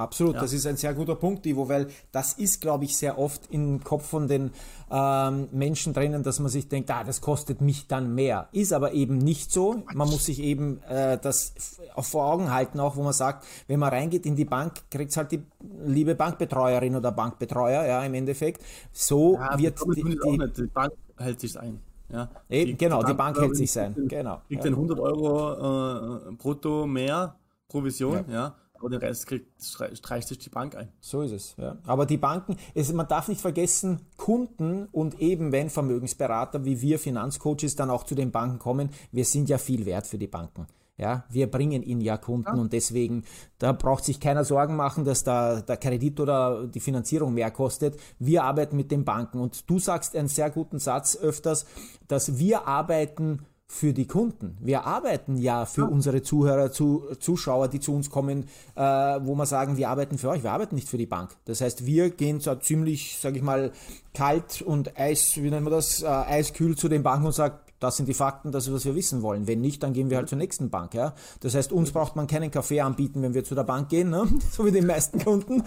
Absolut, 0.00 0.34
ja. 0.34 0.40
das 0.40 0.52
ist 0.54 0.66
ein 0.66 0.76
sehr 0.76 0.94
guter 0.94 1.14
Punkt, 1.14 1.44
Ivo, 1.44 1.68
weil 1.68 1.88
das 2.10 2.32
ist, 2.32 2.60
glaube 2.60 2.84
ich, 2.84 2.96
sehr 2.96 3.18
oft 3.18 3.42
im 3.50 3.84
Kopf 3.84 4.06
von 4.06 4.28
den 4.28 4.50
ähm, 4.90 5.48
Menschen 5.52 5.92
drinnen, 5.92 6.22
dass 6.22 6.40
man 6.40 6.48
sich 6.48 6.68
denkt, 6.68 6.90
ah, 6.90 7.04
das 7.04 7.20
kostet 7.20 7.60
mich 7.60 7.86
dann 7.86 8.14
mehr. 8.14 8.48
Ist 8.52 8.72
aber 8.72 8.92
eben 8.92 9.18
nicht 9.18 9.52
so. 9.52 9.82
Man 9.92 10.08
muss 10.08 10.24
sich 10.24 10.40
eben 10.40 10.82
äh, 10.84 11.18
das 11.18 11.52
vor 11.98 12.32
Augen 12.32 12.50
halten, 12.50 12.80
auch 12.80 12.96
wo 12.96 13.02
man 13.02 13.12
sagt, 13.12 13.46
wenn 13.66 13.78
man 13.78 13.90
reingeht 13.90 14.24
in 14.24 14.36
die 14.36 14.46
Bank, 14.46 14.72
kriegt 14.90 15.10
es 15.10 15.16
halt 15.18 15.32
die 15.32 15.42
liebe 15.84 16.14
Bankbetreuerin 16.14 16.96
oder 16.96 17.12
Bankbetreuer, 17.12 17.84
ja, 17.84 18.02
im 18.02 18.14
Endeffekt. 18.14 18.62
So 18.92 19.34
ja, 19.34 19.58
wird 19.58 19.78
die, 19.94 20.02
die, 20.02 20.52
die 20.56 20.66
Bank 20.66 20.92
hält 21.18 21.40
sich 21.40 21.60
ein. 21.60 21.80
Ja, 22.12 22.28
Eben, 22.48 22.76
genau, 22.76 23.02
die 23.02 23.14
Bank 23.14 23.38
hält 23.38 23.54
sich 23.54 23.70
sein. 23.70 23.94
Genau. 24.08 24.40
Kriegt 24.48 24.64
ja. 24.64 24.70
100 24.70 24.98
Euro 24.98 26.30
äh, 26.30 26.32
brutto 26.32 26.86
mehr 26.86 27.36
Provision, 27.68 28.24
ja. 28.28 28.34
ja. 28.34 28.54
Aber 28.80 28.88
den 28.88 29.00
Rest 29.00 29.26
kriegt, 29.26 29.46
streicht 29.62 30.28
sich 30.28 30.38
die 30.38 30.48
Bank 30.48 30.74
ein. 30.74 30.88
So 31.00 31.20
ist 31.22 31.32
es. 31.32 31.54
Ja. 31.58 31.76
Aber 31.84 32.06
die 32.06 32.16
Banken, 32.16 32.56
es, 32.74 32.90
man 32.92 33.06
darf 33.06 33.28
nicht 33.28 33.40
vergessen, 33.40 34.00
Kunden 34.16 34.86
und 34.86 35.20
eben 35.20 35.52
wenn 35.52 35.68
Vermögensberater 35.68 36.64
wie 36.64 36.80
wir 36.80 36.98
Finanzcoaches 36.98 37.76
dann 37.76 37.90
auch 37.90 38.04
zu 38.04 38.14
den 38.14 38.30
Banken 38.30 38.58
kommen, 38.58 38.90
wir 39.12 39.24
sind 39.26 39.48
ja 39.50 39.58
viel 39.58 39.84
wert 39.84 40.06
für 40.06 40.18
die 40.18 40.26
Banken. 40.26 40.66
Ja, 40.96 41.24
wir 41.30 41.50
bringen 41.50 41.82
ihnen 41.82 42.02
ja 42.02 42.18
Kunden 42.18 42.56
ja. 42.56 42.60
und 42.60 42.74
deswegen, 42.74 43.24
da 43.58 43.72
braucht 43.72 44.04
sich 44.04 44.20
keiner 44.20 44.44
Sorgen 44.44 44.76
machen, 44.76 45.06
dass 45.06 45.24
da 45.24 45.62
der 45.62 45.78
Kredit 45.78 46.20
oder 46.20 46.66
die 46.66 46.80
Finanzierung 46.80 47.32
mehr 47.32 47.50
kostet. 47.50 47.98
Wir 48.18 48.44
arbeiten 48.44 48.76
mit 48.76 48.90
den 48.90 49.06
Banken 49.06 49.40
und 49.40 49.68
du 49.70 49.78
sagst 49.78 50.14
einen 50.14 50.28
sehr 50.28 50.50
guten 50.50 50.78
Satz 50.78 51.16
öfters, 51.16 51.64
dass 52.06 52.38
wir 52.38 52.66
arbeiten 52.66 53.46
für 53.72 53.92
die 53.92 54.08
Kunden. 54.08 54.58
Wir 54.60 54.84
arbeiten 54.84 55.36
ja 55.36 55.64
für 55.64 55.82
ja. 55.82 55.86
unsere 55.86 56.22
Zuhörer, 56.22 56.72
zu, 56.72 57.04
Zuschauer, 57.20 57.68
die 57.68 57.78
zu 57.78 57.94
uns 57.94 58.10
kommen, 58.10 58.48
äh, 58.74 58.80
wo 58.82 59.36
wir 59.36 59.46
sagen, 59.46 59.76
wir 59.76 59.88
arbeiten 59.88 60.18
für 60.18 60.28
euch, 60.28 60.42
wir 60.42 60.50
arbeiten 60.50 60.74
nicht 60.74 60.88
für 60.88 60.98
die 60.98 61.06
Bank. 61.06 61.36
Das 61.44 61.60
heißt, 61.60 61.86
wir 61.86 62.10
gehen 62.10 62.40
so 62.40 62.52
ziemlich, 62.56 63.16
sage 63.20 63.36
ich 63.36 63.44
mal, 63.44 63.70
kalt 64.12 64.60
und 64.60 64.98
eis, 64.98 65.36
wie 65.36 65.48
nennen 65.48 65.64
wir 65.64 65.70
das, 65.70 66.02
äh, 66.02 66.06
eiskühl 66.06 66.76
zu 66.76 66.88
den 66.88 67.04
Banken 67.04 67.26
und 67.26 67.32
sagen, 67.32 67.60
das 67.78 67.96
sind 67.96 68.08
die 68.08 68.14
Fakten, 68.14 68.52
das 68.52 68.66
ist, 68.66 68.74
was 68.74 68.84
wir 68.84 68.94
wissen 68.94 69.22
wollen. 69.22 69.46
Wenn 69.46 69.60
nicht, 69.62 69.82
dann 69.82 69.94
gehen 69.94 70.10
wir 70.10 70.18
halt 70.18 70.28
zur 70.28 70.36
nächsten 70.36 70.68
Bank. 70.68 70.92
Ja? 70.92 71.14
Das 71.40 71.54
heißt, 71.54 71.72
uns 71.72 71.92
braucht 71.92 72.14
man 72.14 72.26
keinen 72.26 72.50
Kaffee 72.50 72.80
anbieten, 72.80 73.22
wenn 73.22 73.34
wir 73.34 73.42
zu 73.42 73.54
der 73.54 73.64
Bank 73.64 73.88
gehen, 73.88 74.10
ne? 74.10 74.28
so 74.52 74.66
wie 74.66 74.72
die 74.72 74.82
meisten 74.82 75.18
Kunden, 75.24 75.62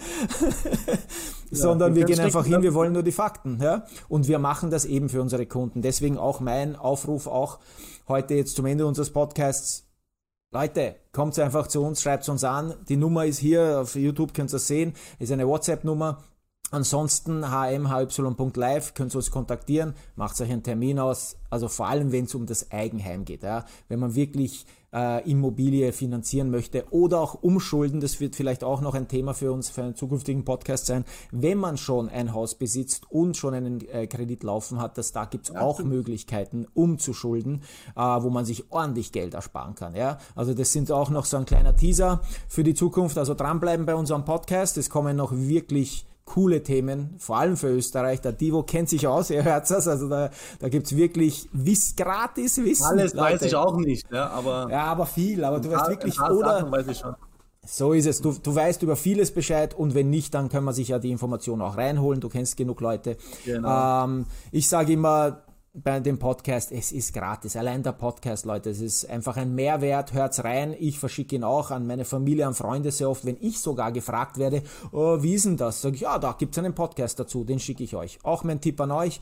sondern 1.50 1.96
wir 1.96 2.04
gehen 2.04 2.20
einfach 2.20 2.46
hin, 2.46 2.62
wir 2.62 2.74
wollen 2.74 2.92
nur 2.92 3.02
die 3.02 3.12
Fakten. 3.12 3.58
Ja? 3.60 3.84
Und 4.08 4.28
wir 4.28 4.38
machen 4.38 4.70
das 4.70 4.84
eben 4.84 5.08
für 5.08 5.20
unsere 5.20 5.46
Kunden. 5.46 5.82
Deswegen 5.82 6.16
auch 6.16 6.38
mein 6.40 6.76
Aufruf 6.76 7.26
auch 7.26 7.58
heute 8.08 8.34
jetzt 8.34 8.56
zum 8.56 8.66
Ende 8.66 8.86
unseres 8.86 9.10
Podcasts. 9.10 9.86
Leute, 10.52 10.96
kommt 11.12 11.38
einfach 11.38 11.66
zu 11.66 11.82
uns, 11.82 12.02
schreibt 12.02 12.28
uns 12.28 12.44
an. 12.44 12.74
Die 12.88 12.96
Nummer 12.96 13.26
ist 13.26 13.38
hier, 13.38 13.80
auf 13.80 13.96
YouTube 13.96 14.34
könnt 14.34 14.50
ihr 14.50 14.56
das 14.56 14.66
sehen, 14.66 14.94
ist 15.18 15.32
eine 15.32 15.48
WhatsApp-Nummer 15.48 16.22
Ansonsten 16.70 17.44
hmhy.live 17.52 18.94
könnt 18.94 19.14
ihr 19.14 19.16
uns 19.16 19.30
kontaktieren, 19.30 19.94
macht 20.16 20.40
euch 20.40 20.50
einen 20.50 20.62
Termin 20.62 20.98
aus, 20.98 21.36
also 21.50 21.68
vor 21.68 21.86
allem 21.86 22.10
wenn 22.10 22.24
es 22.24 22.34
um 22.34 22.46
das 22.46 22.72
Eigenheim 22.72 23.24
geht. 23.24 23.44
Ja. 23.44 23.64
Wenn 23.88 24.00
man 24.00 24.16
wirklich 24.16 24.66
äh, 24.92 25.28
Immobilie 25.30 25.92
finanzieren 25.92 26.50
möchte 26.50 26.84
oder 26.90 27.20
auch 27.20 27.34
umschulden, 27.42 28.00
das 28.00 28.18
wird 28.20 28.34
vielleicht 28.34 28.64
auch 28.64 28.80
noch 28.80 28.94
ein 28.94 29.08
Thema 29.08 29.34
für 29.34 29.52
uns 29.52 29.68
für 29.68 29.82
einen 29.82 29.94
zukünftigen 29.94 30.44
Podcast 30.44 30.86
sein, 30.86 31.04
wenn 31.30 31.58
man 31.58 31.76
schon 31.76 32.08
ein 32.08 32.32
Haus 32.32 32.54
besitzt 32.54 33.06
und 33.10 33.36
schon 33.36 33.54
einen 33.54 33.80
äh, 33.88 34.06
Kredit 34.06 34.42
laufen 34.42 34.80
hat, 34.80 34.96
dass 34.96 35.12
da 35.12 35.26
gibt 35.26 35.50
es 35.50 35.54
auch 35.54 35.80
Möglichkeiten 35.80 36.66
umzuschulden, 36.74 37.62
äh, 37.94 38.00
wo 38.00 38.30
man 38.30 38.44
sich 38.44 38.72
ordentlich 38.72 39.12
Geld 39.12 39.34
ersparen 39.34 39.74
kann. 39.74 39.94
Ja. 39.94 40.18
Also 40.34 40.54
das 40.54 40.72
sind 40.72 40.90
auch 40.90 41.10
noch 41.10 41.24
so 41.24 41.36
ein 41.36 41.44
kleiner 41.44 41.76
Teaser 41.76 42.20
für 42.48 42.64
die 42.64 42.74
Zukunft. 42.74 43.18
Also 43.18 43.34
dranbleiben 43.34 43.86
bei 43.86 43.94
unserem 43.94 44.24
Podcast. 44.24 44.76
Es 44.76 44.90
kommen 44.90 45.16
noch 45.16 45.32
wirklich 45.32 46.06
coole 46.24 46.62
Themen, 46.62 47.14
vor 47.18 47.38
allem 47.38 47.56
für 47.56 47.68
Österreich. 47.68 48.20
Der 48.20 48.32
Divo 48.32 48.62
kennt 48.62 48.88
sich 48.88 49.06
aus, 49.06 49.30
ihr 49.30 49.44
hört 49.44 49.70
es, 49.70 49.86
also 49.86 50.08
da, 50.08 50.30
da 50.58 50.68
gibt 50.68 50.86
es 50.86 50.96
wirklich 50.96 51.48
Wiss, 51.52 51.94
gratis 51.96 52.58
Wissen. 52.58 52.86
Alles 52.86 53.14
Leute. 53.14 53.34
weiß 53.34 53.42
ich 53.42 53.54
auch 53.54 53.76
nicht, 53.76 54.10
ja, 54.10 54.28
aber... 54.30 54.68
Ja, 54.70 54.84
aber 54.84 55.06
viel, 55.06 55.44
aber 55.44 55.60
du 55.60 55.70
weißt 55.70 55.88
wirklich, 55.90 56.20
oder... 56.20 57.16
So 57.66 57.94
ist 57.94 58.06
es. 58.06 58.20
Du, 58.20 58.32
du 58.32 58.54
weißt 58.54 58.82
über 58.82 58.94
vieles 58.94 59.30
Bescheid 59.30 59.74
und 59.74 59.94
wenn 59.94 60.10
nicht, 60.10 60.34
dann 60.34 60.50
können 60.50 60.66
wir 60.66 60.74
sich 60.74 60.88
ja 60.88 60.98
die 60.98 61.10
Informationen 61.10 61.62
auch 61.62 61.78
reinholen. 61.78 62.20
Du 62.20 62.28
kennst 62.28 62.58
genug 62.58 62.80
Leute. 62.82 63.16
Genau. 63.44 64.04
Ähm, 64.04 64.26
ich 64.52 64.68
sage 64.68 64.92
immer, 64.92 65.43
bei 65.76 65.98
dem 65.98 66.20
Podcast, 66.20 66.70
es 66.70 66.92
ist 66.92 67.12
gratis. 67.12 67.56
Allein 67.56 67.82
der 67.82 67.92
Podcast, 67.92 68.46
Leute, 68.46 68.70
es 68.70 68.80
ist 68.80 69.10
einfach 69.10 69.36
ein 69.36 69.56
Mehrwert. 69.56 70.12
Hört's 70.12 70.44
rein. 70.44 70.74
Ich 70.78 71.00
verschicke 71.00 71.34
ihn 71.34 71.42
auch 71.42 71.72
an 71.72 71.88
meine 71.88 72.04
Familie, 72.04 72.46
an 72.46 72.54
Freunde 72.54 72.92
sehr 72.92 73.10
oft. 73.10 73.26
Wenn 73.26 73.36
ich 73.40 73.58
sogar 73.58 73.90
gefragt 73.90 74.38
werde, 74.38 74.62
oh, 74.92 75.20
wie 75.20 75.34
ist 75.34 75.46
denn 75.46 75.56
das? 75.56 75.82
Sag 75.82 75.94
ich, 75.94 76.02
ja, 76.02 76.20
da 76.20 76.36
gibt's 76.38 76.58
einen 76.58 76.76
Podcast 76.76 77.18
dazu, 77.18 77.42
den 77.42 77.58
schicke 77.58 77.82
ich 77.82 77.96
euch. 77.96 78.20
Auch 78.22 78.44
mein 78.44 78.60
Tipp 78.60 78.80
an 78.80 78.92
euch, 78.92 79.20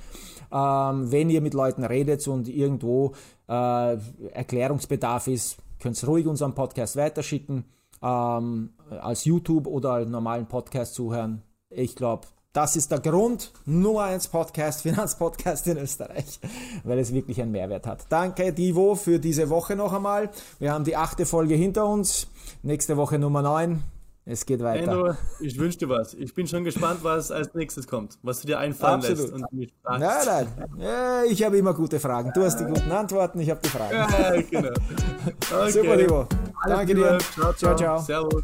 ähm, 0.53 1.11
wenn 1.11 1.31
ihr 1.31 1.41
mit 1.41 1.55
Leuten 1.55 1.85
redet 1.85 2.29
und 2.29 2.49
irgendwo 2.49 3.15
äh, 3.49 3.97
Erklärungsbedarf 4.33 5.29
ist, 5.29 5.57
könnt's 5.81 6.07
ruhig 6.07 6.27
unseren 6.27 6.55
Podcast 6.55 6.97
weiterschicken, 6.97 7.65
ähm, 8.03 8.75
als 8.91 9.25
YouTube 9.25 9.67
oder 9.67 9.93
als 9.93 10.11
normalen 10.11 10.47
Podcast 10.47 10.95
zuhören. 10.95 11.41
Ich 11.71 11.97
glaube, 11.97 12.27
das 12.53 12.77
ist 12.77 12.91
der 12.91 13.01
Grund, 13.01 13.53
Nummer 13.65 14.05
1 14.05 14.29
Podcast, 14.29 14.83
Finanzpodcast 14.83 15.67
in 15.69 15.79
Österreich, 15.79 16.41
weil 16.85 16.99
es 16.99 17.13
wirklich 17.13 17.41
einen 17.41 17.53
Mehrwert 17.53 17.87
hat. 17.87 18.05
Danke, 18.09 18.53
Divo, 18.53 18.95
für 18.95 19.19
diese 19.19 19.49
Woche 19.49 19.77
noch 19.77 19.93
einmal. 19.93 20.31
Wir 20.59 20.73
haben 20.73 20.85
die 20.85 20.97
achte 20.97 21.27
Folge 21.27 21.55
hinter 21.55 21.87
uns. 21.87 22.27
Nächste 22.63 22.97
Woche 22.97 23.19
Nummer 23.19 23.43
9. 23.43 23.83
Es 24.25 24.47
geht 24.47 24.63
weiter. 24.63 24.93
Endo, 24.93 25.15
ich 25.41 25.59
wünsche 25.59 25.79
dir 25.79 25.89
was. 25.89 26.15
Ich 26.15 26.33
bin 26.33 26.47
schon 26.47 26.63
gespannt, 26.63 27.01
was 27.03 27.33
als 27.33 27.55
nächstes 27.55 27.89
kommt, 27.89 28.19
was 28.23 28.41
du 28.41 28.47
dir 28.47 28.59
einfallen 28.61 29.01
Absolut. 29.01 29.19
lässt. 29.19 29.33
Und 29.33 29.45
nein, 29.85 30.23
nein. 30.25 30.47
Ja, 30.79 31.25
ich 31.25 31.43
habe 31.43 31.59
immer 31.59 31.75
gute 31.75 31.99
Fragen. 31.99 32.31
Du 32.33 32.45
hast 32.45 32.61
die 32.61 32.65
guten 32.65 32.93
Antworten, 32.93 33.41
ich 33.41 33.51
habe 33.51 33.61
die 33.65 33.69
Fragen. 33.69 33.95
Ja, 33.95 34.41
genau. 34.43 34.75
Okay. 35.53 35.71
Super, 35.71 35.97
Divo. 35.97 36.27
Danke 36.67 36.95
dir. 36.95 37.19
Ciao, 37.19 37.53
ciao. 37.53 37.77
ciao, 37.77 37.77
ciao. 37.77 37.99
Servus. 37.99 38.43